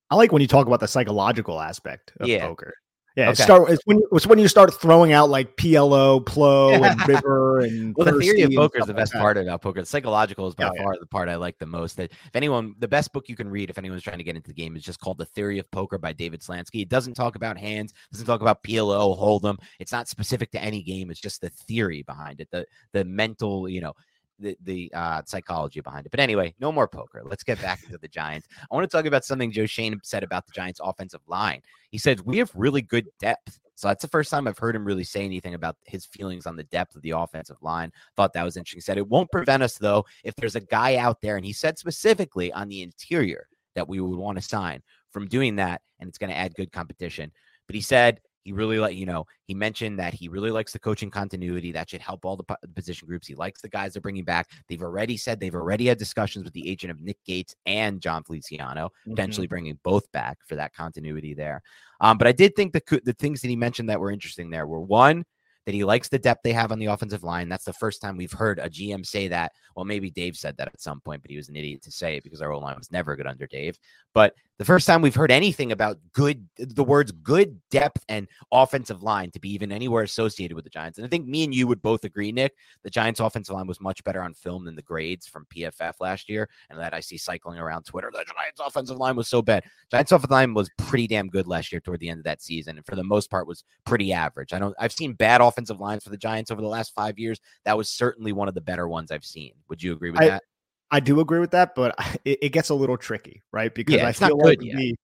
I 0.10 0.16
like 0.16 0.32
when 0.32 0.42
you 0.42 0.48
talk 0.48 0.68
about 0.68 0.80
the 0.80 0.88
psychological 0.88 1.60
aspect 1.62 2.12
of 2.20 2.28
Yeah. 2.28 2.46
poker. 2.48 2.74
Yeah, 3.16 3.30
Okay. 3.30 3.44
start 3.44 3.70
it's 3.72 3.82
when 3.86 4.02
it's 4.12 4.28
when 4.28 4.40
you 4.40 4.50
start 4.50 4.74
throwing 4.74 5.14
out 5.14 5.30
like 5.30 5.56
PLO, 5.56 6.20
Plo, 6.22 6.86
and 6.92 7.08
River, 7.08 7.62
and 7.62 7.96
Well, 7.96 8.12
the 8.14 8.20
theory 8.20 8.42
of 8.42 8.52
poker 8.52 8.80
is 8.80 8.88
the 8.88 8.94
best 8.94 9.14
that. 9.14 9.22
part 9.22 9.38
about 9.38 9.62
poker. 9.62 9.80
The 9.80 9.86
psychological 9.86 10.48
is 10.50 10.56
by 10.56 10.66
Yeah, 10.66 10.72
yeah. 10.76 10.84
far 10.84 10.98
the 11.00 11.06
part 11.06 11.30
I 11.30 11.36
like 11.38 11.58
the 11.58 11.66
most. 11.66 11.96
That 11.96 12.12
if 12.12 12.36
anyone, 12.36 12.76
the 12.80 12.90
best 12.90 13.14
book 13.14 13.30
you 13.30 13.38
can 13.38 13.50
read 13.50 13.70
if 13.70 13.78
anyone's 13.78 14.04
trying 14.04 14.18
to 14.18 14.24
get 14.26 14.36
into 14.36 14.50
the 14.50 14.54
game 14.54 14.76
is 14.76 14.84
just 14.84 15.00
called 15.00 15.18
The 15.18 15.26
Theory 15.26 15.60
of 15.60 15.72
Poker 15.72 15.98
by 15.98 16.12
David 16.12 16.42
Sklansky. 16.42 16.82
It 16.82 16.90
doesn't 16.90 17.14
talk 17.14 17.38
about 17.38 17.58
hands, 17.58 17.94
doesn't 18.12 18.28
talk 18.28 18.42
about 18.42 18.62
PLO, 18.64 19.18
hold'em. 19.18 19.60
It's 19.80 19.94
not 19.94 20.10
specific 20.10 20.52
to 20.52 20.62
any 20.62 20.84
game. 20.84 21.10
It's 21.10 21.22
just 21.22 21.40
the 21.40 21.50
theory 21.50 22.02
behind 22.02 22.42
it, 22.42 22.50
the 22.52 22.66
the 22.92 23.06
mental, 23.06 23.70
you 23.70 23.80
know, 23.80 23.94
the 24.40 24.58
the 24.64 24.92
uh, 24.94 25.22
psychology 25.26 25.82
behind 25.82 26.06
it. 26.06 26.12
But 26.12 26.20
anyway, 26.20 26.54
no 26.60 26.72
more 26.72 26.88
poker. 26.88 27.22
Let's 27.24 27.44
get 27.44 27.62
back 27.62 27.84
into 27.84 27.98
the 27.98 28.08
Giants. 28.08 28.48
I 28.70 28.76
want 28.76 28.90
to 28.90 28.96
talk 28.96 29.06
about 29.06 29.26
something 29.26 29.52
Joe 29.52 29.66
Schoen 29.66 30.00
said 30.04 30.24
about 30.24 30.46
the 30.46 30.54
Giants' 30.54 30.80
offensive 30.84 31.22
line. 31.28 31.62
He 31.92 31.98
said 31.98 32.22
we 32.22 32.38
have 32.38 32.52
really 32.56 32.82
good 32.82 33.08
depth. 33.20 33.60
So 33.78 33.90
that's 33.90 34.02
the 34.02 34.08
first 34.08 34.32
time 34.32 34.48
I've 34.48 34.58
heard 34.58 34.76
him 34.76 34.86
really 34.86 35.04
say 35.04 35.26
anything 35.26 35.54
about 35.54 35.76
his 35.84 36.06
feelings 36.06 36.46
on 36.46 36.56
the 36.56 36.64
depth 36.64 36.96
of 36.96 37.02
the 37.02 37.12
offensive 37.12 37.58
line. 37.62 37.92
Thought 38.16 38.32
that 38.34 38.44
was 38.44 38.56
interesting. 38.56 38.78
He 38.78 38.82
said 38.82 38.98
it 38.98 39.08
won't 39.08 39.32
prevent 39.32 39.64
us 39.64 39.78
though 39.78 40.06
if 40.24 40.34
there's 40.36 40.56
a 40.56 40.62
guy 40.62 40.96
out 40.96 41.22
there, 41.22 41.36
and 41.38 41.46
he 41.46 41.54
said 41.54 41.78
specifically 41.78 42.52
on 42.54 42.70
the 42.70 42.82
interior 42.82 43.48
that 43.76 43.88
we 43.88 44.00
would 44.00 44.18
want 44.18 44.38
to 44.38 44.42
sign 44.42 44.82
from 45.12 45.28
doing 45.28 45.58
that, 45.58 45.82
and 46.00 46.08
it's 46.08 46.18
going 46.18 46.30
to 46.30 46.38
add 46.38 46.56
good 46.56 46.72
competition. 46.72 47.32
But 47.68 47.76
he 47.76 47.82
said 47.82 48.22
he 48.46 48.54
really 48.54 48.80
like 48.80 48.96
you 48.96 49.06
know 49.06 49.26
he 49.46 49.54
mentioned 49.54 50.00
that 50.00 50.14
he 50.14 50.30
really 50.30 50.52
likes 50.52 50.72
the 50.72 50.80
coaching 50.80 51.10
continuity 51.10 51.72
that 51.74 51.90
should 51.90 52.00
help 52.00 52.24
all 52.24 52.38
the 52.38 52.46
position 52.76 53.08
groups. 53.08 53.28
He 53.28 53.36
likes 53.36 53.60
the 53.60 53.68
guys 53.68 53.94
they're 53.94 54.02
bringing 54.02 54.24
back. 54.24 54.48
They've 54.70 54.82
already 54.82 55.18
said 55.18 55.40
they've 55.40 55.54
already 55.54 55.88
had 55.88 55.98
discussions 55.98 56.46
with 56.46 56.54
the 56.54 56.70
agent 56.70 56.92
of 56.92 57.02
Nick 57.02 57.18
Gates 57.26 57.56
and 57.66 58.00
Jon 58.00 58.24
Feliciano 58.24 58.92
potentially 59.10 59.48
bringing 59.48 59.78
both 59.84 60.10
back 60.12 60.38
for 60.48 60.56
that 60.56 60.74
continuity 60.74 61.34
there. 61.34 61.62
Um, 62.00 62.18
but 62.18 62.28
I 62.28 62.32
did 62.32 62.56
think 62.56 62.72
the 62.72 63.02
the 63.04 63.14
things 63.14 63.42
that 63.42 63.50
he 63.50 63.56
mentioned 63.56 63.90
that 63.90 64.00
were 64.00 64.12
interesting 64.12 64.50
there 64.50 64.68
were 64.68 64.80
one 64.80 65.26
that 65.66 65.74
he 65.74 65.84
likes 65.84 66.10
the 66.10 66.20
depth 66.20 66.42
they 66.44 66.54
have 66.54 66.72
on 66.72 66.80
the 66.80 66.86
offensive 66.86 67.24
line. 67.24 67.50
That's 67.50 67.66
the 67.66 67.74
first 67.74 68.02
time 68.02 68.18
we've 68.18 68.32
heard 68.32 68.60
a 68.60 68.70
GM 68.70 69.06
say 69.06 69.28
that. 69.30 69.52
Well, 69.76 69.86
maybe 69.86 70.12
Dave 70.12 70.38
said 70.38 70.56
that 70.58 70.68
at 70.68 70.80
some 70.80 71.02
point, 71.02 71.22
but 71.22 71.32
he 71.32 71.38
was 71.38 71.50
an 71.50 71.56
idiot 71.56 71.82
to 71.84 71.92
say 71.92 72.18
it 72.18 72.24
because 72.24 72.42
our 72.42 72.52
O 72.52 72.60
line 72.60 72.78
was 72.78 72.92
never 72.92 73.16
good 73.16 73.26
under 73.26 73.48
Dave. 73.48 73.78
But 74.16 74.34
the 74.58 74.66
first 74.66 74.88
time 74.88 75.02
we've 75.02 75.14
heard 75.14 75.32
anything 75.32 75.74
about 75.74 75.98
good, 76.14 76.48
the 76.58 76.86
words 76.86 77.12
good 77.12 77.60
depth 77.70 78.02
and 78.08 78.30
offensive 78.50 79.04
line 79.04 79.30
to 79.32 79.40
be 79.42 79.52
even 79.54 79.74
anywhere 79.74 80.04
associated 80.04 80.56
with 80.56 80.64
the 80.64 80.70
Giants. 80.70 80.98
And 80.98 81.06
I 81.06 81.10
think 81.10 81.28
me 81.28 81.44
and 81.44 81.54
you 81.54 81.68
would 81.68 81.82
both 81.82 82.06
agree, 82.06 82.32
Nick, 82.32 82.56
the 82.82 82.90
Giants' 82.90 83.20
offensive 83.20 83.54
line 83.54 83.68
was 83.68 83.82
much 83.82 84.02
better 84.06 84.22
on 84.22 84.34
film 84.34 84.64
than 84.64 84.78
the 84.78 84.82
grades 84.82 85.28
from 85.28 85.46
PFF 85.54 85.96
last 86.00 86.30
year. 86.30 86.48
And 86.70 86.80
that 86.80 86.94
I 86.94 87.02
see 87.02 87.18
cycling 87.18 87.60
around 87.60 87.84
Twitter. 87.84 88.10
The 88.10 88.24
Giants' 88.24 88.62
offensive 88.66 88.96
line 88.98 89.18
was 89.18 89.28
so 89.28 89.42
bad. 89.42 89.66
Giants' 89.92 90.14
offensive 90.14 90.32
line 90.32 90.54
was 90.54 90.70
pretty 90.78 91.08
damn 91.08 91.28
good 91.28 91.48
last 91.48 91.74
year 91.74 91.82
toward 91.82 92.00
the 92.00 92.08
end 92.08 92.20
of 92.20 92.24
that 92.24 92.42
season, 92.42 92.78
and 92.78 92.86
for 92.86 92.96
the 92.96 93.04
most 93.04 93.30
part 93.30 93.48
was 93.48 93.66
pretty 93.86 94.14
average. 94.14 94.54
I 94.54 94.60
don't. 94.60 94.74
I've 94.80 94.94
seen 94.94 95.12
bad 95.14 95.42
offensive 95.42 95.82
lines 95.82 96.06
for 96.06 96.12
the 96.12 96.18
Giants 96.18 96.50
over 96.50 96.62
the 96.62 96.68
last 96.70 96.96
five 96.96 97.20
years. 97.20 97.42
That 97.66 97.78
was 97.78 97.90
certainly 97.90 98.32
one 98.32 98.48
of 98.48 98.54
the 98.54 98.62
better 98.62 98.88
ones 98.88 99.12
I've 99.12 99.26
seen. 99.26 99.52
Would 99.68 99.84
you 99.84 99.92
agree 99.92 100.12
with 100.12 100.22
I- 100.22 100.30
that? 100.30 100.44
I 100.92 101.00
do 101.00 101.20
agree 101.20 101.40
with 101.40 101.52
that, 101.52 101.76
but 101.76 101.96
it, 102.26 102.40
it 102.44 102.50
gets 102.50 102.70
a 102.70 102.76
little 102.76 102.98
tricky, 102.98 103.42
right? 103.52 103.74
Because 103.74 103.96
Yeah, 103.96 104.08
I 104.08 104.12
feel 104.12 104.38
like 104.38 104.60
the 104.60 104.96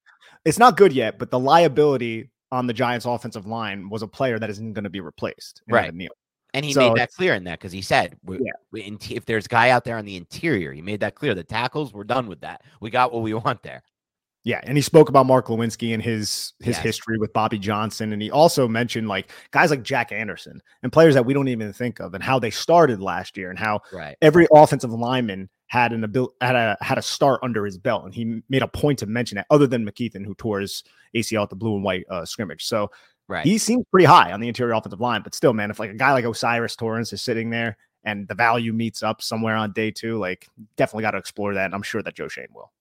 it's 0.45 0.57
not 0.59 0.77
good 0.77 0.91
yet, 0.93 1.19
but 1.19 1.29
the 1.29 1.39
liability 1.39 2.31
on 2.51 2.67
the 2.67 2.73
Giants' 2.73 3.05
offensive 3.05 3.45
line 3.45 3.89
was 3.89 4.01
a 4.01 4.07
player 4.07 4.39
that 4.39 4.49
isn't 4.49 4.73
going 4.73 4.83
to 4.83 4.89
be 4.89 4.99
replaced. 4.99 5.61
Right. 5.69 5.93
Neal. 5.93 6.09
And 6.53 6.65
he 6.65 6.73
So 6.73 6.81
made 6.89 6.97
that 6.97 7.11
clear 7.13 7.33
in 7.35 7.45
that 7.45 7.59
because 7.59 7.71
he 7.71 7.81
said, 7.81 8.17
Yeah. 8.27 8.51
if 8.73 9.25
there's 9.25 9.47
guy 9.47 9.69
out 9.69 9.85
there 9.85 9.97
on 9.97 10.05
the 10.05 10.17
interior, 10.17 10.73
he 10.73 10.81
made 10.81 10.99
that 10.99 11.15
clear. 11.15 11.33
The 11.33 11.43
tackles, 11.43 11.93
we're 11.93 12.03
done 12.03 12.27
with 12.27 12.41
that. 12.41 12.61
We 12.81 12.89
got 12.89 13.13
what 13.13 13.21
we 13.21 13.33
want 13.33 13.63
there. 13.63 13.83
Yeah, 14.43 14.59
and 14.63 14.75
he 14.75 14.81
spoke 14.81 15.07
about 15.07 15.27
Mark 15.27 15.45
Glowinski 15.47 15.93
and 15.93 16.01
his 16.01 16.53
his 16.59 16.75
Yes. 16.75 16.79
history 16.83 17.19
with 17.19 17.31
Bobby 17.31 17.59
Johnson, 17.59 18.11
and 18.11 18.19
he 18.21 18.31
also 18.31 18.67
mentioned 18.67 19.07
like 19.07 19.31
guys 19.51 19.69
like 19.69 19.83
Jack 19.83 20.11
Anderson 20.11 20.59
and 20.81 20.91
players 20.91 21.13
that 21.13 21.23
we 21.25 21.35
don't 21.35 21.47
even 21.47 21.71
think 21.71 21.99
of, 21.99 22.15
and 22.15 22.23
how 22.23 22.39
they 22.39 22.49
started 22.49 22.99
last 23.01 23.37
year, 23.37 23.51
and 23.51 23.59
how 23.59 23.81
Right. 23.93 24.17
every 24.19 24.47
offensive 24.51 24.91
lineman 24.91 25.47
had 25.71 25.93
an 25.93 26.03
ability 26.03 26.33
had 26.41 26.57
a 26.57 26.75
had 26.81 26.97
a 26.97 27.01
start 27.01 27.39
under 27.43 27.63
his 27.63 27.77
belt, 27.77 28.03
and 28.03 28.13
he 28.13 28.41
made 28.49 28.61
a 28.61 28.67
point 28.67 28.99
to 28.99 29.05
mention 29.05 29.37
that. 29.37 29.45
Other 29.49 29.67
than 29.67 29.85
McKethan, 29.85 30.25
who 30.25 30.35
tore 30.35 30.59
his 30.59 30.83
ACL 31.15 31.43
at 31.43 31.49
the 31.49 31.55
blue 31.55 31.75
and 31.75 31.83
white 31.83 32.03
uh, 32.09 32.25
scrimmage, 32.25 32.65
so 32.65 32.91
Right. 33.29 33.45
he 33.45 33.57
seems 33.57 33.85
pretty 33.89 34.03
high 34.05 34.33
on 34.33 34.41
the 34.41 34.49
interior 34.49 34.73
offensive 34.73 34.99
line. 34.99 35.21
But 35.23 35.33
still, 35.33 35.53
man, 35.53 35.71
if 35.71 35.79
like 35.79 35.91
a 35.91 35.93
guy 35.93 36.11
like 36.11 36.25
O'Cyrus 36.25 36.75
Torrence 36.75 37.13
is 37.13 37.21
sitting 37.21 37.49
there 37.49 37.77
and 38.03 38.27
the 38.27 38.33
value 38.35 38.73
meets 38.73 39.01
up 39.01 39.21
somewhere 39.21 39.55
on 39.55 39.71
day 39.71 39.91
two, 39.91 40.17
like 40.19 40.49
definitely 40.75 41.03
got 41.03 41.11
to 41.11 41.19
explore 41.19 41.53
that. 41.53 41.63
And 41.63 41.73
I'm 41.73 41.83
sure 41.83 42.03
that 42.03 42.15
Joe 42.15 42.27
Schoen 42.27 42.47
will. 42.53 42.73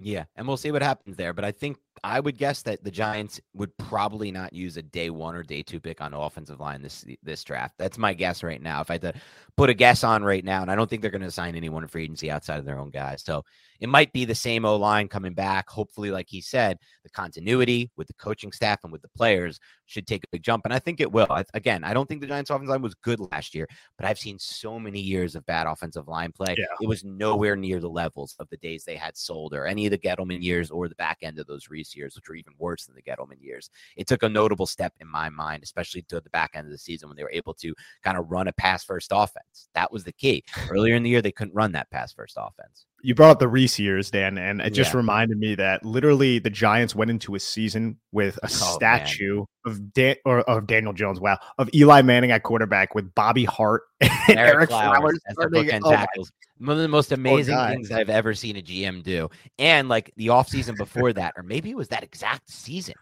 Yeah, 0.00 0.24
and 0.36 0.48
we'll 0.48 0.56
see 0.56 0.72
what 0.72 0.80
happens 0.80 1.18
there. 1.18 1.34
But 1.34 1.44
I 1.44 1.52
think 1.52 1.76
I 2.04 2.18
would 2.18 2.36
guess 2.36 2.62
that 2.62 2.82
the 2.82 2.90
Giants 2.90 3.40
would 3.54 3.76
probably 3.78 4.32
not 4.32 4.52
use 4.52 4.76
a 4.76 4.82
day 4.82 5.10
one 5.10 5.36
or 5.36 5.42
day 5.42 5.62
two 5.62 5.78
pick 5.78 6.00
on 6.00 6.14
offensive 6.14 6.58
line 6.58 6.82
this 6.82 7.04
this 7.22 7.44
draft. 7.44 7.74
That's 7.78 7.96
my 7.96 8.12
guess 8.12 8.42
right 8.42 8.60
now. 8.60 8.80
If 8.80 8.90
I 8.90 8.94
had 8.94 9.02
to 9.02 9.14
put 9.56 9.70
a 9.70 9.74
guess 9.74 10.02
on 10.02 10.24
right 10.24 10.44
now, 10.44 10.62
and 10.62 10.70
I 10.70 10.74
don't 10.74 10.90
think 10.90 11.02
they're 11.02 11.10
going 11.10 11.22
to 11.22 11.30
sign 11.30 11.54
anyone 11.54 11.82
in 11.82 11.88
free 11.88 12.04
agency 12.04 12.30
outside 12.30 12.58
of 12.58 12.64
their 12.64 12.78
own 12.78 12.90
guys. 12.90 13.22
So 13.22 13.44
it 13.80 13.88
might 13.88 14.12
be 14.12 14.24
the 14.24 14.34
same 14.34 14.64
O 14.64 14.76
line 14.76 15.08
coming 15.08 15.34
back. 15.34 15.68
Hopefully, 15.68 16.10
like 16.10 16.26
he 16.28 16.40
said, 16.40 16.78
the 17.02 17.10
continuity 17.10 17.90
with 17.96 18.06
the 18.06 18.14
coaching 18.14 18.52
staff 18.52 18.80
and 18.84 18.92
with 18.92 19.02
the 19.02 19.08
players 19.16 19.58
should 19.86 20.06
take 20.06 20.24
a 20.24 20.28
big 20.30 20.42
jump, 20.42 20.64
and 20.64 20.72
I 20.72 20.78
think 20.78 21.00
it 21.00 21.10
will. 21.10 21.26
I, 21.30 21.44
again, 21.54 21.84
I 21.84 21.92
don't 21.92 22.08
think 22.08 22.20
the 22.20 22.26
Giants' 22.26 22.50
offensive 22.50 22.70
line 22.70 22.82
was 22.82 22.94
good 22.94 23.20
last 23.32 23.54
year, 23.54 23.68
but 23.96 24.06
I've 24.06 24.18
seen 24.18 24.38
so 24.38 24.78
many 24.78 25.00
years 25.00 25.34
of 25.34 25.44
bad 25.46 25.66
offensive 25.66 26.08
line 26.08 26.32
play. 26.32 26.54
Yeah. 26.56 26.64
It 26.80 26.88
was 26.88 27.04
nowhere 27.04 27.56
near 27.56 27.80
the 27.80 27.90
levels 27.90 28.34
of 28.38 28.48
the 28.50 28.56
days 28.58 28.84
they 28.84 28.96
had 28.96 29.16
sold 29.16 29.52
or 29.52 29.66
any 29.66 29.86
of 29.86 29.90
the 29.90 29.98
Gettleman 29.98 30.42
years 30.42 30.70
or 30.70 30.88
the 30.88 30.94
back 30.94 31.18
end 31.22 31.38
of 31.38 31.46
those 31.46 31.68
Years, 31.96 32.14
which 32.16 32.28
were 32.28 32.34
even 32.34 32.52
worse 32.58 32.86
than 32.86 32.94
the 32.94 33.02
Gettleman 33.02 33.40
years. 33.40 33.70
It 33.96 34.06
took 34.06 34.22
a 34.22 34.28
notable 34.28 34.66
step 34.66 34.92
in 35.00 35.08
my 35.08 35.28
mind, 35.28 35.62
especially 35.62 36.02
to 36.02 36.20
the 36.20 36.30
back 36.30 36.52
end 36.54 36.66
of 36.66 36.72
the 36.72 36.78
season 36.78 37.08
when 37.08 37.16
they 37.16 37.22
were 37.22 37.30
able 37.32 37.54
to 37.54 37.74
kind 38.02 38.16
of 38.18 38.30
run 38.30 38.48
a 38.48 38.52
pass 38.52 38.84
first 38.84 39.10
offense. 39.12 39.68
That 39.74 39.92
was 39.92 40.04
the 40.04 40.12
key. 40.12 40.44
Earlier 40.70 40.94
in 40.94 41.02
the 41.02 41.10
year, 41.10 41.22
they 41.22 41.32
couldn't 41.32 41.54
run 41.54 41.72
that 41.72 41.90
pass 41.90 42.12
first 42.12 42.36
offense. 42.38 42.86
You 43.04 43.16
brought 43.16 43.30
up 43.32 43.38
the 43.40 43.48
Reese 43.48 43.80
years, 43.80 44.12
Dan, 44.12 44.38
and 44.38 44.60
it 44.60 44.70
just 44.70 44.92
Yeah. 44.92 44.98
reminded 44.98 45.36
me 45.36 45.56
that 45.56 45.84
literally 45.84 46.38
the 46.38 46.50
Giants 46.50 46.94
went 46.94 47.10
into 47.10 47.34
a 47.34 47.40
season 47.40 47.98
with 48.12 48.36
a 48.44 48.48
Oh, 48.52 48.78
man. 48.80 49.04
statue 49.06 49.44
of 49.66 49.92
Dan 49.92 50.14
or 50.24 50.40
of 50.42 50.68
Daniel 50.68 50.92
Jones, 50.92 51.18
wow, 51.18 51.36
of 51.58 51.68
Eli 51.74 52.02
Manning 52.02 52.30
at 52.30 52.44
quarterback 52.44 52.94
with 52.94 53.12
Bobby 53.16 53.44
Hart 53.44 53.82
and 54.00 54.10
Ereck, 54.38 54.68
Flowers, 54.68 54.68
Flowers. 54.98 55.20
as 55.26 55.34
starting- 55.34 55.64
bookend 55.64 55.80
oh 55.84 55.90
tackles. 55.90 56.32
One 56.62 56.76
of 56.76 56.82
the 56.82 56.88
most 56.88 57.12
amazing 57.12 57.54
guy. 57.54 57.72
things 57.74 57.90
I've 57.90 58.08
ever 58.10 58.34
seen 58.34 58.56
a 58.56 58.62
GM 58.62 59.02
do. 59.02 59.28
And 59.58 59.88
like 59.88 60.12
the 60.16 60.28
offseason 60.28 60.76
before 60.76 61.12
that, 61.14 61.34
or 61.36 61.42
maybe 61.42 61.70
it 61.70 61.76
was 61.76 61.88
that 61.88 62.02
exact 62.02 62.50
season, 62.50 62.94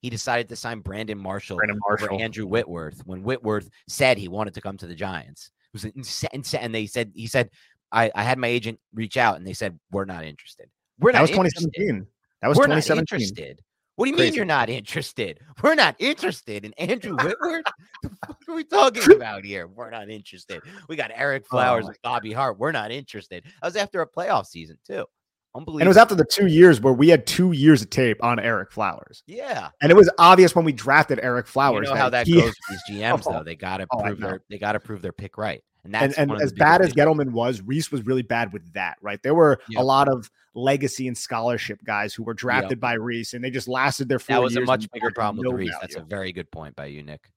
he 0.00 0.10
decided 0.10 0.48
to 0.48 0.56
sign 0.56 0.80
Brandon 0.80 1.18
Marshall 1.18 1.56
Brandon 1.58 1.78
over 1.88 2.00
Marshall. 2.00 2.20
Andrew 2.22 2.46
Whitworth 2.46 3.02
when 3.06 3.22
Whitworth 3.22 3.68
said 3.86 4.18
he 4.18 4.28
wanted 4.28 4.54
to 4.54 4.60
come 4.60 4.76
to 4.78 4.86
the 4.86 4.94
Giants. 4.94 5.50
It 5.72 5.74
was 5.74 5.84
insane. 6.32 6.60
And 6.60 6.74
they 6.74 6.86
said, 6.86 7.12
he 7.14 7.26
said, 7.26 7.50
I, 7.92 8.10
I 8.14 8.22
had 8.22 8.38
my 8.38 8.48
agent 8.48 8.80
reach 8.94 9.16
out 9.16 9.36
and 9.36 9.46
they 9.46 9.52
said, 9.52 9.78
we're 9.90 10.04
not 10.06 10.24
interested. 10.24 10.68
We're 10.98 11.12
That 11.12 11.18
not 11.18 11.22
was 11.22 11.30
interested. 11.30 11.70
2017. 11.74 12.06
That 12.40 12.48
was 12.48 12.58
We're 12.58 12.66
not 12.66 12.82
2017. 12.82 13.20
interested. 13.20 13.60
What 13.96 14.06
do 14.06 14.10
you 14.10 14.16
mean 14.16 14.34
you're 14.34 14.44
not 14.44 14.70
interested? 14.70 15.40
We're 15.62 15.74
not 15.74 15.96
interested 15.98 16.64
in 16.64 16.72
Andrew 16.74 17.14
Whitworth. 17.16 17.64
the 18.02 18.10
fuck 18.26 18.38
are 18.48 18.54
we 18.54 18.64
talking 18.64 19.12
about 19.12 19.44
here? 19.44 19.66
We're 19.66 19.90
not 19.90 20.08
interested. 20.08 20.62
We 20.88 20.96
got 20.96 21.10
Ereck 21.12 21.46
Flowers 21.46 21.84
my 21.84 21.90
and 21.90 21.98
Bobby 22.02 22.32
Hart. 22.32 22.58
We're 22.58 22.72
not 22.72 22.90
interested. 22.90 23.44
That 23.44 23.66
was 23.66 23.76
after 23.76 24.00
a 24.00 24.08
playoff 24.08 24.46
season 24.46 24.78
too. 24.86 25.04
Unbelievable. 25.54 25.80
And 25.80 25.86
it 25.86 25.88
was 25.88 25.98
after 25.98 26.14
the 26.14 26.24
two 26.24 26.46
years 26.46 26.80
where 26.80 26.94
we 26.94 27.10
had 27.10 27.26
two 27.26 27.52
years 27.52 27.82
of 27.82 27.90
tape 27.90 28.24
on 28.24 28.38
Ereck 28.38 28.70
Flowers. 28.70 29.22
yeah. 29.26 29.68
And 29.82 29.92
it 29.92 29.94
was 29.94 30.10
obvious 30.18 30.56
when 30.56 30.64
we 30.64 30.72
drafted 30.72 31.18
Ereck 31.18 31.46
Flowers. 31.46 31.86
You 31.86 31.94
know 31.94 32.00
how 32.00 32.08
that 32.08 32.26
he- 32.26 32.40
goes 32.40 32.44
with 32.44 32.80
these 32.88 33.00
GMs 33.00 33.24
Oh, 33.26 33.32
though. 33.34 33.44
They 33.44 33.56
got 33.56 33.76
to 33.78 33.86
oh, 33.92 34.02
prove 34.02 34.18
their 34.18 34.42
they 34.48 34.56
got 34.58 34.72
to 34.72 34.80
prove 34.80 35.02
their 35.02 35.12
pick 35.12 35.36
right. 35.36 35.62
And 35.84 35.94
and, 35.96 36.10
that's 36.10 36.18
and 36.18 36.30
the 36.30 36.36
as 36.36 36.52
bad 36.52 36.80
as. 36.80 36.92
Gettleman 36.92 37.32
was, 37.32 37.60
Reese 37.60 37.90
was 37.90 38.06
really 38.06 38.22
bad 38.22 38.52
with 38.52 38.72
that, 38.74 38.98
right? 39.00 39.20
There 39.22 39.34
were 39.34 39.60
Yep. 39.68 39.80
a 39.80 39.84
lot 39.84 40.08
of 40.08 40.30
legacy 40.54 41.08
and 41.08 41.16
scholarship 41.16 41.82
guys 41.84 42.14
who 42.14 42.22
were 42.22 42.34
drafted 42.34 42.78
by 42.78 42.92
Reese 42.94 43.34
and 43.34 43.42
they 43.42 43.50
just 43.50 43.68
lasted 43.68 44.08
their 44.08 44.18
four 44.18 44.36
that 44.36 44.42
was 44.42 44.56
a 44.56 44.60
much 44.60 44.90
bigger 44.92 45.10
problem 45.10 45.38
with 45.38 45.44
no 45.44 45.50
the 45.50 45.56
Reese. 45.56 45.74
That's 45.80 45.96
a 45.96 46.02
very 46.02 46.32
good 46.32 46.50
point 46.50 46.76
by 46.76 46.86
you, 46.86 47.02
Nick. 47.02 47.30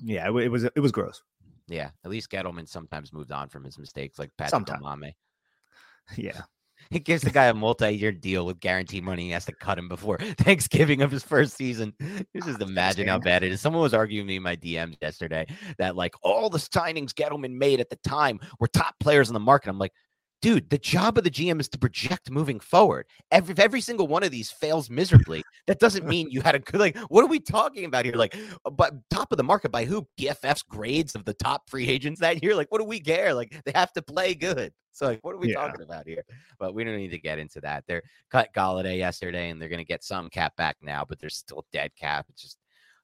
yeah, 0.00 0.28
it, 0.28 0.36
it 0.36 0.48
was 0.48 0.64
it 0.64 0.78
was 0.80 0.92
gross. 0.92 1.22
Yeah, 1.66 1.90
at 2.04 2.10
least 2.10 2.30
Gettleman 2.30 2.68
sometimes 2.68 3.12
moved 3.12 3.32
on 3.32 3.48
from 3.48 3.64
his 3.64 3.78
mistakes, 3.78 4.18
like 4.18 4.30
Patrick 4.38 4.50
Sometime. 4.50 4.80
Omameh. 4.82 5.14
Yeah. 6.16 6.40
He 6.90 6.98
gives 6.98 7.22
the 7.22 7.30
guy 7.30 7.46
a 7.46 7.54
multi-year 7.54 8.12
deal 8.12 8.46
with 8.46 8.60
guaranteed 8.60 9.04
money. 9.04 9.24
He 9.24 9.30
has 9.30 9.44
to 9.46 9.52
cut 9.52 9.78
him 9.78 9.88
before 9.88 10.18
Thanksgiving 10.38 11.02
of 11.02 11.10
his 11.10 11.22
first 11.22 11.56
season. 11.56 11.92
You 12.00 12.40
oh, 12.42 12.46
just 12.46 12.62
imagine 12.62 13.08
how 13.08 13.18
bad 13.18 13.42
it 13.42 13.52
is. 13.52 13.60
Someone 13.60 13.82
was 13.82 13.94
arguing 13.94 14.26
me 14.26 14.36
in 14.36 14.42
my 14.42 14.56
DMs 14.56 14.96
yesterday 15.00 15.46
that 15.78 15.96
like 15.96 16.14
all 16.22 16.48
the 16.48 16.58
signings 16.58 17.12
Gettleman 17.12 17.52
made 17.52 17.80
at 17.80 17.90
the 17.90 17.96
time 17.96 18.40
were 18.58 18.68
top 18.68 18.94
players 19.00 19.28
in 19.28 19.34
the 19.34 19.40
market. 19.40 19.68
I'm 19.68 19.78
like, 19.78 19.92
dude, 20.40 20.70
the 20.70 20.78
job 20.78 21.18
of 21.18 21.24
the 21.24 21.30
GM 21.30 21.60
is 21.60 21.68
to 21.70 21.78
project 21.78 22.30
moving 22.30 22.60
forward. 22.60 23.06
Every 23.30 23.52
if 23.52 23.58
every 23.58 23.80
single 23.80 24.06
one 24.06 24.22
of 24.22 24.30
these 24.30 24.50
fails 24.50 24.90
miserably, 24.90 25.42
that 25.66 25.78
doesn't 25.78 26.06
mean 26.06 26.30
you 26.30 26.40
had 26.40 26.54
a 26.54 26.58
good 26.58 26.80
like. 26.80 26.96
What 27.08 27.24
are 27.24 27.28
we 27.28 27.40
talking 27.40 27.84
about 27.84 28.04
here? 28.04 28.14
Like, 28.14 28.36
uh, 28.64 28.70
but 28.70 28.94
top 29.10 29.32
of 29.32 29.38
the 29.38 29.44
market 29.44 29.70
by 29.70 29.84
who? 29.84 30.06
PFF's 30.18 30.62
grades 30.62 31.14
of 31.14 31.24
the 31.24 31.34
top 31.34 31.68
free 31.68 31.88
agents 31.88 32.20
that 32.20 32.42
year. 32.42 32.54
Like, 32.54 32.70
what 32.70 32.78
do 32.78 32.84
we 32.84 33.00
care? 33.00 33.34
Like, 33.34 33.54
they 33.64 33.72
have 33.74 33.92
to 33.94 34.02
play 34.02 34.34
good. 34.34 34.72
So, 34.92 35.06
like, 35.06 35.20
what 35.22 35.34
are 35.34 35.38
we 35.38 35.50
Yeah. 35.50 35.54
talking 35.66 35.82
about 35.82 36.06
here? 36.06 36.24
But 36.58 36.74
we 36.74 36.82
don't 36.84 36.96
need 36.96 37.10
to 37.10 37.18
get 37.18 37.38
into 37.38 37.60
that. 37.60 37.84
They're 37.86 38.02
cut 38.30 38.52
Golladay 38.52 38.98
yesterday, 38.98 39.50
and 39.50 39.60
they're 39.60 39.68
going 39.68 39.78
to 39.78 39.84
get 39.84 40.02
some 40.02 40.28
cap 40.28 40.56
back 40.56 40.76
now, 40.82 41.04
but 41.08 41.20
there's 41.20 41.36
still 41.36 41.64
dead 41.72 41.92
cap. 41.96 42.26
It's 42.28 42.42
just 42.42 42.58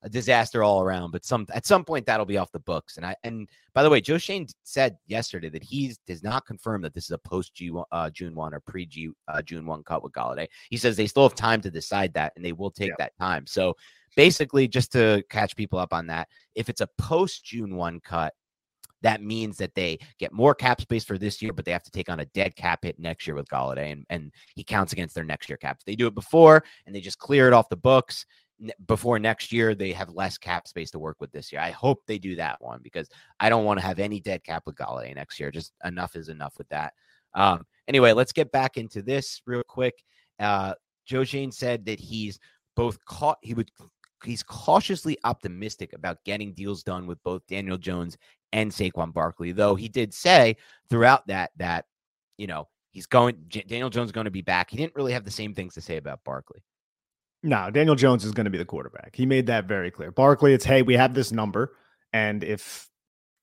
a 0.05 0.09
disaster 0.09 0.63
all 0.63 0.83
around. 0.83 1.11
But 1.11 1.25
some 1.25 1.47
at 1.53 1.67
some 1.67 1.85
point 1.85 2.07
that'll 2.07 2.27
be 2.27 2.37
off 2.39 2.53
the 2.53 2.61
books. 2.61 2.99
And 2.99 3.07
I 3.07 3.17
and 3.25 3.49
by 3.73 3.83
the 3.83 3.91
way, 3.91 4.01
Joe 4.01 4.19
Schoen 4.19 4.47
said 4.63 4.99
yesterday 5.07 5.49
that 5.49 5.65
he 5.65 5.97
does 6.07 6.23
not 6.23 6.47
confirm 6.47 6.83
that 6.83 6.95
this 6.95 7.05
is 7.05 7.11
a 7.11 7.19
post 7.19 7.55
G 7.55 7.73
uh, 7.91 8.11
June 8.11 8.35
one 8.35 8.55
or 8.55 8.61
pre 8.61 8.87
G 8.87 9.11
uh, 9.27 9.43
June 9.43 9.67
one 9.67 9.83
cut 9.83 10.05
with 10.05 10.13
Golladay. 10.13 10.47
He 10.71 10.77
says 10.77 10.97
they 10.97 11.07
still 11.07 11.25
have 11.25 11.35
time 11.35 11.61
to 11.63 11.71
decide 11.71 12.13
that, 12.15 12.35
and 12.37 12.45
they 12.45 12.53
will 12.53 12.71
take 12.71 12.91
Yeah. 12.91 12.97
that 12.99 13.17
time. 13.19 13.47
So 13.47 13.77
basically, 14.15 14.69
just 14.69 14.93
to 14.93 15.25
catch 15.31 15.57
people 15.57 15.79
up 15.79 15.95
on 15.95 16.07
that, 16.09 16.29
if 16.55 16.69
it's 16.69 16.83
a 16.83 16.89
post 16.99 17.45
June 17.45 17.75
one 17.75 17.99
cut. 18.01 18.33
That 19.03 19.21
means 19.23 19.59
that 19.59 19.75
they 19.75 19.99
get 20.19 20.33
more 20.33 20.55
cap 20.55 20.81
space 20.81 21.05
for 21.05 21.19
this 21.19 21.43
year, 21.43 21.53
but 21.53 21.67
they 21.67 21.73
have 21.73 21.83
to 21.83 21.91
take 21.91 22.09
on 22.09 22.21
a 22.21 22.25
dead 22.27 22.57
cap 22.57 22.85
hit 22.85 22.99
next 22.99 23.27
year 23.27 23.35
with 23.37 23.47
Golladay, 23.49 23.93
and, 23.93 24.07
and 24.09 24.33
he 24.55 24.65
counts 24.65 24.95
against 24.95 25.15
their 25.15 25.25
next 25.25 25.47
year 25.47 25.59
cap. 25.59 25.77
If 25.79 25.85
they 25.85 25.95
do 25.95 26.07
it 26.07 26.15
before 26.15 26.65
and 26.87 26.95
they 26.95 27.03
just 27.03 27.19
clear 27.19 27.47
it 27.47 27.53
off 27.53 27.69
the 27.69 27.77
books, 27.77 28.25
before 28.87 29.19
next 29.19 29.53
year 29.53 29.75
they 29.75 29.93
have 29.93 30.11
less 30.11 30.39
cap 30.39 30.69
space 30.69 30.91
to 30.93 30.99
work 30.99 31.17
with 31.21 31.33
this 31.33 31.53
year. 31.53 31.61
I 31.61 31.71
hope 31.71 32.03
they 32.07 32.19
do 32.19 32.37
that 32.37 32.61
one 32.61 32.81
because 32.83 33.09
I 33.41 33.49
don't 33.49 33.65
want 33.65 33.81
to 33.81 33.87
have 33.87 33.99
any 33.99 34.21
dead 34.21 34.45
cap 34.45 34.63
with 34.67 34.77
Golladay 34.77 35.15
next 35.15 35.41
year. 35.41 35.51
Just 35.51 35.73
enough 35.85 36.17
is 36.17 36.29
enough 36.29 36.55
with 36.59 36.69
that. 36.69 36.93
Um, 37.35 37.67
anyway, 37.89 38.13
let's 38.13 38.33
get 38.33 38.53
back 38.53 38.77
into 38.77 39.03
this 39.03 39.43
real 39.47 39.63
quick. 39.67 39.95
Uh, 40.39 40.75
Joe 41.07 41.25
Schoen 41.25 41.53
said 41.53 41.85
that 41.87 42.01
he's 42.01 42.39
both 42.77 43.05
caught. 43.05 43.39
He 43.43 43.55
would. 43.55 43.71
He's 44.25 44.43
cautiously 44.43 45.19
optimistic 45.25 45.93
about 45.93 46.25
getting 46.25 46.55
deals 46.55 46.83
done 46.83 47.07
with 47.07 47.23
both 47.23 47.47
Daniel 47.47 47.77
Jones 47.77 48.17
and 48.53 48.71
Saquon 48.71 49.13
Barkley, 49.13 49.53
though 49.53 49.75
he 49.75 49.89
did 49.89 50.15
say 50.15 50.57
throughout 50.89 51.27
that 51.27 51.51
that 51.57 51.85
you 52.39 52.47
know 52.47 52.69
he's 52.91 53.07
going. 53.07 53.37
Daniel 53.49 53.91
Jones 53.91 54.09
is 54.09 54.13
going 54.13 54.25
to 54.25 54.31
be 54.31 54.43
back. 54.43 54.71
He 54.71 54.77
didn't 54.77 54.95
really 54.95 55.13
have 55.13 55.25
the 55.25 55.31
same 55.31 55.55
things 55.55 55.75
to 55.75 55.81
say 55.81 55.97
about 55.97 56.25
Barkley. 56.25 56.63
No, 57.45 57.71
Daniel 57.71 57.95
Jones 57.95 58.25
is 58.25 58.33
going 58.33 58.45
to 58.47 58.51
be 58.51 58.59
the 58.59 58.65
quarterback. 58.65 59.15
He 59.15 59.27
made 59.27 59.47
that 59.49 59.67
very 59.67 59.91
clear. 59.91 60.11
Barkley, 60.11 60.55
it's 60.55 60.65
hey, 60.65 60.81
we 60.83 60.95
have 60.95 61.13
this 61.13 61.31
number, 61.31 61.77
and 62.13 62.43
if 62.43 62.89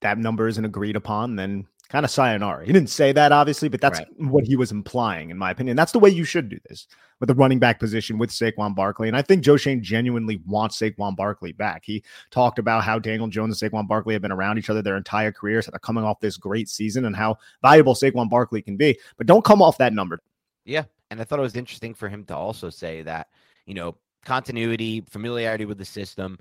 that 0.02 0.18
number 0.18 0.48
isn't 0.48 0.66
agreed 0.66 0.96
upon, 0.96 1.36
then 1.36 1.68
kind 1.90 2.04
of 2.04 2.10
sayonara. 2.10 2.66
He 2.66 2.72
didn't 2.74 2.90
say 2.90 3.12
that 3.12 3.32
obviously, 3.32 3.70
but 3.70 3.80
that's 3.82 4.00
Right. 4.00 4.08
what 4.18 4.46
he 4.46 4.56
was 4.56 4.72
implying, 4.72 5.30
in 5.30 5.38
my 5.38 5.52
opinion. 5.52 5.76
That's 5.76 5.92
the 5.92 6.00
way 6.00 6.10
you 6.10 6.24
should 6.24 6.50
do 6.50 6.58
this 6.68 6.88
with 7.20 7.28
the 7.28 7.36
running 7.36 7.60
back 7.60 7.80
position 7.80 8.18
with 8.18 8.32
Saquon 8.32 8.74
Barkley. 8.74 9.08
And 9.10 9.16
I 9.16 9.22
think 9.22 9.44
Joe 9.44 9.58
Schoen 9.58 9.84
genuinely 9.84 10.42
wants 10.48 10.80
Saquon 10.80 11.16
Barkley 11.16 11.52
back. 11.52 11.84
He 11.86 12.04
talked 12.32 12.58
about 12.58 12.84
how 12.84 12.98
Daniel 12.98 13.28
Jones 13.28 13.62
and 13.62 13.72
Saquon 13.72 13.88
Barkley 13.88 14.14
have 14.14 14.22
been 14.22 14.32
around 14.32 14.58
each 14.58 14.70
other 14.70 14.82
their 14.82 14.98
entire 14.98 15.32
careers, 15.32 15.68
they're 15.68 15.80
coming 15.80 16.04
off 16.06 16.22
this 16.22 16.38
great 16.38 16.70
season, 16.70 17.06
and 17.06 17.16
how 17.16 17.38
valuable 17.62 17.94
Saquon 17.94 18.30
Barkley 18.30 18.62
can 18.62 18.78
be. 18.78 18.98
But 19.18 19.28
don't 19.28 19.46
come 19.46 19.62
off 19.62 19.78
that 19.78 19.94
number. 19.94 20.24
Yeah. 20.66 20.86
And 21.12 21.20
I 21.20 21.26
thought 21.26 21.40
it 21.40 21.44
was 21.44 21.58
interesting 21.58 21.94
for 21.94 22.08
him 22.08 22.24
to 22.26 22.36
also 22.36 22.70
say 22.70 23.02
that, 23.02 23.28
you 23.65 23.74
know, 23.74 23.97
continuity, 24.26 25.02
familiarity 25.10 25.65
with 25.65 25.78
the 25.78 25.86
system, 25.86 26.38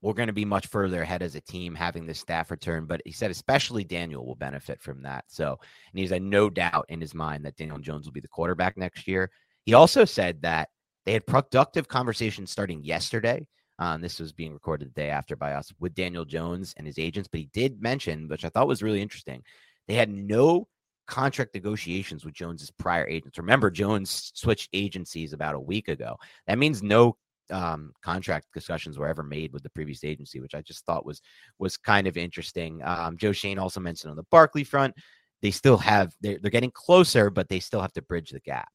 we're 0.00 0.14
going 0.14 0.28
to 0.28 0.32
be 0.32 0.44
much 0.44 0.66
further 0.68 1.02
ahead 1.02 1.22
as 1.22 1.34
a 1.34 1.40
team 1.40 1.74
having 1.74 2.06
this 2.06 2.20
staff 2.20 2.50
return. 2.50 2.86
But 2.86 3.02
he 3.04 3.12
said, 3.12 3.30
especially 3.30 3.84
Daniel 3.84 4.24
will 4.24 4.36
benefit 4.36 4.80
from 4.80 5.02
that. 5.02 5.24
So, 5.26 5.58
and 5.92 5.98
he's 5.98 6.10
had 6.10 6.22
no 6.22 6.48
doubt 6.48 6.86
in 6.88 7.00
his 7.00 7.14
mind 7.14 7.44
that 7.44 7.56
Daniel 7.56 7.78
Jones 7.78 8.06
will 8.06 8.12
be 8.12 8.20
the 8.20 8.28
quarterback 8.28 8.76
next 8.76 9.08
year. 9.08 9.30
He 9.64 9.74
also 9.74 10.04
said 10.04 10.42
that 10.42 10.68
they 11.04 11.12
had 11.12 11.26
productive 11.26 11.88
conversations 11.88 12.50
starting 12.50 12.84
yesterday. 12.84 13.46
Um, 13.80 14.00
this 14.00 14.18
was 14.18 14.32
being 14.32 14.52
recorded 14.52 14.88
the 14.88 15.00
day 15.00 15.10
after 15.10 15.36
by 15.36 15.52
us 15.54 15.72
with 15.78 15.94
Daniel 15.94 16.24
Jones 16.24 16.74
and 16.76 16.86
his 16.86 16.98
agents. 16.98 17.28
But 17.30 17.40
he 17.40 17.50
did 17.52 17.82
mention, 17.82 18.28
which 18.28 18.44
I 18.44 18.48
thought 18.48 18.68
was 18.68 18.82
really 18.82 19.02
interesting, 19.02 19.42
they 19.86 19.94
had 19.94 20.10
no 20.10 20.68
contract 21.08 21.54
negotiations 21.54 22.24
with 22.24 22.34
Jones's 22.34 22.70
prior 22.70 23.06
agents. 23.08 23.38
Remember, 23.38 23.70
Jones 23.70 24.30
switched 24.34 24.68
agencies 24.72 25.32
about 25.32 25.54
a 25.54 25.60
week 25.60 25.88
ago. 25.88 26.16
That 26.46 26.58
means 26.58 26.82
no 26.82 27.16
um, 27.50 27.92
contract 28.02 28.46
discussions 28.52 28.98
were 28.98 29.08
ever 29.08 29.22
made 29.22 29.52
with 29.52 29.62
the 29.62 29.70
previous 29.70 30.04
agency, 30.04 30.40
which 30.40 30.54
I 30.54 30.60
just 30.60 30.84
thought 30.84 31.06
was 31.06 31.22
was 31.58 31.76
kind 31.76 32.06
of 32.06 32.16
interesting. 32.16 32.82
Um, 32.84 33.16
Joe 33.16 33.32
Schoen 33.32 33.58
also 33.58 33.80
mentioned 33.80 34.10
on 34.10 34.16
the 34.16 34.26
Barkley 34.30 34.64
front, 34.64 34.94
they 35.40 35.50
still 35.50 35.78
have 35.78 36.12
they're, 36.20 36.38
they're 36.40 36.50
getting 36.50 36.70
closer, 36.70 37.30
but 37.30 37.48
they 37.48 37.60
still 37.60 37.80
have 37.80 37.92
to 37.94 38.02
bridge 38.02 38.30
the 38.30 38.40
gap. 38.40 38.68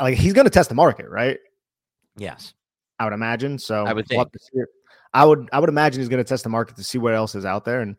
Like 0.00 0.16
he's 0.16 0.32
going 0.32 0.44
to 0.44 0.50
test 0.50 0.68
the 0.68 0.74
market, 0.74 1.08
right? 1.08 1.38
Yes, 2.16 2.54
I 2.98 3.04
would 3.04 3.14
imagine. 3.14 3.58
So 3.58 3.84
I 3.84 3.92
would 3.92 3.96
we'll 3.96 4.04
think. 4.04 4.20
have 4.20 4.32
to 4.32 4.38
see 4.38 4.60
it. 4.60 4.68
I 5.12 5.24
would 5.24 5.48
I 5.52 5.58
would 5.58 5.68
imagine 5.68 6.00
he's 6.00 6.08
going 6.08 6.22
to 6.22 6.28
test 6.28 6.44
the 6.44 6.50
market 6.50 6.76
to 6.76 6.84
see 6.84 6.98
what 6.98 7.14
else 7.14 7.34
is 7.34 7.44
out 7.44 7.64
there, 7.64 7.80
and 7.80 7.96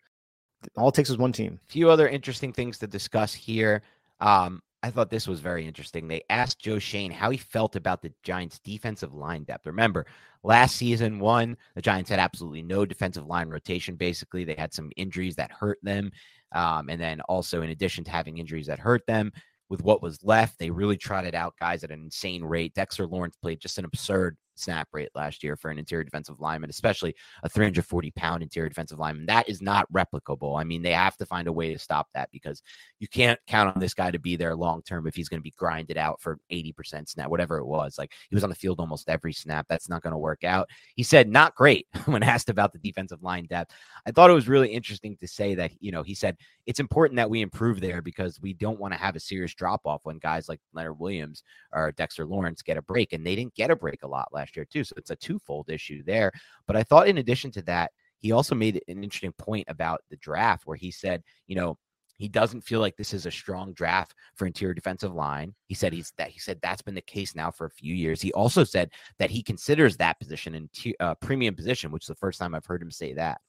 all 0.76 0.90
it 0.90 0.96
takes 0.96 1.10
is 1.10 1.18
one 1.18 1.32
team. 1.32 1.60
A 1.68 1.72
few 1.72 1.90
other 1.90 2.08
interesting 2.08 2.54
things 2.54 2.78
to 2.80 2.88
discuss 2.88 3.34
here. 3.34 3.82
Um, 4.20 4.62
I 4.84 4.92
thought 4.92 5.10
this 5.10 5.28
was 5.28 5.40
very 5.40 5.66
interesting. 5.66 6.08
They 6.08 6.24
asked 6.30 6.60
Joe 6.60 6.80
Schoen 6.80 7.12
how 7.12 7.30
he 7.30 7.38
felt 7.38 7.76
about 7.76 8.02
the 8.02 8.14
Giants' 8.24 8.60
defensive 8.60 9.14
line 9.14 9.44
depth. 9.44 9.66
Remember, 9.66 10.06
last 10.44 10.76
season, 10.76 11.20
one, 11.20 11.58
the 11.76 11.82
Giants 11.82 12.10
had 12.10 12.20
absolutely 12.20 12.62
no 12.62 12.86
defensive 12.86 13.26
line 13.26 13.50
rotation. 13.50 13.96
Basically, 13.96 14.44
they 14.44 14.56
had 14.56 14.74
some 14.74 14.92
injuries 14.96 15.36
that 15.36 15.52
hurt 15.52 15.80
them. 15.82 16.12
Um, 16.54 16.90
and 16.90 17.02
then 17.02 17.22
also, 17.22 17.64
in 17.64 17.72
addition 17.72 18.04
to 18.06 18.12
having 18.12 18.38
injuries 18.38 18.68
that 18.68 18.80
hurt 18.80 19.06
them, 19.08 19.32
with 19.70 19.84
what 19.84 20.02
was 20.02 20.24
left, 20.24 20.58
they 20.60 20.70
really 20.70 20.98
trotted 20.98 21.36
out 21.36 21.56
guys 21.60 21.84
at 21.84 21.92
an 21.92 22.02
insane 22.02 22.44
rate. 22.44 22.74
Dexter 22.74 23.06
Lawrence 23.06 23.36
played 23.36 23.60
just 23.60 23.78
an 23.78 23.86
absurd 23.86 24.38
snap 24.60 24.88
rate 24.92 25.10
last 25.16 25.44
year 25.44 25.56
for 25.56 25.70
an 25.70 25.80
interior 25.80 26.04
defensive 26.04 26.40
lineman, 26.40 26.70
especially 26.70 27.16
a 27.44 27.50
340 27.50 28.12
pound 28.12 28.44
interior 28.44 28.70
defensive 28.70 29.00
lineman. 29.00 29.26
That 29.26 29.50
is 29.50 29.62
not 29.62 29.92
replicable. 29.92 30.60
I 30.60 30.64
mean, 30.64 30.82
they 30.82 30.94
have 30.94 31.18
to 31.18 31.26
find 31.26 31.48
a 31.48 31.54
way 31.54 31.74
to 31.74 31.80
stop 31.80 32.08
that 32.14 32.30
because 32.32 32.62
you 33.00 33.08
can't 33.08 33.40
count 33.48 33.74
on 33.76 33.80
this 33.80 33.94
guy 33.94 34.12
to 34.12 34.20
be 34.20 34.36
there 34.36 34.56
long 34.56 34.82
term 34.82 35.08
if 35.08 35.16
he's 35.16 35.30
going 35.30 35.40
to 35.40 35.44
be 35.44 35.54
grinded 35.58 35.98
out 35.98 36.22
for 36.22 36.40
80% 36.52 37.08
snap, 37.08 37.30
whatever 37.30 37.58
it 37.58 37.66
was. 37.66 37.98
Like 37.98 38.12
he 38.30 38.36
was 38.36 38.44
on 38.44 38.50
the 38.50 38.56
field 38.56 38.80
almost 38.80 39.10
every 39.10 39.34
snap. 39.34 39.66
That's 39.70 39.90
not 39.90 40.02
going 40.02 40.14
to 40.14 40.18
work 40.18 40.44
out. 40.44 40.70
He 40.96 41.04
said, 41.04 41.30
not 41.30 41.56
great 41.56 41.88
when 42.06 42.24
asked 42.24 42.50
about 42.50 42.74
the 42.74 42.80
defensive 42.80 43.24
line 43.24 43.46
depth. 43.46 43.74
I 44.06 44.12
thought 44.12 44.30
it 44.30 44.34
was 44.36 44.48
really 44.48 44.70
interesting 44.70 45.18
to 45.18 45.28
say 45.28 45.56
that, 45.56 45.72
you 45.80 45.92
know, 45.92 46.04
he 46.04 46.16
said 46.16 46.38
it's 46.66 46.80
important 46.80 47.18
that 47.18 47.30
we 47.30 47.42
improve 47.42 47.80
there 47.80 48.02
because 48.02 48.42
we 48.42 48.54
don't 48.54 48.80
want 48.80 48.94
to 48.94 49.00
have 49.00 49.16
a 49.16 49.20
serious 49.20 49.54
drop 49.54 49.82
off 49.86 50.02
when 50.04 50.18
guys 50.18 50.50
like 50.50 50.60
Leonard 50.74 51.00
Williams 51.00 51.44
or 51.72 51.92
Dexter 51.94 52.26
Lawrence 52.26 52.62
get 52.62 52.78
a 52.78 52.82
break. 52.82 53.14
And 53.14 53.26
they 53.26 53.36
didn't 53.36 53.56
get 53.56 53.72
a 53.72 53.76
break 53.76 54.04
a 54.04 54.08
lot 54.08 54.30
last 54.34 54.47
year, 54.56 54.66
too. 54.66 54.84
So 54.84 54.94
it's 54.98 55.12
a 55.12 55.16
twofold 55.16 55.70
issue 55.70 56.04
there. 56.04 56.32
But 56.66 56.76
I 56.76 56.84
thought, 56.84 57.08
in 57.08 57.18
addition 57.18 57.52
to 57.52 57.62
that, 57.64 57.92
he 58.20 58.32
also 58.32 58.56
made 58.56 58.82
an 58.88 59.04
interesting 59.04 59.34
point 59.34 59.66
about 59.68 60.02
the 60.10 60.18
draft 60.18 60.66
where 60.66 60.78
he 60.78 60.92
said, 60.92 61.24
you 61.48 61.56
know, 61.56 61.78
he 62.18 62.28
doesn't 62.28 62.62
feel 62.62 62.80
like 62.80 62.96
this 62.98 63.14
is 63.14 63.26
a 63.26 63.32
strong 63.32 63.74
draft 63.74 64.16
for 64.36 64.48
interior 64.48 64.74
defensive 64.74 65.14
line. 65.14 65.54
He 65.68 65.76
said 65.76 65.94
he's 65.94 66.12
that 66.18 66.30
he 66.30 66.40
said 66.40 66.60
that's 66.62 66.82
been 66.82 66.96
the 66.96 67.02
case 67.02 67.36
now 67.36 67.52
for 67.52 67.68
a 67.68 67.72
few 67.72 67.94
years. 67.94 68.22
He 68.22 68.34
also 68.34 68.64
said 68.64 68.90
that 69.20 69.30
he 69.30 69.44
considers 69.44 69.98
that 69.98 70.20
position 70.20 70.56
in 70.56 70.94
uh, 71.00 71.14
premium 71.16 71.56
position, 71.56 71.92
which 71.92 72.06
is 72.06 72.08
the 72.08 72.16
first 72.16 72.40
time 72.40 72.56
I've 72.56 72.66
heard 72.66 72.82
him 72.82 72.92
say 72.92 73.14
that. 73.14 73.40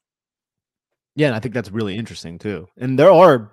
Yeah, 1.17 1.29
and 1.29 1.37
I 1.37 1.41
think 1.41 1.55
that's 1.55 1.71
really 1.71 1.97
interesting 1.97 2.39
too. 2.39 2.69
And 2.77 2.99
there 2.99 3.11
are, 3.11 3.53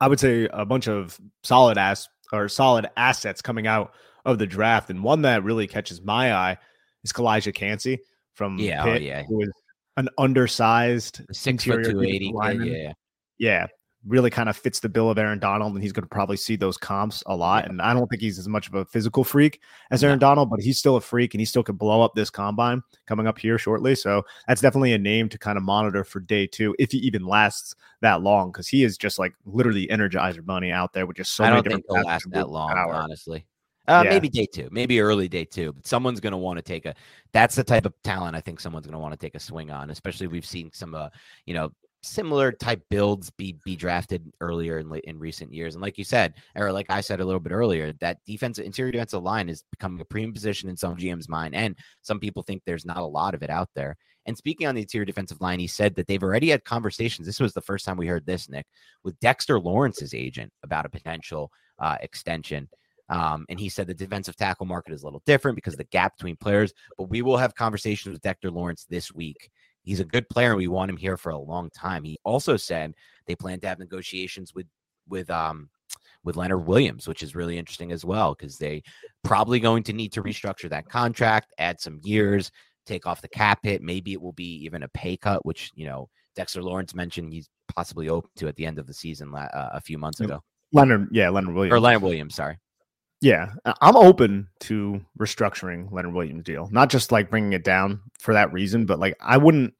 I 0.00 0.08
would 0.08 0.20
say, 0.20 0.48
a 0.52 0.64
bunch 0.64 0.88
of 0.88 1.18
solid 1.44 1.78
ass 1.78 2.08
or 2.32 2.48
solid 2.48 2.90
assets 2.96 3.42
coming 3.42 3.66
out 3.66 3.92
of 4.24 4.38
the 4.38 4.46
draft, 4.46 4.90
and 4.90 5.02
one 5.02 5.22
that 5.22 5.44
really 5.44 5.66
catches 5.66 6.00
my 6.02 6.34
eye 6.34 6.56
is 7.04 7.12
Calijah 7.12 7.54
Kancey 7.54 7.98
from 8.34 8.58
Yeah, 8.58 8.82
oh, 8.82 8.84
Pitt, 8.86 9.02
yeah. 9.02 9.22
who 9.24 9.42
is 9.42 9.52
an 9.96 10.08
undersized 10.18 11.20
Six 11.32 11.64
foot 11.64 11.84
two 11.84 12.02
eighty. 12.02 12.32
Yeah, 12.34 12.92
yeah. 13.38 13.66
really 14.06 14.30
kind 14.30 14.48
of 14.48 14.56
fits 14.56 14.80
the 14.80 14.88
bill 14.88 15.10
of 15.10 15.18
Aaron 15.18 15.38
Donald, 15.38 15.74
and 15.74 15.82
he's 15.82 15.92
going 15.92 16.02
to 16.02 16.08
probably 16.08 16.36
see 16.36 16.56
those 16.56 16.76
comps 16.76 17.22
a 17.26 17.36
lot. 17.36 17.64
Yeah. 17.64 17.70
And 17.70 17.82
I 17.82 17.94
don't 17.94 18.08
think 18.08 18.20
he's 18.20 18.38
as 18.38 18.48
much 18.48 18.66
of 18.66 18.74
a 18.74 18.84
physical 18.84 19.22
freak 19.22 19.60
as 19.90 20.02
No. 20.02 20.08
Aaron 20.08 20.18
Donald, 20.18 20.50
but 20.50 20.60
he's 20.60 20.78
still 20.78 20.96
a 20.96 21.00
freak, 21.00 21.34
and 21.34 21.40
he 21.40 21.44
still 21.44 21.62
could 21.62 21.78
blow 21.78 22.02
up 22.02 22.14
this 22.14 22.30
combine 22.30 22.82
coming 23.06 23.26
up 23.26 23.38
here 23.38 23.58
shortly. 23.58 23.94
So 23.94 24.24
that's 24.48 24.60
definitely 24.60 24.92
a 24.92 24.98
name 24.98 25.28
to 25.28 25.38
kind 25.38 25.56
of 25.56 25.62
monitor 25.62 26.04
for 26.04 26.20
day 26.20 26.46
two, 26.46 26.74
if 26.78 26.90
he 26.92 26.98
even 26.98 27.24
lasts 27.24 27.74
that 28.00 28.22
long, 28.22 28.50
because 28.50 28.66
he 28.66 28.82
is 28.82 28.96
just 28.98 29.18
like 29.18 29.34
literally 29.44 29.86
Energizer 29.86 30.44
Bunny 30.44 30.72
out 30.72 30.92
there 30.92 31.06
with 31.06 31.18
just 31.18 31.34
so 31.34 31.44
I 31.44 31.50
many 31.50 31.62
don't 31.62 31.72
think 31.72 31.86
different 31.86 31.98
he'll 31.98 32.12
last 32.12 32.30
that 32.32 32.48
long, 32.48 32.70
power. 32.70 32.94
honestly. 32.94 33.46
Uh, 33.88 34.02
Yeah. 34.04 34.10
Maybe 34.10 34.28
day 34.28 34.46
two, 34.46 34.68
maybe 34.70 35.00
early 35.00 35.28
day 35.28 35.44
two. 35.44 35.72
But 35.72 35.86
someone's 35.86 36.20
going 36.20 36.32
to 36.32 36.36
want 36.36 36.58
to 36.58 36.62
take 36.62 36.86
a. 36.86 36.94
That's 37.32 37.56
the 37.56 37.64
type 37.64 37.86
of 37.86 37.94
talent 38.02 38.36
I 38.36 38.40
think 38.40 38.60
someone's 38.60 38.86
going 38.86 38.94
to 38.94 39.00
want 39.00 39.12
to 39.12 39.18
take 39.18 39.34
a 39.34 39.40
swing 39.40 39.70
on. 39.70 39.90
Especially 39.90 40.26
we've 40.26 40.46
seen 40.46 40.70
some, 40.72 40.94
uh, 40.94 41.08
you 41.46 41.54
know, 41.54 41.72
similar 42.04 42.50
type 42.50 42.82
builds 42.90 43.30
be 43.30 43.56
be 43.64 43.76
drafted 43.76 44.30
earlier 44.40 44.78
in 44.78 44.94
in 45.04 45.18
recent 45.18 45.52
years. 45.52 45.74
And 45.74 45.82
like 45.82 45.98
you 45.98 46.04
said, 46.04 46.34
or 46.56 46.72
like 46.72 46.86
I 46.90 47.00
said 47.00 47.20
a 47.20 47.24
little 47.24 47.40
bit 47.40 47.52
earlier, 47.52 47.92
that 47.94 48.18
defensive 48.26 48.66
interior 48.66 48.92
defensive 48.92 49.22
line 49.22 49.48
is 49.48 49.64
becoming 49.70 50.00
a 50.00 50.04
premium 50.04 50.32
position 50.32 50.68
in 50.68 50.76
some 50.76 50.96
GM's 50.96 51.28
mind, 51.28 51.54
and 51.54 51.76
some 52.02 52.20
people 52.20 52.42
think 52.42 52.62
there's 52.64 52.84
not 52.84 52.98
a 52.98 53.04
lot 53.04 53.34
of 53.34 53.42
it 53.42 53.50
out 53.50 53.70
there. 53.74 53.96
And 54.26 54.36
speaking 54.36 54.68
on 54.68 54.74
the 54.76 54.82
interior 54.82 55.04
defensive 55.04 55.40
line, 55.40 55.58
he 55.58 55.66
said 55.66 55.96
that 55.96 56.06
they've 56.06 56.22
already 56.22 56.50
had 56.50 56.64
conversations. 56.64 57.26
This 57.26 57.40
was 57.40 57.54
the 57.54 57.60
first 57.60 57.84
time 57.84 57.96
we 57.96 58.06
heard 58.06 58.24
this, 58.26 58.48
Nick, 58.48 58.66
with 59.02 59.18
Dexter 59.18 59.58
Lawrence's 59.58 60.14
agent 60.14 60.52
about 60.62 60.86
a 60.86 60.90
potential 60.90 61.50
uh, 61.80 61.96
extension. 62.00 62.68
Um, 63.12 63.44
and 63.50 63.60
he 63.60 63.68
said 63.68 63.86
the 63.86 63.94
defensive 63.94 64.36
tackle 64.36 64.64
market 64.64 64.94
is 64.94 65.02
a 65.02 65.04
little 65.04 65.22
different 65.26 65.54
because 65.54 65.74
of 65.74 65.78
the 65.78 65.84
gap 65.84 66.16
between 66.16 66.34
players, 66.34 66.72
but 66.96 67.10
we 67.10 67.20
will 67.20 67.36
have 67.36 67.54
conversations 67.54 68.14
with 68.14 68.22
Dexter 68.22 68.50
Lawrence 68.50 68.86
this 68.88 69.12
week. 69.12 69.50
He's 69.82 70.00
a 70.00 70.04
good 70.04 70.26
player. 70.30 70.48
and 70.48 70.56
We 70.56 70.68
want 70.68 70.90
him 70.90 70.96
here 70.96 71.18
for 71.18 71.30
a 71.30 71.38
long 71.38 71.68
time. 71.70 72.04
He 72.04 72.18
also 72.24 72.56
said 72.56 72.94
they 73.26 73.36
plan 73.36 73.60
to 73.60 73.68
have 73.68 73.78
negotiations 73.78 74.54
with 74.54 74.66
with 75.08 75.30
um 75.30 75.68
with 76.24 76.36
Leonard 76.36 76.66
Williams, 76.66 77.06
which 77.06 77.22
is 77.22 77.34
really 77.34 77.58
interesting 77.58 77.92
as 77.92 78.02
well 78.02 78.34
because 78.34 78.56
they 78.56 78.82
probably 79.24 79.60
going 79.60 79.82
to 79.82 79.92
need 79.92 80.12
to 80.12 80.22
restructure 80.22 80.70
that 80.70 80.88
contract, 80.88 81.52
add 81.58 81.80
some 81.80 82.00
years, 82.02 82.50
take 82.86 83.06
off 83.06 83.20
the 83.20 83.28
cap 83.28 83.58
hit. 83.62 83.82
Maybe 83.82 84.14
it 84.14 84.22
will 84.22 84.32
be 84.32 84.64
even 84.64 84.84
a 84.84 84.88
pay 84.88 85.18
cut, 85.18 85.44
which 85.44 85.70
you 85.74 85.84
know 85.84 86.08
Dexter 86.34 86.62
Lawrence 86.62 86.94
mentioned 86.94 87.34
he's 87.34 87.50
possibly 87.74 88.08
open 88.08 88.30
to 88.36 88.48
at 88.48 88.56
the 88.56 88.64
end 88.64 88.78
of 88.78 88.86
the 88.86 88.94
season 88.94 89.34
uh, 89.34 89.48
a 89.74 89.82
few 89.82 89.98
months 89.98 90.20
ago. 90.20 90.42
Leonard, 90.72 91.08
yeah, 91.12 91.28
Leonard 91.28 91.54
Williams. 91.54 91.74
Or 91.74 91.80
Leonard 91.80 92.02
Williams, 92.02 92.34
sorry. 92.36 92.56
Yeah, 93.22 93.52
I'm 93.80 93.94
open 93.94 94.48
to 94.60 95.00
restructuring 95.16 95.92
Leonard 95.92 96.12
Williams' 96.12 96.42
deal, 96.42 96.68
not 96.72 96.90
just 96.90 97.12
like 97.12 97.30
bringing 97.30 97.52
it 97.52 97.62
down 97.62 98.00
for 98.18 98.34
that 98.34 98.52
reason, 98.52 98.84
but 98.84 98.98
like 98.98 99.16
I 99.20 99.38
wouldn't 99.38 99.74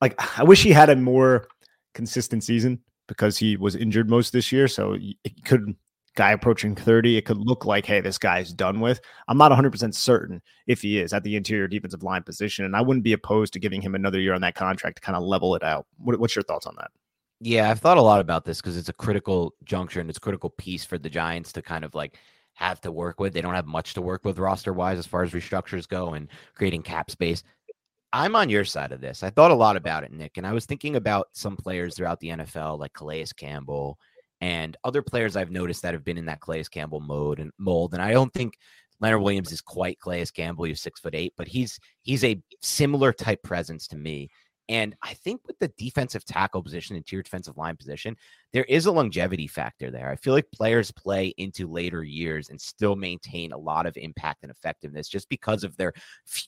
like. 0.00 0.14
I 0.38 0.42
wish 0.42 0.64
he 0.64 0.70
had 0.70 0.90
a 0.90 0.96
more 0.96 1.46
consistent 1.94 2.42
season 2.42 2.80
because 3.06 3.38
he 3.38 3.56
was 3.56 3.76
injured 3.76 4.10
most 4.10 4.32
this 4.32 4.50
year. 4.50 4.66
So 4.66 4.96
it 5.00 5.44
could 5.44 5.76
guy 6.16 6.32
approaching 6.32 6.74
30, 6.74 7.16
it 7.16 7.24
could 7.24 7.38
look 7.38 7.64
like, 7.64 7.86
hey, 7.86 8.00
this 8.00 8.18
guy's 8.18 8.52
done 8.52 8.80
with. 8.80 9.00
I'm 9.28 9.38
not 9.38 9.52
100 9.52 9.70
percent 9.70 9.94
certain 9.94 10.42
if 10.66 10.82
he 10.82 10.98
is 10.98 11.12
at 11.12 11.22
the 11.22 11.36
interior 11.36 11.68
defensive 11.68 12.02
line 12.02 12.24
position, 12.24 12.64
and 12.64 12.74
I 12.74 12.80
wouldn't 12.80 13.04
be 13.04 13.12
opposed 13.12 13.52
to 13.52 13.60
giving 13.60 13.80
him 13.80 13.94
another 13.94 14.18
year 14.18 14.34
on 14.34 14.40
that 14.40 14.56
contract 14.56 14.96
to 14.96 15.02
kind 15.02 15.16
of 15.16 15.22
level 15.22 15.54
it 15.54 15.62
out. 15.62 15.86
What, 15.98 16.18
what's 16.18 16.34
your 16.34 16.42
thoughts 16.42 16.66
on 16.66 16.74
that? 16.78 16.90
Yeah, 17.38 17.70
I've 17.70 17.80
thought 17.80 17.98
a 17.98 18.02
lot 18.02 18.20
about 18.20 18.44
this 18.44 18.60
because 18.60 18.76
it's 18.76 18.88
a 18.88 18.92
critical 18.92 19.54
juncture 19.64 20.00
and 20.00 20.08
it's 20.08 20.18
a 20.18 20.20
critical 20.20 20.50
piece 20.50 20.84
for 20.84 20.98
the 20.98 21.10
Giants 21.10 21.52
to 21.52 21.62
kind 21.62 21.84
of 21.84 21.94
like 21.94 22.18
have 22.54 22.80
to 22.82 22.92
work 22.92 23.20
with. 23.20 23.32
They 23.32 23.40
don't 23.40 23.54
have 23.54 23.66
much 23.66 23.94
to 23.94 24.02
work 24.02 24.24
with 24.24 24.38
roster 24.38 24.72
wise 24.72 24.98
as 24.98 25.06
far 25.06 25.22
as 25.22 25.32
restructures 25.32 25.88
go 25.88 26.14
and 26.14 26.28
creating 26.54 26.82
cap 26.82 27.10
space. 27.10 27.42
I'm 28.12 28.36
on 28.36 28.50
your 28.50 28.64
side 28.64 28.92
of 28.92 29.00
this. 29.00 29.22
I 29.22 29.30
thought 29.30 29.50
a 29.50 29.54
lot 29.54 29.76
about 29.76 30.04
it, 30.04 30.12
Nick, 30.12 30.36
and 30.36 30.46
I 30.46 30.52
was 30.52 30.66
thinking 30.66 30.96
about 30.96 31.28
some 31.32 31.56
players 31.56 31.96
throughout 31.96 32.20
the 32.20 32.28
NFL, 32.28 32.78
like 32.78 32.92
Calais 32.92 33.26
Campbell 33.36 33.98
and 34.42 34.76
other 34.82 35.02
players 35.02 35.36
I've 35.36 35.52
noticed 35.52 35.82
that 35.82 35.94
have 35.94 36.04
been 36.04 36.18
in 36.18 36.26
that 36.26 36.40
Calais 36.40 36.64
Campbell 36.64 37.00
mode 37.00 37.38
and 37.38 37.52
mold. 37.58 37.94
And 37.94 38.02
I 38.02 38.12
don't 38.12 38.32
think 38.34 38.54
Leonard 39.00 39.22
Williams 39.22 39.52
is 39.52 39.60
quite 39.60 40.00
Calais 40.00 40.26
Campbell. 40.34 40.64
He's 40.64 40.82
six 40.82 41.00
foot 41.00 41.14
eight, 41.14 41.32
but 41.36 41.46
he's 41.46 41.78
he's 42.02 42.24
a 42.24 42.42
similar 42.60 43.12
type 43.12 43.42
presence 43.44 43.86
to 43.88 43.96
me. 43.96 44.28
And 44.72 44.96
I 45.02 45.12
think 45.12 45.42
with 45.46 45.58
the 45.58 45.68
defensive 45.76 46.24
tackle 46.24 46.62
position, 46.62 46.96
interior 46.96 47.22
defensive 47.22 47.58
line 47.58 47.76
position, 47.76 48.16
there 48.54 48.64
is 48.64 48.86
a 48.86 48.90
longevity 48.90 49.46
factor 49.46 49.90
there. 49.90 50.08
I 50.08 50.16
feel 50.16 50.32
like 50.32 50.50
players 50.50 50.90
play 50.90 51.34
into 51.36 51.66
later 51.70 52.02
years 52.04 52.48
and 52.48 52.58
still 52.58 52.96
maintain 52.96 53.52
a 53.52 53.58
lot 53.58 53.84
of 53.84 53.94
impact 53.98 54.44
and 54.44 54.50
effectiveness 54.50 55.08
just 55.10 55.28
because 55.28 55.62
of 55.62 55.76
their 55.76 55.92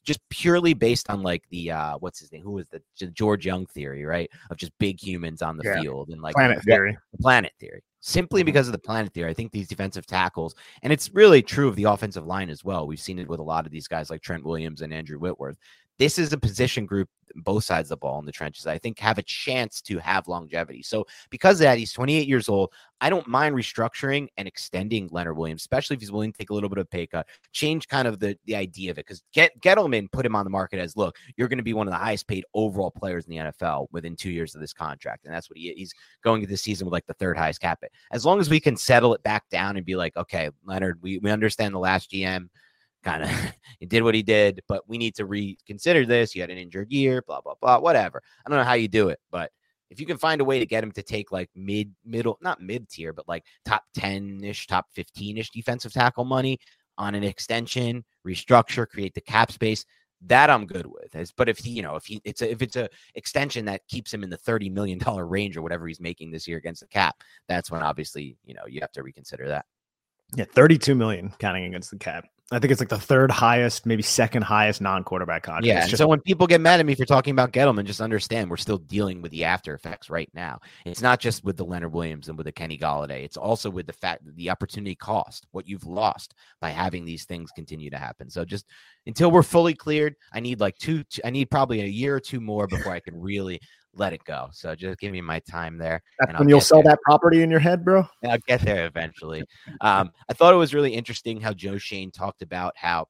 just 0.04 0.20
purely 0.30 0.72
based 0.72 1.10
on 1.10 1.22
like 1.22 1.42
the 1.50 1.70
uh 1.70 1.98
what's 1.98 2.18
his 2.18 2.32
name? 2.32 2.40
Who 2.42 2.52
was 2.52 2.66
the 2.70 2.80
George 3.08 3.44
Young 3.44 3.66
theory, 3.66 4.06
right? 4.06 4.30
Of 4.48 4.56
just 4.56 4.72
big 4.78 4.98
humans 4.98 5.42
on 5.42 5.58
the 5.58 5.64
Yeah. 5.64 5.82
field 5.82 6.08
and 6.08 6.22
like 6.22 6.34
Planet 6.34 6.62
theory. 6.64 6.96
the 7.12 7.18
planet 7.18 7.52
theory. 7.60 7.82
Simply 8.00 8.42
Mhm. 8.42 8.46
because 8.46 8.68
of 8.68 8.72
the 8.72 8.78
planet 8.78 9.12
theory, 9.12 9.30
I 9.30 9.34
think 9.34 9.52
these 9.52 9.68
defensive 9.68 10.06
tackles, 10.06 10.54
and 10.82 10.92
it's 10.94 11.10
really 11.12 11.42
true 11.42 11.68
of 11.68 11.76
the 11.76 11.84
offensive 11.84 12.26
line 12.26 12.48
as 12.48 12.62
well. 12.64 12.86
We've 12.86 13.00
seen 13.00 13.18
it 13.18 13.28
with 13.28 13.40
a 13.40 13.42
lot 13.42 13.66
of 13.66 13.72
these 13.72 13.88
guys 13.88 14.08
like 14.10 14.22
Trent 14.22 14.44
Williams 14.44 14.80
and 14.82 14.92
Andrew 14.94 15.18
Whitworth. 15.18 15.58
This 15.98 16.18
is 16.18 16.32
a 16.32 16.38
position 16.38 16.86
group, 16.86 17.08
both 17.36 17.64
sides 17.64 17.86
of 17.86 17.90
the 17.90 17.96
ball 17.98 18.18
in 18.18 18.26
the 18.26 18.32
trenches, 18.32 18.66
I 18.66 18.78
think 18.78 18.98
have 18.98 19.18
a 19.18 19.22
chance 19.22 19.80
to 19.82 19.98
have 19.98 20.28
longevity. 20.28 20.82
So, 20.82 21.06
because 21.30 21.60
of 21.60 21.64
that, 21.64 21.78
he's 21.78 21.92
28 21.92 22.26
years 22.26 22.48
old. 22.48 22.72
I 23.00 23.10
don't 23.10 23.26
mind 23.26 23.54
restructuring 23.54 24.28
and 24.36 24.48
extending 24.48 25.08
Leonard 25.10 25.36
Williams, 25.36 25.62
especially 25.62 25.94
if 25.94 26.00
he's 26.00 26.12
willing 26.12 26.32
to 26.32 26.38
take 26.38 26.50
a 26.50 26.54
little 26.54 26.68
bit 26.68 26.78
of 26.78 26.90
pay 26.90 27.06
cut, 27.06 27.26
change 27.52 27.86
kind 27.88 28.08
of 28.08 28.18
the, 28.18 28.38
the 28.46 28.56
idea 28.56 28.90
of 28.90 28.98
it. 28.98 29.06
Because 29.06 29.22
get 29.32 29.60
Gettleman 29.60 30.10
put 30.10 30.24
him 30.24 30.34
on 30.34 30.44
the 30.44 30.50
market 30.50 30.78
as 30.78 30.96
look, 30.96 31.16
you're 31.36 31.48
going 31.48 31.58
to 31.58 31.64
be 31.64 31.74
one 31.74 31.86
of 31.86 31.92
the 31.92 31.98
highest 31.98 32.26
paid 32.26 32.44
overall 32.54 32.90
players 32.90 33.26
in 33.26 33.30
the 33.30 33.52
NFL 33.52 33.88
within 33.92 34.16
two 34.16 34.30
years 34.30 34.54
of 34.54 34.60
this 34.60 34.72
contract. 34.72 35.24
And 35.24 35.34
that's 35.34 35.50
what 35.50 35.58
he 35.58 35.72
he's 35.76 35.92
going 36.22 36.42
into 36.42 36.50
the 36.50 36.56
season 36.56 36.86
with 36.86 36.92
like 36.92 37.06
the 37.06 37.14
third 37.14 37.36
highest 37.36 37.60
cap 37.60 37.80
it. 37.82 37.92
As 38.10 38.24
long 38.24 38.40
as 38.40 38.48
we 38.48 38.60
can 38.60 38.76
settle 38.76 39.14
it 39.14 39.22
back 39.22 39.48
down 39.50 39.76
and 39.76 39.84
be 39.84 39.96
like, 39.96 40.16
okay, 40.16 40.50
Leonard, 40.64 41.02
we, 41.02 41.18
we 41.18 41.30
understand 41.30 41.74
the 41.74 41.78
last 41.78 42.10
GM 42.10 42.48
kind 43.04 43.22
of 43.22 43.30
he 43.80 43.86
did 43.86 44.02
what 44.02 44.14
he 44.14 44.22
did, 44.22 44.62
but 44.68 44.88
we 44.88 44.98
need 44.98 45.14
to 45.16 45.26
reconsider 45.26 46.06
this. 46.06 46.34
You 46.34 46.40
had 46.40 46.50
an 46.50 46.58
injured 46.58 46.90
year, 46.90 47.22
blah, 47.26 47.40
blah, 47.40 47.54
blah, 47.60 47.78
whatever. 47.78 48.22
I 48.44 48.50
don't 48.50 48.58
know 48.58 48.64
how 48.64 48.74
you 48.74 48.88
do 48.88 49.08
it, 49.08 49.20
but 49.30 49.50
if 49.90 50.00
you 50.00 50.06
can 50.06 50.18
find 50.18 50.40
a 50.40 50.44
way 50.44 50.58
to 50.58 50.66
get 50.66 50.82
him 50.82 50.92
to 50.92 51.02
take 51.02 51.30
like 51.30 51.50
mid, 51.54 51.94
middle, 52.04 52.38
not 52.40 52.60
mid 52.60 52.88
tier, 52.88 53.12
but 53.12 53.28
like 53.28 53.44
top 53.64 53.84
10 53.94 54.40
ish, 54.42 54.66
top 54.66 54.86
15 54.94 55.38
ish 55.38 55.50
defensive 55.50 55.92
tackle 55.92 56.24
money 56.24 56.58
on 56.98 57.14
an 57.14 57.22
extension, 57.22 58.04
restructure, 58.26 58.88
create 58.88 59.14
the 59.14 59.20
cap 59.20 59.52
space, 59.52 59.84
that 60.26 60.48
I'm 60.48 60.66
good 60.66 60.86
with. 60.86 61.14
As, 61.14 61.32
but 61.32 61.48
if 61.48 61.58
he, 61.58 61.70
you 61.70 61.82
know, 61.82 61.96
if 61.96 62.06
he, 62.06 62.20
it's 62.24 62.40
a, 62.42 62.50
if 62.50 62.62
it's 62.62 62.76
a 62.76 62.88
extension 63.14 63.64
that 63.66 63.86
keeps 63.88 64.12
him 64.12 64.22
in 64.22 64.30
the 64.30 64.36
thirty 64.36 64.70
million 64.70 64.98
dollar 64.98 65.26
range 65.26 65.56
or 65.56 65.62
whatever 65.62 65.86
he's 65.86 66.00
making 66.00 66.30
this 66.30 66.48
year 66.48 66.58
against 66.58 66.80
the 66.80 66.86
cap, 66.86 67.16
that's 67.46 67.70
when 67.70 67.82
obviously 67.82 68.36
you 68.44 68.54
know 68.54 68.62
you 68.66 68.80
have 68.80 68.92
to 68.92 69.02
reconsider 69.02 69.48
that. 69.48 69.66
Yeah, 70.34 70.46
32 70.52 70.94
million 70.94 71.32
counting 71.38 71.64
against 71.64 71.90
the 71.90 71.98
cap. 71.98 72.24
I 72.52 72.58
think 72.58 72.70
it's 72.72 72.80
like 72.80 72.90
the 72.90 72.98
third 72.98 73.30
highest, 73.30 73.86
maybe 73.86 74.02
second 74.02 74.42
highest 74.42 74.82
non-quarterback 74.82 75.44
contract. 75.44 75.66
Yeah. 75.66 75.86
Just- 75.86 75.96
so 75.96 76.06
when 76.06 76.20
people 76.20 76.46
get 76.46 76.60
mad 76.60 76.78
at 76.78 76.84
me 76.84 76.94
for 76.94 77.06
talking 77.06 77.32
about 77.32 77.52
Gettleman, 77.52 77.84
just 77.86 78.02
understand 78.02 78.50
we're 78.50 78.58
still 78.58 78.76
dealing 78.76 79.22
with 79.22 79.32
the 79.32 79.44
after 79.44 79.74
effects 79.74 80.10
right 80.10 80.28
now. 80.34 80.60
It's 80.84 81.00
not 81.00 81.20
just 81.20 81.42
with 81.42 81.56
the 81.56 81.64
Leonard 81.64 81.92
Williams 81.94 82.28
and 82.28 82.36
with 82.36 82.44
the 82.44 82.52
Kenny 82.52 82.76
Golladay. 82.76 83.24
It's 83.24 83.38
also 83.38 83.70
with 83.70 83.86
the 83.86 83.94
fact 83.94 84.26
that 84.26 84.36
the 84.36 84.50
opportunity 84.50 84.94
cost, 84.94 85.46
what 85.52 85.66
you've 85.66 85.86
lost 85.86 86.34
by 86.60 86.68
having 86.68 87.06
these 87.06 87.24
things 87.24 87.50
continue 87.50 87.88
to 87.88 87.98
happen. 87.98 88.28
So 88.28 88.44
just 88.44 88.66
until 89.06 89.30
we're 89.30 89.42
fully 89.42 89.74
cleared, 89.74 90.14
I 90.32 90.40
need 90.40 90.60
like 90.60 90.76
two, 90.76 91.02
I 91.24 91.30
need 91.30 91.50
probably 91.50 91.80
a 91.80 91.86
year 91.86 92.14
or 92.14 92.20
two 92.20 92.42
more 92.42 92.66
before 92.66 92.92
I 92.92 93.00
can 93.00 93.18
really 93.18 93.58
let 93.96 94.12
it 94.12 94.24
go. 94.24 94.48
So 94.52 94.74
just 94.74 94.98
give 94.98 95.12
me 95.12 95.20
my 95.20 95.40
time 95.40 95.78
there. 95.78 96.02
That's 96.20 96.38
when 96.38 96.48
you'll 96.48 96.60
sell 96.60 96.82
there. 96.82 96.92
that 96.92 97.00
property 97.02 97.42
in 97.42 97.50
your 97.50 97.60
head, 97.60 97.84
bro. 97.84 98.06
And 98.22 98.32
I'll 98.32 98.38
get 98.46 98.60
there 98.60 98.86
eventually. 98.86 99.44
um, 99.80 100.10
I 100.28 100.32
thought 100.32 100.54
it 100.54 100.58
was 100.58 100.74
really 100.74 100.94
interesting 100.94 101.40
how 101.40 101.52
Joe 101.52 101.78
Schoen 101.78 102.10
talked 102.10 102.42
about 102.42 102.74
how 102.76 103.08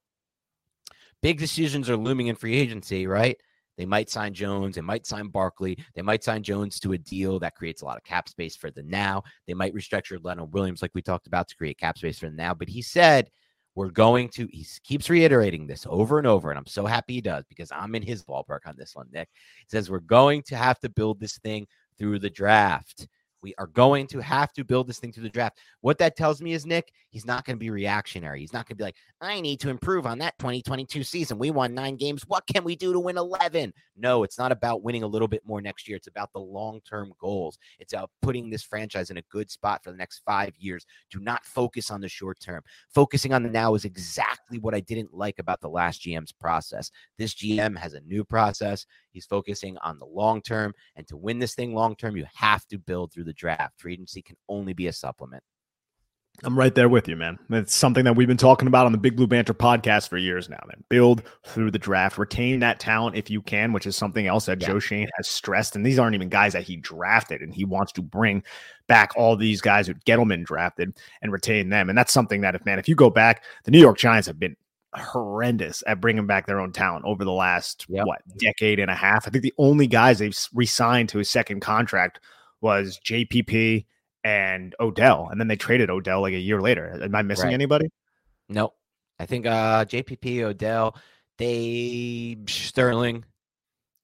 big 1.22 1.39
decisions 1.39 1.89
are 1.89 1.97
looming 1.97 2.26
in 2.28 2.37
free 2.37 2.57
agency, 2.57 3.07
right? 3.07 3.37
They 3.76 3.87
might 3.87 4.09
sign 4.09 4.35
Jones, 4.35 4.76
they 4.76 4.82
might 4.82 5.07
sign 5.07 5.28
Barkley, 5.28 5.78
they 5.95 6.03
might 6.03 6.22
sign 6.22 6.43
Jones 6.43 6.78
to 6.80 6.93
a 6.93 6.99
deal 6.99 7.41
that 7.41 7.57
creates 7.57 7.82
a 7.82 7.85
lot 7.85 7.97
of 7.97 8.05
cap 8.05 8.28
space 8.28 8.55
for 8.55 8.70
the 8.70 8.82
now. 8.82 9.22
They 9.47 9.55
might 9.55 9.74
restructure 9.74 10.22
Leonard 10.22 10.53
Williams, 10.53 10.80
like 10.80 10.93
we 10.95 11.03
talked 11.03 11.26
about, 11.26 11.49
to 11.49 11.57
create 11.57 11.78
cap 11.78 11.99
space 11.99 12.18
for 12.18 12.30
the 12.30 12.37
now. 12.37 12.55
But 12.55 12.68
he 12.68 12.82
said 12.82 13.30
we're 13.75 13.91
going 13.91 14.29
to, 14.31 14.47
he 14.51 14.66
keeps 14.85 15.11
reiterating 15.11 15.66
this 15.66 15.87
over 15.89 16.18
and 16.18 16.27
over. 16.27 16.51
And 16.51 16.59
I'm 16.59 16.66
so 16.66 16.87
happy 16.87 17.14
he 17.14 17.20
does 17.20 17.45
because 17.49 17.72
I'm 17.72 17.95
in 17.95 18.03
his 18.03 18.25
ballpark 18.25 18.61
on 18.66 18.75
this 18.77 18.95
one, 18.95 19.09
Nick. 19.12 19.29
He 19.59 19.66
says, 19.68 19.91
we're 19.91 19.99
going 20.01 20.43
to 20.49 20.57
have 20.57 20.79
to 20.81 20.89
build 20.89 21.20
this 21.20 21.39
thing 21.39 21.66
through 21.99 22.20
the 22.20 22.31
draft. 22.31 23.09
We 23.45 23.55
are 23.59 23.66
going 23.66 24.07
to 24.07 24.20
have 24.20 24.55
to 24.55 24.64
build 24.64 24.88
this 24.88 24.99
thing 24.99 25.12
through 25.12 25.24
the 25.24 25.28
draft. 25.28 25.59
What 25.82 25.99
that 25.99 26.16
tells 26.16 26.40
me 26.40 26.55
is, 26.55 26.64
Nick, 26.64 26.92
he's 27.11 27.26
not 27.26 27.45
going 27.45 27.57
to 27.57 27.61
be 27.61 27.68
reactionary. 27.68 28.40
He's 28.40 28.55
not 28.55 28.66
going 28.66 28.76
to 28.76 28.78
be 28.78 28.84
like, 28.84 28.97
I 29.20 29.38
need 29.42 29.61
to 29.61 29.68
improve 29.68 30.07
on 30.07 30.18
that 30.20 30.38
2022 30.38 31.05
season. 31.05 31.38
We 31.38 31.51
won 31.51 31.74
nine 31.74 31.97
games. 31.97 32.24
What 32.26 32.47
can 32.47 32.64
we 32.64 32.74
do 32.74 32.95
to 32.95 32.99
win 32.99 33.18
11? 33.18 33.74
No, 33.97 34.22
it's 34.22 34.38
not 34.38 34.51
about 34.51 34.82
winning 34.82 35.03
a 35.03 35.07
little 35.07 35.28
bit 35.28 35.42
more 35.45 35.61
next 35.61 35.86
year. 35.86 35.99
It's 35.99 36.07
about 36.07 36.32
the 36.32 36.40
long 36.40 36.80
term 36.88 37.12
goals. 37.20 37.59
It's 37.78 37.92
about 37.92 38.11
putting 38.22 38.49
this 38.49 38.62
franchise 38.62 39.11
in 39.11 39.18
a 39.18 39.22
good 39.30 39.51
spot 39.51 39.84
for 39.84 39.90
the 39.90 39.99
next 39.99 40.22
five 40.24 40.55
years. 40.59 40.86
Do 41.11 41.20
not 41.20 41.45
focus 41.45 41.90
on 41.90 42.01
the 42.01 42.09
short 42.09 42.40
term. 42.40 42.62
Focusing 42.95 43.34
on 43.34 43.42
the 43.42 43.51
now 43.51 43.74
is 43.74 43.84
exactly 43.84 44.59
what 44.59 44.74
I 44.74 44.80
didn't 44.80 45.12
like 45.12 45.38
about 45.38 45.61
the 45.61 45.68
last 45.68 46.01
GM's 46.01 46.32
process. 46.32 46.90
This 47.18 47.34
GM 47.34 47.76
has 47.76 47.92
a 47.92 48.01
new 48.01 48.24
process. 48.24 48.86
He's 49.15 49.25
focusing 49.25 49.79
on 49.79 49.99
the 49.99 50.05
long 50.05 50.43
term. 50.43 50.75
And 50.97 51.09
to 51.09 51.17
win 51.17 51.39
this 51.39 51.55
thing 51.55 51.75
long 51.75 51.97
term, 51.97 52.17
you 52.17 52.27
have 52.35 52.67
to 52.67 52.79
build 52.79 53.12
through 53.12 53.25
the 53.25 53.33
draft. 53.33 53.81
Free 53.81 53.95
agency 53.95 54.21
can 54.21 54.37
only 54.49 54.75
be 54.75 54.89
a 54.89 54.93
supplement. 54.93 55.43
I'm 56.43 56.59
right 56.59 56.75
there 56.75 56.89
with 56.89 57.07
you, 57.07 57.15
man. 57.15 57.39
It's 57.51 57.73
something 57.73 58.05
that 58.05 58.17
we've 58.17 58.27
been 58.27 58.37
talking 58.37 58.67
about 58.67 58.87
on 58.87 58.93
the 58.93 58.99
Big 58.99 59.15
Blue 59.15 59.29
Banter 59.29 59.55
podcast 59.55 60.09
for 60.09 60.17
years 60.17 60.49
now, 60.49 60.59
man. 60.67 60.83
Build 60.89 61.23
through 61.47 61.71
the 61.71 61.79
draft, 61.79 62.19
retain 62.19 62.59
that 62.59 62.81
talent 62.81 63.15
if 63.15 63.31
you 63.31 63.41
can, 63.41 63.73
which 63.73 63.87
is 63.87 63.95
something 63.95 64.27
else 64.27 64.47
that 64.47 64.61
yeah. 64.61 64.67
Joe 64.67 64.81
Schoen 64.81 65.09
has 65.17 65.29
stressed. 65.29 65.77
And 65.77 65.87
these 65.87 65.97
aren't 65.97 66.17
even 66.17 66.29
guys 66.29 66.55
that 66.55 66.65
he 66.65 66.75
drafted, 66.75 67.41
and 67.41 67.55
he 67.55 67.65
wants 67.65 67.93
to 67.93 68.03
bring 68.03 68.43
back 68.89 69.12
all 69.17 69.37
these 69.37 69.61
guys 69.61 69.87
who 69.87 69.95
Gettleman 69.95 70.45
drafted 70.45 70.99
and 71.23 71.31
retain 71.31 71.69
them. 71.69 71.89
And 71.89 71.97
that's 71.97 72.12
something 72.12 72.41
that, 72.41 72.57
if 72.57 72.67
man, 72.67 72.81
if 72.81 72.89
you 72.89 72.97
go 72.97 73.11
back, 73.11 73.45
the 73.62 73.71
New 73.71 73.81
York 73.81 73.97
Giants 73.97 74.27
have 74.27 74.41
been 74.41 74.57
horrendous 74.97 75.82
at 75.86 76.01
bringing 76.01 76.26
back 76.26 76.47
their 76.47 76.61
own 76.61 76.72
talent 76.72 77.05
over 77.05 77.24
the 77.24 77.32
last 77.32 77.86
yep. 77.88 78.07
what 78.07 78.22
decade 78.38 78.78
and 78.78 78.90
a 78.90 78.95
half. 78.95 79.26
I 79.26 79.30
think 79.30 79.42
the 79.42 79.55
only 79.59 79.86
guys 79.86 80.18
they've 80.18 80.38
re-signed 80.55 81.09
to 81.11 81.18
his 81.18 81.28
second 81.28 81.61
contract 81.61 82.20
was 82.61 82.99
JPP 83.05 83.86
and 84.22 84.74
Odell, 84.80 85.28
and 85.30 85.40
then 85.40 85.49
they 85.49 85.57
traded 85.57 85.90
Odell 85.90 86.22
like 86.22 86.34
a 86.34 86.38
year 86.38 86.61
later. 86.61 86.99
Am 87.03 87.14
I 87.14 87.22
missing 87.22 87.47
right. 87.47 87.55
anybody? 87.55 87.90
No, 88.49 88.72
I 89.18 89.26
think 89.26 89.47
uh 89.47 89.84
JPP, 89.84 90.42
Odell, 90.42 90.97
they 91.38 92.38
Sterling, 92.47 93.24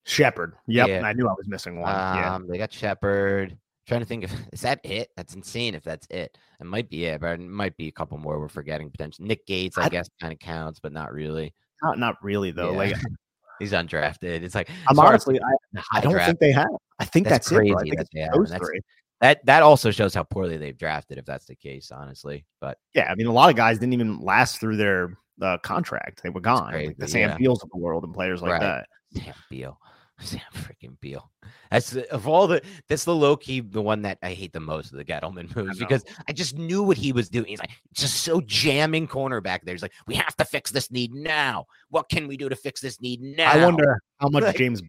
Shepard. 0.05 0.55
Yep, 0.67 0.89
yeah. 0.89 1.03
I 1.03 1.13
knew 1.13 1.29
I 1.29 1.33
was 1.33 1.49
missing 1.49 1.81
one. 1.81 1.91
Um, 1.91 2.17
yeah, 2.17 2.39
they 2.49 2.59
got 2.59 2.73
Shepard. 2.73 3.57
Trying 3.91 4.03
to 4.03 4.07
think 4.07 4.23
if 4.23 4.33
is 4.53 4.61
that 4.61 4.79
it? 4.85 5.11
That's 5.17 5.35
insane. 5.35 5.75
If 5.75 5.83
that's 5.83 6.07
it, 6.11 6.39
it 6.61 6.65
might 6.65 6.89
be 6.89 7.07
it, 7.07 7.21
but 7.21 7.41
it 7.41 7.41
might 7.41 7.77
be 7.77 7.89
a 7.89 7.93
couple 7.93 8.19
more 8.19 8.39
we're 8.39 8.47
forgetting. 8.47 8.89
Potentially, 8.89 9.27
Nick 9.27 9.45
Gates, 9.49 9.77
I, 9.77 9.87
I 9.87 9.89
guess, 9.89 10.09
kind 10.21 10.33
of 10.33 10.39
counts, 10.39 10.79
but 10.79 10.93
not 10.93 11.13
really. 11.13 11.53
Not 11.83 11.99
not 11.99 12.15
really 12.23 12.53
though. 12.53 12.71
Yeah. 12.71 12.79
Like 12.79 12.95
he's 13.59 13.73
undrafted. 13.73 14.45
It's 14.45 14.55
like 14.55 14.71
I'm 14.89 14.97
honestly, 15.01 15.41
I, 15.41 15.83
I 15.93 16.01
don't 16.01 16.13
draft, 16.13 16.29
think 16.29 16.39
they 16.39 16.53
have. 16.53 16.69
I 17.01 17.05
think 17.05 17.27
that's, 17.27 17.49
that's 17.49 17.57
crazy. 17.57 17.75
It, 17.91 18.09
that 18.15 18.31
those 18.33 18.55
three 18.55 18.81
that 19.21 19.45
that 19.45 19.65
also 19.65 19.91
shows 19.91 20.15
how 20.15 20.23
poorly 20.23 20.57
they've 20.57 20.79
drafted 20.79 21.19
if 21.19 21.25
that's 21.25 21.45
the 21.45 21.55
case 21.55 21.91
honestly 21.93 22.47
but 22.59 22.79
yeah 22.95 23.11
i 23.11 23.15
mean 23.15 23.27
a 23.27 23.33
lot 23.33 23.51
of 23.51 23.57
guys 23.57 23.79
didn't 23.79 23.93
even 23.93 24.19
last 24.19 24.59
through 24.61 24.77
their 24.77 25.17
uh, 25.43 25.59
contract 25.59 26.23
they 26.23 26.31
were 26.31 26.41
gone 26.41 26.73
like 26.73 26.97
the 26.97 27.07
sam 27.07 27.29
yeah. 27.29 27.37
Beals 27.37 27.63
of 27.63 27.69
the 27.71 27.79
world 27.79 28.05
and 28.05 28.15
players 28.15 28.41
like 28.41 28.53
right. 28.53 28.61
that 28.61 28.87
sam 29.15 29.35
Beal 29.51 29.79
sam 30.21 30.41
freaking 30.55 30.99
Beal. 31.01 31.31
That's 31.71 31.91
the, 31.91 32.11
of 32.13 32.29
all 32.29 32.47
the 32.47 32.63
that's 32.89 33.05
the 33.05 33.15
low 33.15 33.37
key 33.37 33.61
the 33.61 33.81
one 33.81 34.03
that 34.03 34.19
i 34.23 34.33
hate 34.33 34.53
the 34.53 34.61
most 34.61 34.93
of 34.93 34.99
the 34.99 35.05
gettleman 35.05 35.55
moves 35.55 35.81
I 35.81 35.85
because 35.85 36.05
i 36.29 36.33
just 36.33 36.57
knew 36.57 36.83
what 36.83 36.97
he 36.97 37.13
was 37.13 37.29
doing. 37.29 37.47
He's 37.47 37.61
like 37.61 37.71
just 37.93 38.23
so 38.23 38.41
jamming 38.43 39.09
cornerback 39.09 39.63
there. 39.63 39.75
He's 39.75 39.83
like 39.83 39.93
we 40.07 40.15
have 40.15 40.37
to 40.37 40.45
fix 40.45 40.71
this 40.71 40.91
need 40.91 41.15
now. 41.15 41.67
What 41.89 42.09
can 42.09 42.29
we 42.29 42.37
do 42.37 42.49
to 42.49 42.57
fix 42.57 42.81
this 42.81 43.01
need 43.01 43.21
now? 43.21 43.51
i 43.51 43.65
wonder 43.65 44.03
how 44.21 44.29
much 44.31 44.45
like, 44.45 44.57
james 44.57 44.83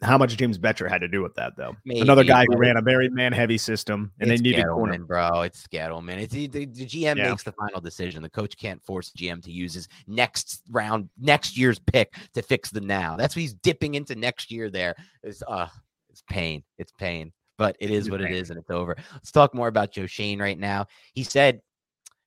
how 0.00 0.16
much 0.16 0.36
James 0.36 0.58
Bettcher 0.58 0.88
had 0.88 1.00
to 1.00 1.08
do 1.08 1.22
with 1.22 1.34
that, 1.34 1.56
though. 1.56 1.74
Maybe, 1.84 2.00
Another 2.00 2.22
guy 2.22 2.44
who 2.48 2.56
ran 2.56 2.76
a 2.76 2.82
very 2.82 3.08
man 3.08 3.32
heavy 3.32 3.58
system 3.58 4.12
and 4.20 4.30
they 4.30 4.36
needed 4.36 4.64
corner. 4.66 4.98
bro. 4.98 5.42
It's 5.42 5.66
Gettleman. 5.66 6.18
It's 6.18 6.32
the, 6.32 6.46
the 6.46 6.66
GM 6.66 7.16
yeah. 7.16 7.30
makes 7.30 7.42
the 7.42 7.52
final 7.52 7.80
decision. 7.80 8.22
The 8.22 8.30
coach 8.30 8.56
can't 8.56 8.82
force 8.84 9.10
GM 9.10 9.42
to 9.44 9.50
use 9.50 9.74
his 9.74 9.88
next 10.06 10.62
round, 10.70 11.08
next 11.18 11.56
year's 11.56 11.80
pick 11.80 12.14
to 12.34 12.42
fix 12.42 12.70
the 12.70 12.80
now. 12.80 13.16
That's 13.16 13.34
what 13.34 13.40
he's 13.40 13.54
dipping 13.54 13.96
into 13.96 14.14
next 14.14 14.52
year. 14.52 14.70
There 14.70 14.94
is 15.24 15.42
uh, 15.48 15.66
it's 16.10 16.22
pain. 16.30 16.62
It's 16.78 16.92
pain, 16.92 17.32
but 17.56 17.76
it 17.80 17.90
is 17.90 18.06
it's 18.06 18.10
what 18.10 18.20
pain. 18.20 18.32
it 18.32 18.36
is, 18.36 18.50
and 18.50 18.58
it's 18.58 18.70
over. 18.70 18.96
Let's 19.12 19.32
talk 19.32 19.52
more 19.52 19.68
about 19.68 19.90
Joe 19.90 20.06
Schoen 20.06 20.38
right 20.38 20.58
now. 20.58 20.86
He 21.12 21.24
said 21.24 21.60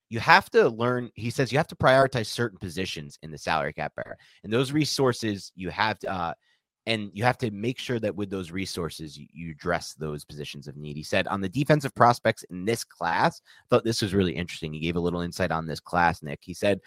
you 0.09 0.19
have 0.19 0.49
to 0.49 0.67
learn 0.67 1.09
he 1.15 1.29
says 1.29 1.53
you 1.53 1.57
have 1.57 1.67
to 1.69 1.75
prioritize 1.75 2.25
certain 2.25 2.57
positions 2.57 3.17
in 3.23 3.31
the 3.31 3.37
salary 3.37 3.71
cap 3.71 3.93
era 3.97 4.17
and 4.43 4.51
those 4.51 4.73
resources 4.73 5.53
you 5.55 5.69
have 5.69 5.97
to 5.99 6.11
uh, 6.11 6.33
and 6.85 7.11
you 7.13 7.23
have 7.23 7.37
to 7.39 7.51
make 7.51 7.77
sure 7.77 7.99
that 7.99 8.15
with 8.15 8.29
those 8.29 8.51
resources 8.51 9.17
you, 9.17 9.51
address 9.51 9.93
those 9.93 10.25
positions 10.25 10.67
of 10.67 10.77
need. 10.77 10.95
He 10.95 11.03
said 11.03 11.27
on 11.27 11.41
the 11.41 11.49
defensive 11.49 11.93
prospects 11.93 12.43
in 12.43 12.65
this 12.65 12.83
class, 12.83 13.41
thought 13.69 13.83
this 13.83 14.01
was 14.01 14.15
really 14.15 14.35
interesting. 14.35 14.73
He 14.73 14.79
gave 14.79 14.95
a 14.95 15.01
little 15.01 15.21
insight 15.21 15.51
on 15.51 15.67
this 15.67 15.79
class, 15.79 16.23
Nick. 16.23 16.39
He 16.41 16.53
said 16.53 16.79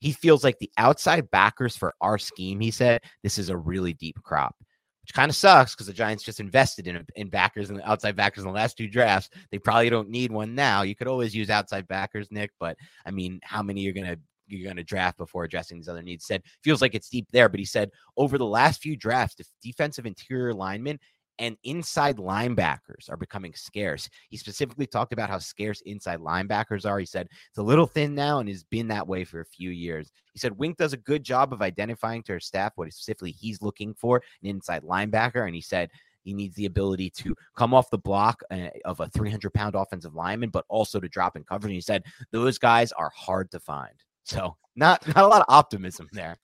he 0.00 0.12
feels 0.12 0.42
like 0.42 0.58
the 0.58 0.70
outside 0.78 1.30
backers 1.30 1.76
for 1.76 1.94
our 2.00 2.18
scheme, 2.18 2.60
he 2.60 2.70
said, 2.70 3.02
this 3.22 3.38
is 3.38 3.50
a 3.50 3.56
really 3.56 3.92
deep 3.92 4.20
crop. 4.22 4.56
Which 5.02 5.14
kind 5.14 5.28
of 5.28 5.36
sucks 5.36 5.74
because 5.74 5.88
the 5.88 5.92
Giants 5.92 6.22
just 6.22 6.38
invested 6.38 6.86
in 6.86 7.04
in 7.16 7.28
backers 7.28 7.70
and 7.70 7.82
outside 7.84 8.14
backers 8.14 8.44
in 8.44 8.48
the 8.48 8.54
last 8.54 8.76
two 8.76 8.86
drafts. 8.86 9.30
They 9.50 9.58
probably 9.58 9.90
don't 9.90 10.08
need 10.08 10.30
one 10.30 10.54
now. 10.54 10.82
You 10.82 10.94
could 10.94 11.08
always 11.08 11.34
use 11.34 11.50
outside 11.50 11.88
backers, 11.88 12.30
Nick, 12.30 12.52
but 12.60 12.76
I 13.04 13.10
mean, 13.10 13.40
how 13.42 13.64
many 13.64 13.80
you're 13.80 13.92
going 13.92 14.06
to 14.06 14.18
you're 14.56 14.64
going 14.64 14.76
to 14.76 14.84
draft 14.84 15.18
before 15.18 15.44
addressing 15.44 15.78
these 15.78 15.88
other 15.88 16.02
needs. 16.02 16.26
Said 16.26 16.42
feels 16.62 16.82
like 16.82 16.94
it's 16.94 17.08
deep 17.08 17.26
there, 17.32 17.48
but 17.48 17.60
he 17.60 17.66
said 17.66 17.90
over 18.16 18.38
the 18.38 18.46
last 18.46 18.80
few 18.80 18.96
drafts, 18.96 19.36
defensive 19.62 20.06
interior 20.06 20.54
linemen 20.54 20.98
and 21.38 21.56
inside 21.64 22.18
linebackers 22.18 23.08
are 23.08 23.16
becoming 23.16 23.54
scarce. 23.54 24.08
He 24.28 24.36
specifically 24.36 24.86
talked 24.86 25.12
about 25.12 25.30
how 25.30 25.38
scarce 25.38 25.80
inside 25.82 26.20
linebackers 26.20 26.88
are. 26.88 26.98
He 26.98 27.06
said 27.06 27.28
it's 27.48 27.58
a 27.58 27.62
little 27.62 27.86
thin 27.86 28.14
now 28.14 28.38
and 28.38 28.48
has 28.48 28.64
been 28.64 28.88
that 28.88 29.08
way 29.08 29.24
for 29.24 29.40
a 29.40 29.46
few 29.46 29.70
years. 29.70 30.12
He 30.32 30.38
said 30.38 30.56
Wink 30.58 30.76
does 30.76 30.92
a 30.92 30.98
good 30.98 31.24
job 31.24 31.52
of 31.52 31.62
identifying 31.62 32.22
to 32.24 32.32
her 32.32 32.40
staff 32.40 32.72
what 32.76 32.92
specifically 32.92 33.32
he's 33.32 33.62
looking 33.62 33.94
for 33.94 34.22
an 34.42 34.48
inside 34.48 34.82
linebacker. 34.82 35.46
And 35.46 35.54
he 35.54 35.60
said 35.60 35.90
he 36.22 36.32
needs 36.32 36.54
the 36.54 36.66
ability 36.66 37.10
to 37.10 37.34
come 37.56 37.74
off 37.74 37.90
the 37.90 37.98
block 37.98 38.42
uh, 38.50 38.68
of 38.84 39.00
a 39.00 39.08
300 39.08 39.52
pound 39.52 39.74
offensive 39.74 40.14
lineman, 40.14 40.50
but 40.50 40.64
also 40.68 41.00
to 41.00 41.08
drop 41.08 41.36
in 41.36 41.44
coverage. 41.44 41.70
And 41.70 41.74
he 41.74 41.80
said 41.80 42.04
those 42.30 42.58
guys 42.58 42.92
are 42.92 43.10
hard 43.14 43.50
to 43.52 43.60
find. 43.60 43.94
So 44.24 44.56
not 44.76 45.06
not 45.06 45.24
a 45.24 45.28
lot 45.28 45.40
of 45.40 45.46
optimism 45.48 46.08
there. 46.12 46.38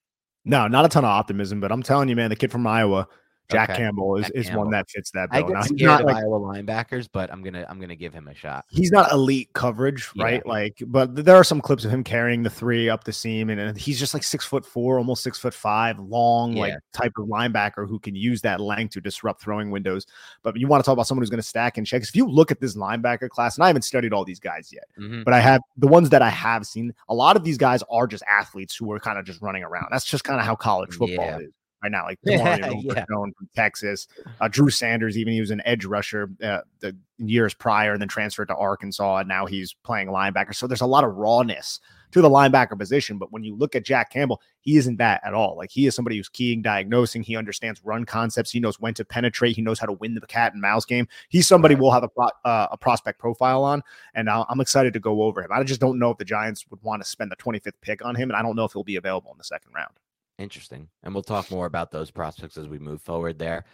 No, 0.44 0.66
not 0.66 0.84
a 0.84 0.88
ton 0.88 1.04
of 1.04 1.10
optimism, 1.10 1.60
but 1.60 1.70
I'm 1.70 1.82
telling 1.82 2.08
you, 2.08 2.16
man, 2.16 2.30
the 2.30 2.36
kid 2.36 2.50
from 2.50 2.66
Iowa, 2.66 3.06
Jack 3.50 3.70
okay. 3.70 3.78
Campbell 3.78 4.16
is, 4.16 4.26
Jack 4.26 4.32
is 4.34 4.46
Campbell. 4.46 4.62
one 4.62 4.70
that 4.72 4.90
fits 4.90 5.10
that 5.12 5.30
bill. 5.30 5.44
I 5.44 5.46
get 5.46 5.52
now, 5.54 5.60
scared 5.62 6.00
of 6.00 6.06
like, 6.06 6.16
Iowa 6.16 6.38
linebackers, 6.38 7.08
but 7.10 7.32
I'm 7.32 7.42
gonna 7.42 7.64
I'm 7.68 7.80
gonna 7.80 7.96
give 7.96 8.12
him 8.12 8.28
a 8.28 8.34
shot. 8.34 8.66
He's 8.68 8.90
not 8.90 9.10
elite 9.10 9.50
coverage, 9.54 10.10
right? 10.18 10.44
Like, 10.46 10.82
but 10.86 11.14
there 11.14 11.36
are 11.36 11.44
some 11.44 11.60
clips 11.60 11.84
of 11.84 11.90
him 11.90 12.04
carrying 12.04 12.42
the 12.42 12.50
three 12.50 12.90
up 12.90 13.04
the 13.04 13.12
seam, 13.12 13.48
and, 13.48 13.58
and 13.58 13.78
he's 13.78 13.98
just 13.98 14.12
like 14.12 14.22
six 14.22 14.44
foot 14.44 14.66
four, 14.66 14.98
almost 14.98 15.22
six 15.22 15.38
foot 15.38 15.54
five, 15.54 15.98
long, 15.98 16.52
yeah. 16.52 16.60
like 16.60 16.74
type 16.92 17.12
of 17.16 17.26
linebacker 17.26 17.88
who 17.88 17.98
can 17.98 18.14
use 18.14 18.42
that 18.42 18.60
length 18.60 18.92
to 18.94 19.00
disrupt 19.00 19.40
throwing 19.40 19.70
windows. 19.70 20.06
But 20.42 20.56
you 20.56 20.66
want 20.66 20.84
to 20.84 20.86
talk 20.86 20.92
about 20.92 21.06
someone 21.06 21.22
who's 21.22 21.30
going 21.30 21.42
to 21.42 21.48
stack 21.48 21.78
and 21.78 21.86
check. 21.86 22.02
If 22.02 22.14
you 22.14 22.28
look 22.28 22.50
at 22.50 22.60
this 22.60 22.76
linebacker 22.76 23.30
class, 23.30 23.56
and 23.56 23.64
I 23.64 23.68
haven't 23.68 23.82
studied 23.82 24.12
all 24.12 24.24
these 24.24 24.40
guys 24.40 24.70
yet, 24.72 24.84
mm-hmm. 24.98 25.22
but 25.22 25.32
I 25.32 25.40
have 25.40 25.62
the 25.78 25.88
ones 25.88 26.10
that 26.10 26.20
I 26.20 26.30
have 26.30 26.66
seen. 26.66 26.92
A 27.08 27.14
lot 27.14 27.36
of 27.36 27.44
these 27.44 27.56
guys 27.56 27.82
are 27.90 28.06
just 28.06 28.22
athletes 28.24 28.76
who 28.76 28.92
are 28.92 29.00
kind 29.00 29.18
of 29.18 29.24
just 29.24 29.40
running 29.40 29.64
around. 29.64 29.86
That's 29.90 30.04
just 30.04 30.24
kind 30.24 30.38
of 30.38 30.44
how 30.44 30.54
college 30.54 30.94
football 30.94 31.24
yeah. 31.24 31.38
is 31.38 31.52
right 31.82 31.92
now. 31.92 32.04
Like 32.04 32.18
yeah, 32.24 32.70
yeah. 32.80 33.04
from 33.08 33.32
Texas, 33.54 34.06
uh, 34.40 34.48
Drew 34.48 34.70
Sanders, 34.70 35.16
even 35.16 35.32
he 35.32 35.40
was 35.40 35.50
an 35.50 35.62
edge 35.64 35.84
rusher 35.84 36.30
uh, 36.42 36.60
the 36.80 36.96
years 37.18 37.54
prior, 37.54 37.92
and 37.92 38.00
then 38.00 38.08
transferred 38.08 38.48
to 38.48 38.56
Arkansas, 38.56 39.18
and 39.18 39.28
now 39.28 39.46
he's 39.46 39.74
playing 39.84 40.08
linebacker. 40.08 40.54
So 40.54 40.66
there's 40.66 40.80
a 40.80 40.86
lot 40.86 41.04
of 41.04 41.14
rawness 41.14 41.80
to 42.12 42.22
the 42.22 42.30
linebacker 42.30 42.78
position. 42.78 43.18
But 43.18 43.32
when 43.32 43.44
you 43.44 43.54
look 43.54 43.76
at 43.76 43.84
Jack 43.84 44.10
Campbell, 44.10 44.40
he 44.60 44.76
isn't 44.76 44.96
that 44.96 45.20
at 45.24 45.34
all. 45.34 45.56
Like 45.56 45.70
he 45.70 45.86
is 45.86 45.94
somebody 45.94 46.16
who's 46.16 46.28
keying, 46.28 46.62
diagnosing. 46.62 47.22
He 47.22 47.36
understands 47.36 47.80
run 47.84 48.04
concepts. 48.04 48.50
He 48.50 48.60
knows 48.60 48.80
when 48.80 48.94
to 48.94 49.04
penetrate. 49.04 49.56
He 49.56 49.62
knows 49.62 49.78
how 49.78 49.86
to 49.86 49.92
win 49.92 50.14
the 50.14 50.20
cat 50.22 50.52
and 50.52 50.62
mouse 50.62 50.84
game. 50.84 51.06
He's 51.28 51.46
somebody 51.46 51.74
we'll 51.74 51.90
have 51.90 52.04
a 52.04 52.08
pro, 52.08 52.28
uh, 52.44 52.68
a 52.70 52.76
prospect 52.76 53.18
profile 53.18 53.62
on, 53.62 53.82
and 54.14 54.28
I'm 54.30 54.60
excited 54.60 54.92
to 54.94 55.00
go 55.00 55.22
over 55.22 55.42
him. 55.42 55.52
I 55.52 55.62
just 55.64 55.80
don't 55.80 55.98
know 55.98 56.10
if 56.10 56.18
the 56.18 56.24
Giants 56.24 56.64
would 56.70 56.82
want 56.82 57.02
to 57.02 57.08
spend 57.08 57.30
the 57.30 57.36
25th 57.36 57.72
pick 57.80 58.04
on 58.04 58.14
him, 58.14 58.30
and 58.30 58.36
I 58.36 58.42
don't 58.42 58.56
know 58.56 58.64
if 58.64 58.72
he'll 58.72 58.84
be 58.84 58.96
available 58.96 59.30
in 59.32 59.38
the 59.38 59.44
second 59.44 59.72
round. 59.74 59.92
Interesting. 60.38 60.88
And 61.02 61.12
we'll 61.12 61.22
talk 61.22 61.50
more 61.50 61.66
about 61.66 61.90
those 61.90 62.10
prospects 62.10 62.56
as 62.56 62.68
we 62.68 62.78
move 62.78 63.02
forward 63.02 63.38
there. 63.38 63.64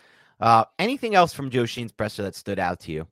Uh, 0.40 0.64
anything 0.78 1.14
else 1.14 1.32
from 1.32 1.50
Joe 1.50 1.66
Schoen's 1.66 1.92
presser 1.92 2.22
that 2.22 2.34
stood 2.34 2.58
out 2.58 2.80
to 2.80 2.92
you? 2.92 3.06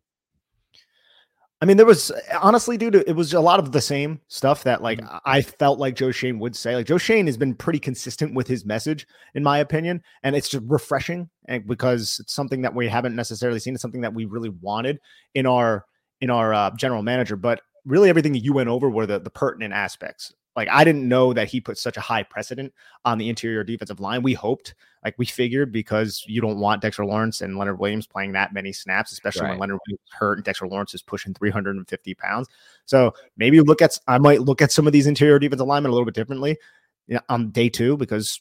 I 1.61 1.64
mean, 1.64 1.76
there 1.76 1.86
was 1.86 2.11
honestly, 2.40 2.76
dude, 2.76 2.96
it 2.96 3.14
was 3.14 3.34
a 3.34 3.40
lot 3.40 3.61
of 3.61 3.70
the 3.70 3.80
same 3.80 4.20
stuff 4.26 4.64
that 4.64 4.82
like 4.82 5.00
mm-hmm. 5.00 5.18
I 5.24 5.42
felt 5.42 5.78
like 5.78 5.94
Joe 5.94 6.11
Schoen 6.11 6.40
would 6.40 6.57
say. 6.57 6.74
Like 6.74 6.86
Joe 6.86 6.98
Schoen 6.98 7.26
has 7.26 7.36
been 7.36 7.55
pretty 7.55 7.78
consistent 7.78 8.34
with 8.34 8.48
his 8.48 8.64
message, 8.64 9.07
in 9.34 9.44
my 9.44 9.59
opinion, 9.59 10.03
and 10.24 10.34
it's 10.34 10.48
just 10.48 10.64
refreshing 10.66 11.30
and 11.46 11.64
because 11.64 12.18
it's 12.18 12.34
something 12.34 12.62
that 12.62 12.74
we 12.74 12.88
haven't 12.88 13.14
necessarily 13.14 13.61
seen. 13.61 13.74
It's 13.74 13.82
something 13.82 14.00
that 14.00 14.12
we 14.12 14.24
really 14.24 14.48
wanted 14.48 14.98
in 15.34 15.46
our 15.46 15.84
in 16.20 16.30
our 16.30 16.53
uh, 16.53 16.70
general 16.76 17.03
manager. 17.05 17.36
But 17.36 17.61
really, 17.84 18.09
everything 18.09 18.32
that 18.32 18.42
you 18.42 18.55
went 18.55 18.68
over 18.68 18.90
were 18.90 19.07
the 19.07 19.20
the 19.20 19.30
pertinent 19.30 19.72
aspects 19.72 20.34
like 20.57 20.68
I 20.68 20.84
didn't 20.84 21.09
know 21.09 21.32
that 21.32 21.48
he 21.48 21.61
put 21.61 21.78
such 21.78 21.96
a 21.96 22.00
high 22.00 22.22
precedent 22.22 22.72
on 23.05 23.18
the 23.18 23.28
interior 23.28 23.64
defensive 23.64 24.00
line. 24.00 24.22
We 24.22 24.34
hoped, 24.34 24.74
like 25.05 25.14
we 25.18 25.26
figured, 25.26 25.72
because 25.72 26.24
you 26.26 26.40
don't 26.40 26.59
want 26.59 26.82
Dexter 26.82 27.05
Lawrence 27.05 27.40
and 27.40 27.57
Leonard 27.57 27.78
Williams 27.78 28.07
playing 28.07 28.32
that 28.32 28.53
many 28.53 28.72
snaps, 28.72 29.12
especially 29.12 29.42
right. 29.42 29.50
when 29.50 29.61
Leonard 29.61 29.80
Williams 29.86 30.00
hurt 30.12 30.38
and 30.38 30.44
Dexter 30.44 30.68
Lawrence 30.68 30.94
is 30.94 31.03
pushing 31.03 31.34
350 31.34 32.14
pounds. 32.14 32.48
So 32.84 33.14
maybe 33.36 33.61
look 33.61 33.82
at 33.82 33.98
I 34.07 34.18
might 34.18 34.42
look 34.42 34.61
at 34.61 34.72
some 34.72 34.86
of 34.86 34.92
these 34.92 35.07
interior 35.07 35.38
defensive 35.38 35.66
linemen 35.66 35.90
a 35.90 35.94
little 35.94 36.07
bit 36.07 36.14
differently 36.14 36.59
you 37.07 37.14
know, 37.14 37.20
on 37.28 37.50
day 37.50 37.68
two 37.68 37.96
because 37.96 38.40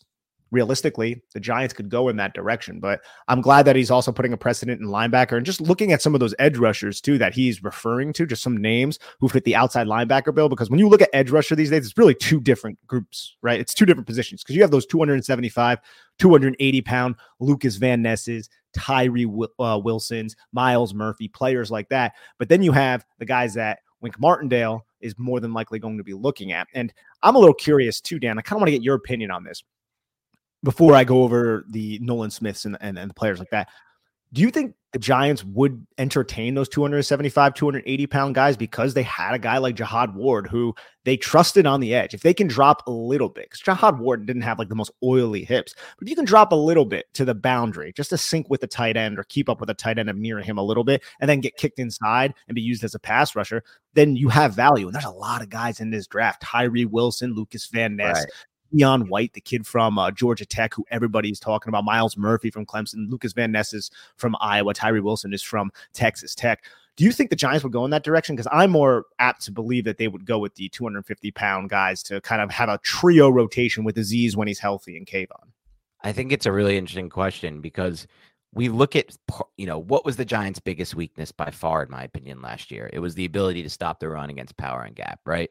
realistically, 0.52 1.22
the 1.34 1.40
Giants 1.40 1.74
could 1.74 1.90
go 1.90 2.10
in 2.10 2.18
that 2.18 2.34
direction. 2.34 2.80
But 2.80 3.02
I'm 3.28 3.42
glad 3.42 3.64
that 3.64 3.76
he's 3.76 3.92
also 3.92 4.12
putting 4.12 4.34
a 4.34 4.38
precedent 4.38 4.82
in 4.82 4.88
linebacker 4.88 5.38
and 5.38 5.46
just 5.46 5.62
looking 5.62 5.92
at 5.92 6.02
some 6.02 6.14
of 6.14 6.20
those 6.20 6.36
edge 6.40 6.58
rushers 6.58 7.02
too 7.02 7.18
that 7.18 7.34
he's 7.34 7.64
referring 7.64 8.14
to, 8.14 8.26
just 8.26 8.44
some 8.44 8.58
names 8.58 9.00
who 9.20 9.30
fit 9.30 9.46
the 9.46 9.56
outside 9.56 9.88
linebacker 9.88 10.34
bill. 10.34 10.50
Because 10.50 10.70
when 10.70 10.80
you 10.80 10.90
look 10.90 11.02
at 11.02 11.10
edge 11.14 11.32
rusher 11.32 11.56
these 11.56 11.70
days, 11.70 11.86
it's 11.86 11.98
really 11.98 12.16
two 12.16 12.40
different 12.40 12.78
groups, 12.88 13.36
right? 13.42 13.60
It's 13.60 13.74
two 13.74 13.86
different 13.86 14.08
positions 14.08 14.44
because 14.44 14.56
you 14.56 14.62
have 14.62 14.72
those 14.72 14.86
275, 14.86 15.80
280 16.20 16.82
pound 16.82 17.16
Lucas 17.40 17.78
Van 17.78 18.02
Nesses, 18.02 18.50
Tyree 18.78 19.26
uh, 19.60 19.80
Wilsons, 19.84 20.36
Myles 20.52 20.94
Murphy, 20.94 21.28
players 21.28 21.72
like 21.72 21.90
that. 21.90 22.14
But 22.38 22.50
then 22.50 22.62
you 22.62 22.72
have 22.74 23.06
the 23.20 23.26
guys 23.26 23.54
that 23.56 23.80
Wink 24.02 24.20
Martindale 24.20 24.86
is 25.00 25.16
more 25.18 25.40
than 25.40 25.54
likely 25.54 25.80
going 25.80 25.98
to 25.98 26.04
be 26.04 26.14
looking 26.14 26.52
at. 26.52 26.68
And 26.74 26.94
I'm 27.24 27.36
a 27.36 27.40
little 27.40 27.54
curious 27.54 28.02
too, 28.02 28.20
Dan. 28.20 28.38
I 28.38 28.42
kind 28.42 28.58
of 28.58 28.62
want 28.62 28.68
to 28.68 28.74
get 28.74 28.84
your 28.84 28.96
opinion 28.96 29.32
on 29.32 29.44
this 29.44 29.64
before 30.64 30.96
I 30.96 31.04
go 31.04 31.24
over 31.24 31.66
the 31.70 32.00
Nolan 32.02 32.32
Smiths 32.32 32.66
and, 32.66 32.78
and, 32.82 32.98
and 32.98 33.10
the 33.10 33.16
players 33.16 33.40
like 33.40 33.50
that, 33.52 33.70
do 34.34 34.42
you 34.42 34.50
think 34.50 34.76
the 34.94 35.00
Giants 35.00 35.44
would 35.44 35.86
entertain 35.98 36.54
those 36.54 36.70
275, 36.70 37.54
280 37.54 38.08
pound 38.08 38.36
guys 38.36 38.58
because 38.58 38.94
they 38.94 39.04
had 39.04 39.34
a 39.34 39.40
guy 39.40 39.58
like 39.58 39.76
Jihad 39.76 40.16
Ward 40.16 40.48
who 40.48 40.74
they 41.04 41.18
trusted 41.18 41.66
on 41.66 41.82
the 41.82 41.94
edge? 41.94 42.14
If 42.14 42.22
they 42.22 42.34
can 42.34 42.48
drop 42.48 42.88
a 42.88 42.92
little 42.92 43.28
bit, 43.28 43.46
because 43.46 43.60
Jihad 43.60 44.00
Ward 44.00 44.26
didn't 44.26 44.44
have 44.44 44.60
like 44.60 44.70
the 44.70 44.76
most 44.76 44.92
oily 45.04 45.44
hips, 45.44 45.76
but 45.98 46.08
you 46.08 46.16
can 46.16 46.26
drop 46.26 46.52
a 46.54 46.56
little 46.56 46.86
bit 46.86 47.14
to 47.14 47.26
the 47.26 47.36
boundary 47.36 47.92
just 47.94 48.10
to 48.12 48.18
sync 48.18 48.50
with 48.50 48.62
the 48.62 48.68
tight 48.68 48.96
end 48.96 49.20
or 49.20 49.24
keep 49.24 49.50
up 49.50 49.60
with 49.60 49.68
the 49.68 49.74
tight 49.74 49.98
end 49.98 50.10
and 50.10 50.20
mirror 50.20 50.42
him 50.42 50.58
a 50.58 50.64
little 50.64 50.84
bit 50.84 51.04
and 51.20 51.30
then 51.30 51.42
get 51.42 51.58
kicked 51.58 51.80
inside 51.80 52.34
and 52.48 52.56
be 52.56 52.62
used 52.62 52.84
as 52.84 52.96
a 52.96 53.00
pass 53.00 53.36
rusher, 53.36 53.64
then 53.94 54.16
you 54.16 54.30
have 54.30 54.56
value. 54.56 54.88
And 54.88 54.96
there's 54.96 55.06
a 55.06 55.12
lot 55.12 55.42
of 55.42 55.50
guys 55.50 55.82
in 55.82 55.90
this 55.90 56.08
draft 56.08 56.42
Tyree 56.42 56.86
Wilson, 56.86 57.34
Lucas 57.34 57.68
Van 57.68 57.98
Ness, 57.98 58.20
right. 58.20 58.28
Keion 58.74 59.08
White, 59.08 59.34
the 59.34 59.42
kid 59.42 59.66
from 59.66 59.98
uh, 59.98 60.12
Georgia 60.12 60.46
Tech, 60.46 60.74
who 60.74 60.86
everybody's 60.92 61.40
talking 61.40 61.70
about, 61.70 61.84
Myles 61.84 62.18
Murphy 62.18 62.50
from 62.50 62.66
Clemson, 62.66 63.10
Lucas 63.10 63.34
Van 63.34 63.52
Ness 63.52 63.74
is 63.74 63.92
from 64.16 64.36
Iowa, 64.40 64.74
Tyree 64.74 65.02
Wilson 65.02 65.34
is 65.34 65.42
from 65.42 65.72
Texas 65.94 66.36
Tech. 66.36 66.64
Do 66.98 67.06
you 67.06 67.12
think 67.12 67.30
the 67.30 67.36
Giants 67.36 67.64
would 67.64 67.74
go 67.74 67.86
in 67.86 67.92
that 67.92 68.04
direction? 68.04 68.36
Because 68.36 68.50
I'm 68.52 68.72
more 68.72 69.06
apt 69.20 69.42
to 69.44 69.52
believe 69.52 69.86
that 69.86 69.98
they 69.98 70.08
would 70.08 70.26
go 70.26 70.40
with 70.40 70.56
the 70.56 70.70
250 70.70 71.32
pound 71.32 71.70
guys 71.70 72.04
to 72.04 72.22
kind 72.22 72.42
of 72.42 72.52
have 72.52 72.70
a 72.70 72.78
trio 72.80 73.30
rotation 73.30 73.84
with 73.84 73.96
Azeez 73.96 74.36
when 74.36 74.48
he's 74.48 74.60
healthy 74.60 74.98
and 74.98 75.08
Kayvon. 75.08 75.50
I 76.04 76.12
think 76.12 76.32
it's 76.32 76.46
a 76.46 76.52
really 76.52 76.78
interesting 76.78 77.10
question 77.10 77.62
because 77.62 78.08
we 78.54 78.70
look 78.70 78.96
at 78.96 79.18
you 79.58 79.66
know 79.66 79.80
what 79.80 80.04
was 80.04 80.18
the 80.18 80.26
Giants' 80.26 80.60
biggest 80.60 80.96
weakness 80.96 81.32
by 81.32 81.52
far, 81.52 81.84
in 81.84 81.92
my 81.92 82.04
opinion, 82.04 82.42
last 82.42 82.72
year. 82.72 82.90
It 82.92 83.00
was 83.00 83.16
the 83.16 83.26
ability 83.26 83.64
to 83.64 83.70
stop 83.70 84.00
the 84.00 84.10
run 84.10 84.30
against 84.30 84.58
power 84.58 84.82
and 84.82 84.96
gap, 84.96 85.22
right? 85.26 85.50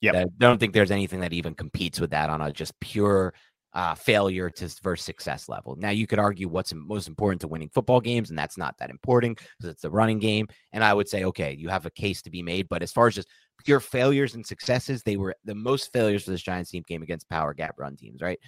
Yeah, 0.00 0.12
I 0.12 0.24
don't 0.38 0.58
think 0.58 0.72
there's 0.72 0.90
anything 0.90 1.20
that 1.20 1.32
even 1.32 1.54
competes 1.54 2.00
with 2.00 2.10
that 2.10 2.30
on 2.30 2.40
a 2.40 2.52
just 2.52 2.78
pure 2.80 3.34
uh, 3.72 3.94
failure 3.94 4.50
to 4.50 4.68
versus 4.82 5.04
success 5.04 5.48
level. 5.48 5.76
Now 5.78 5.90
you 5.90 6.06
could 6.06 6.18
argue 6.18 6.48
what's 6.48 6.72
most 6.74 7.06
important 7.06 7.40
to 7.42 7.48
winning 7.48 7.68
football 7.68 8.00
games, 8.00 8.30
and 8.30 8.38
that's 8.38 8.56
not 8.56 8.76
that 8.78 8.90
important 8.90 9.38
because 9.38 9.70
it's 9.72 9.82
the 9.82 9.90
running 9.90 10.18
game. 10.18 10.48
And 10.72 10.82
I 10.82 10.94
would 10.94 11.08
say, 11.08 11.24
okay, 11.24 11.52
you 11.52 11.68
have 11.68 11.86
a 11.86 11.90
case 11.90 12.22
to 12.22 12.30
be 12.30 12.42
made. 12.42 12.68
But 12.68 12.82
as 12.82 12.92
far 12.92 13.06
as 13.08 13.14
just 13.14 13.28
pure 13.64 13.78
failures 13.80 14.34
and 14.34 14.44
successes, 14.44 15.02
they 15.02 15.16
were 15.16 15.36
the 15.44 15.54
most 15.54 15.92
failures 15.92 16.24
for 16.24 16.30
this 16.30 16.42
Giants 16.42 16.70
team 16.70 16.82
came 16.82 17.02
against 17.02 17.28
power 17.28 17.52
gap 17.54 17.74
run 17.78 17.96
teams, 17.96 18.22
right? 18.22 18.40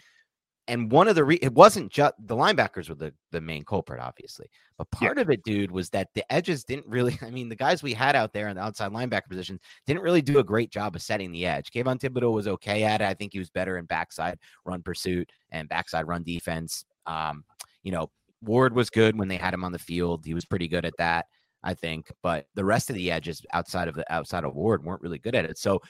And 0.69 0.93
one 0.93 1.09
of 1.09 1.17
the 1.17 1.25
re- 1.25 1.39
it 1.43 1.53
wasn't 1.55 1.91
just 1.91 2.15
the 2.19 2.37
linebackers 2.37 2.89
were 2.89 2.95
the 2.95 3.13
the 3.33 3.41
main 3.41 3.65
culprit, 3.65 4.01
obviously, 4.01 4.49
but 4.79 4.91
part 4.91 5.17
yeah. 5.17 5.23
of 5.23 5.31
it, 5.31 5.43
dude, 5.45 5.71
was 5.71 5.91
that 5.91 6.09
the 6.15 6.31
edges 6.33 6.65
didn't 6.65 6.87
really. 6.87 7.19
I 7.23 7.31
mean, 7.31 7.49
the 7.49 7.57
guys 7.57 7.83
we 7.83 7.93
had 7.93 8.15
out 8.15 8.33
there 8.33 8.49
in 8.49 8.57
the 8.57 8.63
outside 8.63 8.93
linebacker 8.93 9.29
position 9.29 9.59
didn't 9.87 10.03
really 10.03 10.23
do 10.23 10.39
a 10.39 10.45
great 10.45 10.71
job 10.71 10.95
of 10.95 11.03
setting 11.03 11.33
the 11.33 11.47
edge. 11.47 11.71
Kayvon 11.73 11.99
Thibodeaux 11.99 12.33
was 12.33 12.49
okay 12.49 12.85
at 12.85 13.01
it. 13.01 13.07
I 13.07 13.15
think 13.15 13.33
he 13.33 13.39
was 13.39 13.51
better 13.51 13.79
in 13.79 13.87
backside 13.87 14.39
run 14.65 14.83
pursuit 14.83 15.31
and 15.51 15.69
backside 15.69 16.07
run 16.07 16.23
defense. 16.23 16.85
Um, 17.07 17.45
you 17.83 17.91
know, 17.91 18.11
Ward 18.43 18.75
was 18.75 18.91
good 18.91 19.19
when 19.19 19.29
they 19.29 19.37
had 19.37 19.55
him 19.55 19.65
on 19.65 19.73
the 19.73 19.79
field. 19.79 20.25
He 20.25 20.35
was 20.35 20.45
pretty 20.45 20.69
good 20.69 20.85
at 20.85 20.97
that. 20.99 21.27
I 21.65 21.75
think, 21.75 22.11
but 22.23 22.47
the 22.55 22.65
rest 22.65 22.91
of 22.91 22.97
the 22.97 23.11
edges 23.13 23.41
outside 23.53 23.87
of 23.87 23.95
the 23.95 24.13
outside 24.13 24.43
of 24.45 24.55
Ward 24.55 24.85
weren't 24.85 25.01
really 25.01 25.19
good 25.19 25.37
at 25.37 25.45
it. 25.45 25.59
So 25.59 25.81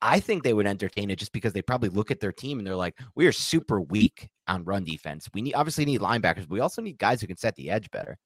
I 0.00 0.20
think 0.20 0.42
they 0.42 0.54
would 0.54 0.66
entertain 0.66 1.10
it 1.10 1.18
just 1.18 1.32
because 1.32 1.52
they 1.52 1.62
probably 1.62 1.88
look 1.88 2.10
at 2.10 2.20
their 2.20 2.32
team 2.32 2.58
and 2.58 2.66
they're 2.66 2.76
like, 2.76 2.98
we 3.14 3.26
are 3.26 3.32
super 3.32 3.80
weak 3.80 4.28
on 4.46 4.64
run 4.64 4.84
defense. 4.84 5.28
We 5.34 5.42
need 5.42 5.54
obviously 5.54 5.84
need 5.84 6.00
linebackers, 6.00 6.42
but 6.42 6.50
we 6.50 6.60
also 6.60 6.82
need 6.82 6.98
guys 6.98 7.20
who 7.20 7.26
can 7.26 7.36
set 7.36 7.56
the 7.56 7.70
edge 7.70 7.90
better. 7.90 8.16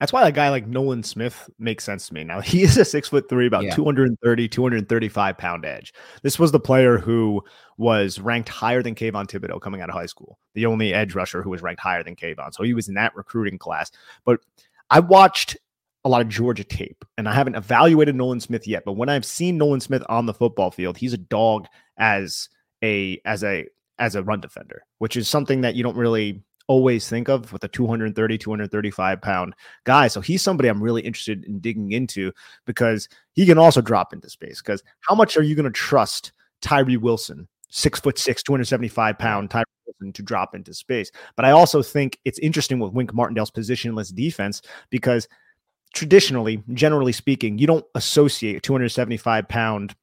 That's 0.00 0.14
why 0.14 0.26
a 0.26 0.32
guy 0.32 0.48
like 0.48 0.66
Nolan 0.66 1.02
Smith 1.02 1.50
makes 1.58 1.84
sense 1.84 2.08
to 2.08 2.14
me. 2.14 2.24
Now 2.24 2.40
he 2.40 2.62
is 2.62 2.76
a 2.76 2.84
six 2.84 3.08
foot 3.08 3.28
three, 3.28 3.46
about 3.46 3.64
yeah. 3.64 3.74
230, 3.74 4.48
235 4.48 5.38
pound 5.38 5.64
edge. 5.64 5.92
This 6.22 6.38
was 6.38 6.50
the 6.50 6.58
player 6.58 6.98
who 6.98 7.42
was 7.76 8.18
ranked 8.18 8.48
higher 8.48 8.82
than 8.82 8.94
Kayvon 8.94 9.26
Thibodeaux 9.26 9.60
coming 9.60 9.82
out 9.82 9.90
of 9.90 9.94
high 9.94 10.06
school, 10.06 10.38
the 10.54 10.66
only 10.66 10.92
edge 10.92 11.14
rusher 11.14 11.42
who 11.42 11.50
was 11.50 11.62
ranked 11.62 11.82
higher 11.82 12.02
than 12.02 12.16
Kayvon. 12.16 12.52
So 12.52 12.62
he 12.62 12.74
was 12.74 12.88
in 12.88 12.94
that 12.94 13.14
recruiting 13.14 13.58
class. 13.58 13.90
But 14.24 14.40
I 14.88 15.00
watched 15.00 15.56
a 16.04 16.08
lot 16.08 16.22
of 16.22 16.28
Georgia 16.28 16.64
tape, 16.64 17.04
and 17.18 17.28
I 17.28 17.34
haven't 17.34 17.56
evaluated 17.56 18.14
Nolan 18.14 18.40
Smith 18.40 18.66
yet. 18.66 18.84
But 18.84 18.94
when 18.94 19.08
I've 19.08 19.24
seen 19.24 19.58
Nolan 19.58 19.80
Smith 19.80 20.02
on 20.08 20.26
the 20.26 20.34
football 20.34 20.70
field, 20.70 20.96
he's 20.96 21.12
a 21.12 21.18
dog 21.18 21.66
as 21.98 22.48
a 22.82 23.20
as 23.24 23.44
a 23.44 23.66
as 23.98 24.14
a 24.14 24.22
run 24.22 24.40
defender, 24.40 24.84
which 24.98 25.16
is 25.16 25.28
something 25.28 25.60
that 25.60 25.74
you 25.74 25.82
don't 25.82 25.96
really 25.96 26.42
always 26.70 27.08
think 27.08 27.28
of 27.28 27.52
with 27.52 27.64
a 27.64 27.68
230 27.68 28.38
235 28.38 29.20
pound 29.20 29.54
guy 29.82 30.06
so 30.06 30.20
he's 30.20 30.40
somebody 30.40 30.68
i'm 30.68 30.80
really 30.80 31.02
interested 31.02 31.44
in 31.46 31.58
digging 31.58 31.90
into 31.90 32.30
because 32.64 33.08
he 33.32 33.44
can 33.44 33.58
also 33.58 33.80
drop 33.80 34.12
into 34.12 34.30
space 34.30 34.62
because 34.62 34.80
how 35.00 35.16
much 35.16 35.36
are 35.36 35.42
you 35.42 35.56
going 35.56 35.64
to 35.64 35.70
trust 35.72 36.30
tyree 36.60 36.96
wilson 36.96 37.48
six 37.70 37.98
foot 37.98 38.16
six 38.18 38.40
275 38.44 39.18
pound 39.18 39.50
tyree 39.50 39.64
wilson 39.84 40.12
to 40.12 40.22
drop 40.22 40.54
into 40.54 40.72
space 40.72 41.10
but 41.34 41.44
i 41.44 41.50
also 41.50 41.82
think 41.82 42.20
it's 42.24 42.38
interesting 42.38 42.78
with 42.78 42.92
wink 42.92 43.12
martindale's 43.12 43.50
positionless 43.50 44.14
defense 44.14 44.62
because 44.90 45.26
traditionally, 45.94 46.62
generally 46.72 47.12
speaking, 47.12 47.58
you 47.58 47.66
don't 47.66 47.84
associate 47.94 48.56
a 48.56 48.60
275 48.60 49.48
pound 49.48 49.94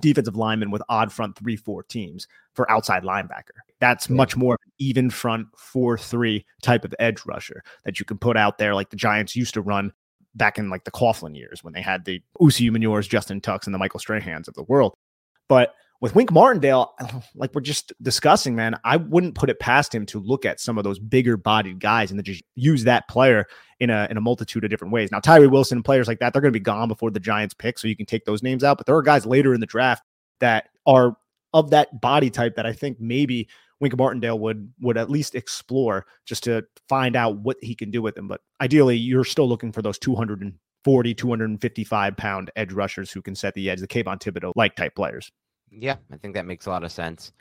defensive 0.00 0.36
linemen 0.36 0.70
with 0.70 0.82
odd 0.88 1.12
front 1.12 1.36
3 1.38 1.56
4 1.56 1.82
teams 1.84 2.26
for 2.54 2.70
outside 2.70 3.02
linebacker. 3.02 3.56
That's 3.80 4.10
much 4.10 4.36
more 4.36 4.58
even 4.78 5.10
front 5.10 5.46
4 5.56 5.96
3 5.96 6.44
type 6.62 6.84
of 6.84 6.94
edge 6.98 7.24
rusher 7.26 7.62
that 7.84 7.98
you 7.98 8.04
can 8.04 8.18
put 8.18 8.36
out 8.36 8.58
there 8.58 8.74
like 8.74 8.90
the 8.90 8.96
Giants 8.96 9.36
used 9.36 9.54
to 9.54 9.62
run 9.62 9.92
back 10.34 10.58
in 10.58 10.70
like 10.70 10.84
the 10.84 10.90
Coughlin 10.90 11.36
years 11.36 11.64
when 11.64 11.72
they 11.72 11.82
had 11.82 12.04
the 12.04 12.22
Osi 12.40 12.70
Umenyiors, 12.70 13.08
Justin 13.08 13.40
Tucks, 13.40 13.66
and 13.66 13.74
the 13.74 13.78
Michael 13.78 14.00
Strahans 14.00 14.48
of 14.48 14.54
the 14.54 14.62
world. 14.64 14.94
But 15.48 15.74
with 16.00 16.14
Wink 16.14 16.30
Martindale, 16.30 16.94
like 17.34 17.54
we're 17.54 17.60
just 17.60 17.92
discussing, 18.02 18.54
man, 18.54 18.78
I 18.84 18.96
wouldn't 18.96 19.34
put 19.34 19.50
it 19.50 19.58
past 19.58 19.94
him 19.94 20.06
to 20.06 20.20
look 20.20 20.44
at 20.44 20.60
some 20.60 20.78
of 20.78 20.84
those 20.84 20.98
bigger 20.98 21.36
bodied 21.36 21.80
guys 21.80 22.10
and 22.10 22.18
then 22.18 22.24
just 22.24 22.42
use 22.54 22.84
that 22.84 23.08
player 23.08 23.46
in 23.80 23.90
a 23.90 24.06
in 24.10 24.16
a 24.16 24.20
multitude 24.20 24.64
of 24.64 24.70
different 24.70 24.92
ways. 24.92 25.10
Now, 25.10 25.20
Tyree 25.20 25.46
Wilson, 25.46 25.78
and 25.78 25.84
players 25.84 26.08
like 26.08 26.20
that, 26.20 26.32
they're 26.32 26.42
going 26.42 26.52
to 26.52 26.58
be 26.58 26.62
gone 26.62 26.88
before 26.88 27.10
the 27.10 27.20
Giants 27.20 27.54
pick, 27.54 27.78
so 27.78 27.88
you 27.88 27.96
can 27.96 28.06
take 28.06 28.24
those 28.24 28.42
names 28.42 28.64
out. 28.64 28.78
But 28.78 28.86
there 28.86 28.96
are 28.96 29.02
guys 29.02 29.26
later 29.26 29.54
in 29.54 29.60
the 29.60 29.66
draft 29.66 30.02
that 30.40 30.68
are 30.86 31.16
of 31.54 31.70
that 31.70 32.00
body 32.00 32.30
type 32.30 32.56
that 32.56 32.66
I 32.66 32.72
think 32.72 33.00
maybe 33.00 33.48
Wink 33.80 33.96
Martindale 33.96 34.38
would 34.38 34.72
would 34.80 34.96
at 34.96 35.10
least 35.10 35.34
explore 35.34 36.06
just 36.26 36.44
to 36.44 36.64
find 36.88 37.16
out 37.16 37.38
what 37.38 37.56
he 37.60 37.74
can 37.74 37.90
do 37.90 38.02
with 38.02 38.14
them. 38.14 38.28
But 38.28 38.40
ideally, 38.60 38.96
you're 38.96 39.24
still 39.24 39.48
looking 39.48 39.72
for 39.72 39.82
those 39.82 39.98
240, 39.98 41.14
255 41.14 42.16
pound 42.16 42.50
edge 42.56 42.72
rushers 42.72 43.10
who 43.10 43.22
can 43.22 43.34
set 43.34 43.54
the 43.54 43.70
edge, 43.70 43.80
the 43.80 43.88
Kayvon 43.88 44.20
Thibodeaux 44.20 44.52
like 44.56 44.74
type 44.74 44.94
players. 44.94 45.30
Yeah, 45.70 45.96
I 46.12 46.16
think 46.16 46.34
that 46.34 46.46
makes 46.46 46.66
a 46.66 46.70
lot 46.70 46.84
of 46.84 46.92
sense. 46.92 47.32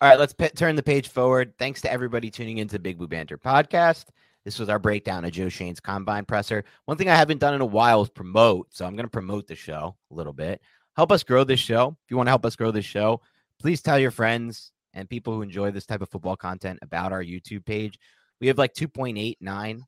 All 0.00 0.08
right, 0.08 0.18
let's 0.18 0.34
p- 0.34 0.48
turn 0.48 0.76
the 0.76 0.82
page 0.82 1.08
forward. 1.08 1.54
Thanks 1.58 1.80
to 1.82 1.92
everybody 1.92 2.30
tuning 2.30 2.58
into 2.58 2.78
Big 2.78 2.98
Blue 2.98 3.08
Banter 3.08 3.38
podcast. 3.38 4.06
This 4.44 4.58
was 4.58 4.68
our 4.68 4.78
breakdown 4.78 5.24
of 5.24 5.32
Joe 5.32 5.48
Schoen's 5.48 5.80
combine 5.80 6.24
presser. 6.24 6.64
One 6.84 6.96
thing 6.96 7.08
I 7.08 7.16
haven't 7.16 7.38
done 7.38 7.54
in 7.54 7.60
a 7.60 7.66
while 7.66 8.02
is 8.02 8.10
promote. 8.10 8.68
So 8.70 8.84
I'm 8.84 8.94
going 8.94 9.06
to 9.06 9.10
promote 9.10 9.46
the 9.46 9.56
show 9.56 9.96
a 10.10 10.14
little 10.14 10.32
bit. 10.32 10.60
Help 10.94 11.10
us 11.10 11.24
grow 11.24 11.44
this 11.44 11.60
show. 11.60 11.96
If 12.04 12.10
you 12.10 12.16
want 12.16 12.28
to 12.28 12.30
help 12.30 12.46
us 12.46 12.56
grow 12.56 12.70
this 12.70 12.84
show, 12.84 13.22
please 13.58 13.82
tell 13.82 13.98
your 13.98 14.10
friends 14.10 14.70
and 14.94 15.08
people 15.08 15.34
who 15.34 15.42
enjoy 15.42 15.70
this 15.70 15.86
type 15.86 16.00
of 16.00 16.10
football 16.10 16.36
content 16.36 16.78
about 16.82 17.12
our 17.12 17.24
YouTube 17.24 17.64
page. 17.64 17.98
We 18.40 18.46
have 18.46 18.58
like 18.58 18.74
2.89 18.74 19.80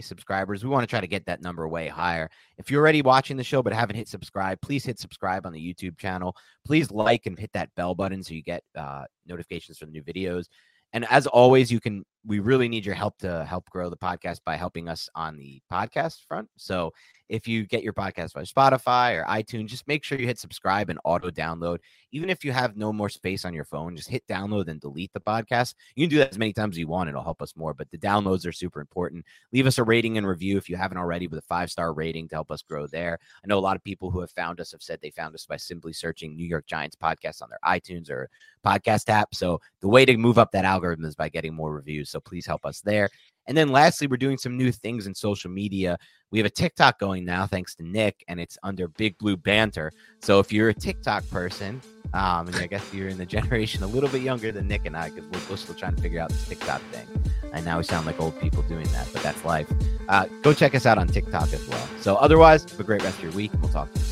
subscribers. 0.00 0.62
We 0.62 0.70
want 0.70 0.84
to 0.84 0.86
try 0.86 1.00
to 1.00 1.06
get 1.06 1.26
that 1.26 1.42
number 1.42 1.66
way 1.68 1.88
higher. 1.88 2.30
If 2.58 2.70
you're 2.70 2.80
already 2.80 3.02
watching 3.02 3.36
the 3.36 3.44
show 3.44 3.62
but 3.62 3.72
haven't 3.72 3.96
hit 3.96 4.08
subscribe, 4.08 4.60
please 4.60 4.84
hit 4.84 4.98
subscribe 4.98 5.46
on 5.46 5.52
the 5.52 5.60
YouTube 5.60 5.98
channel. 5.98 6.36
Please 6.64 6.90
like 6.90 7.26
and 7.26 7.38
hit 7.38 7.50
that 7.54 7.74
bell 7.74 7.94
button 7.94 8.22
so 8.22 8.34
you 8.34 8.42
get 8.42 8.62
uh, 8.76 9.04
notifications 9.26 9.78
from 9.78 9.90
new 9.90 10.02
videos. 10.02 10.46
And 10.92 11.06
as 11.10 11.26
always, 11.26 11.72
you 11.72 11.80
can 11.80 12.04
we 12.24 12.38
really 12.38 12.68
need 12.68 12.86
your 12.86 12.94
help 12.94 13.18
to 13.18 13.44
help 13.44 13.68
grow 13.70 13.90
the 13.90 13.96
podcast 13.96 14.40
by 14.44 14.56
helping 14.56 14.88
us 14.88 15.08
on 15.14 15.36
the 15.36 15.60
podcast 15.70 16.24
front. 16.26 16.48
So 16.56 16.92
if 17.32 17.48
you 17.48 17.64
get 17.64 17.82
your 17.82 17.94
podcast 17.94 18.34
by 18.34 18.42
Spotify 18.42 19.18
or 19.18 19.24
iTunes, 19.24 19.68
just 19.68 19.88
make 19.88 20.04
sure 20.04 20.18
you 20.18 20.26
hit 20.26 20.38
subscribe 20.38 20.90
and 20.90 20.98
auto 21.02 21.30
download. 21.30 21.78
Even 22.10 22.28
if 22.28 22.44
you 22.44 22.52
have 22.52 22.76
no 22.76 22.92
more 22.92 23.08
space 23.08 23.46
on 23.46 23.54
your 23.54 23.64
phone, 23.64 23.96
just 23.96 24.10
hit 24.10 24.22
download 24.28 24.68
and 24.68 24.82
delete 24.82 25.14
the 25.14 25.20
podcast. 25.20 25.74
You 25.96 26.04
can 26.04 26.10
do 26.10 26.18
that 26.18 26.32
as 26.32 26.38
many 26.38 26.52
times 26.52 26.74
as 26.74 26.78
you 26.78 26.88
want. 26.88 27.08
It'll 27.08 27.22
help 27.22 27.40
us 27.40 27.56
more, 27.56 27.72
but 27.72 27.90
the 27.90 27.96
downloads 27.96 28.46
are 28.46 28.52
super 28.52 28.82
important. 28.82 29.24
Leave 29.50 29.66
us 29.66 29.78
a 29.78 29.84
rating 29.84 30.18
and 30.18 30.26
review 30.26 30.58
if 30.58 30.68
you 30.68 30.76
haven't 30.76 30.98
already 30.98 31.26
with 31.26 31.38
a 31.38 31.42
five 31.42 31.70
star 31.70 31.94
rating 31.94 32.28
to 32.28 32.36
help 32.36 32.50
us 32.50 32.60
grow 32.60 32.86
there. 32.86 33.18
I 33.42 33.46
know 33.46 33.58
a 33.58 33.60
lot 33.60 33.76
of 33.76 33.82
people 33.82 34.10
who 34.10 34.20
have 34.20 34.30
found 34.32 34.60
us 34.60 34.72
have 34.72 34.82
said 34.82 34.98
they 35.00 35.10
found 35.10 35.34
us 35.34 35.46
by 35.46 35.56
simply 35.56 35.94
searching 35.94 36.36
New 36.36 36.46
York 36.46 36.66
Giants 36.66 36.96
podcast 37.02 37.40
on 37.40 37.48
their 37.48 37.58
iTunes 37.64 38.10
or 38.10 38.28
podcast 38.62 39.08
app. 39.08 39.34
So 39.34 39.58
the 39.80 39.88
way 39.88 40.04
to 40.04 40.16
move 40.18 40.38
up 40.38 40.52
that 40.52 40.66
algorithm 40.66 41.06
is 41.06 41.14
by 41.14 41.30
getting 41.30 41.54
more 41.54 41.72
reviews. 41.72 42.10
So 42.12 42.20
please 42.20 42.46
help 42.46 42.64
us 42.64 42.80
there. 42.80 43.08
And 43.46 43.56
then 43.56 43.68
lastly, 43.68 44.06
we're 44.06 44.18
doing 44.18 44.38
some 44.38 44.56
new 44.56 44.70
things 44.70 45.06
in 45.06 45.14
social 45.14 45.50
media. 45.50 45.98
We 46.30 46.38
have 46.38 46.46
a 46.46 46.50
TikTok 46.50 46.98
going 46.98 47.24
now, 47.24 47.46
thanks 47.46 47.74
to 47.76 47.82
Nick, 47.82 48.24
and 48.28 48.38
it's 48.38 48.56
under 48.62 48.88
Big 48.88 49.18
Blue 49.18 49.36
Banter. 49.36 49.92
So 50.22 50.38
if 50.38 50.52
you're 50.52 50.68
a 50.68 50.74
TikTok 50.74 51.28
person, 51.28 51.82
um, 52.14 52.46
and 52.46 52.56
I 52.56 52.66
guess 52.66 52.94
you're 52.94 53.08
in 53.08 53.18
the 53.18 53.26
generation 53.38 53.82
a 53.82 53.86
little 53.86 54.08
bit 54.08 54.22
younger 54.22 54.52
than 54.52 54.68
Nick 54.68 54.86
and 54.86 54.96
I, 54.96 55.10
because 55.10 55.24
we're, 55.24 55.50
we're, 55.50 55.56
still 55.56 55.74
trying 55.74 55.96
to 55.96 56.02
figure 56.02 56.20
out 56.20 56.30
this 56.30 56.48
TikTok 56.48 56.80
thing. 56.92 57.06
And 57.52 57.64
now 57.64 57.78
we 57.78 57.84
sound 57.84 58.06
like 58.06 58.20
old 58.20 58.40
people 58.40 58.62
doing 58.62 58.86
that, 58.88 59.08
but 59.12 59.22
that's 59.22 59.44
life. 59.44 59.70
Uh, 60.08 60.26
go 60.42 60.54
check 60.54 60.74
us 60.74 60.86
out 60.86 60.98
on 60.98 61.08
TikTok 61.08 61.52
as 61.52 61.66
well. 61.66 61.88
So 62.00 62.14
otherwise, 62.16 62.70
have 62.70 62.80
a 62.80 62.84
great 62.84 63.02
rest 63.02 63.18
of 63.18 63.24
your 63.24 63.32
week. 63.32 63.50
We'll 63.60 63.72
talk 63.72 63.92
to 63.92 63.98
you 63.98 64.04
soon. 64.04 64.11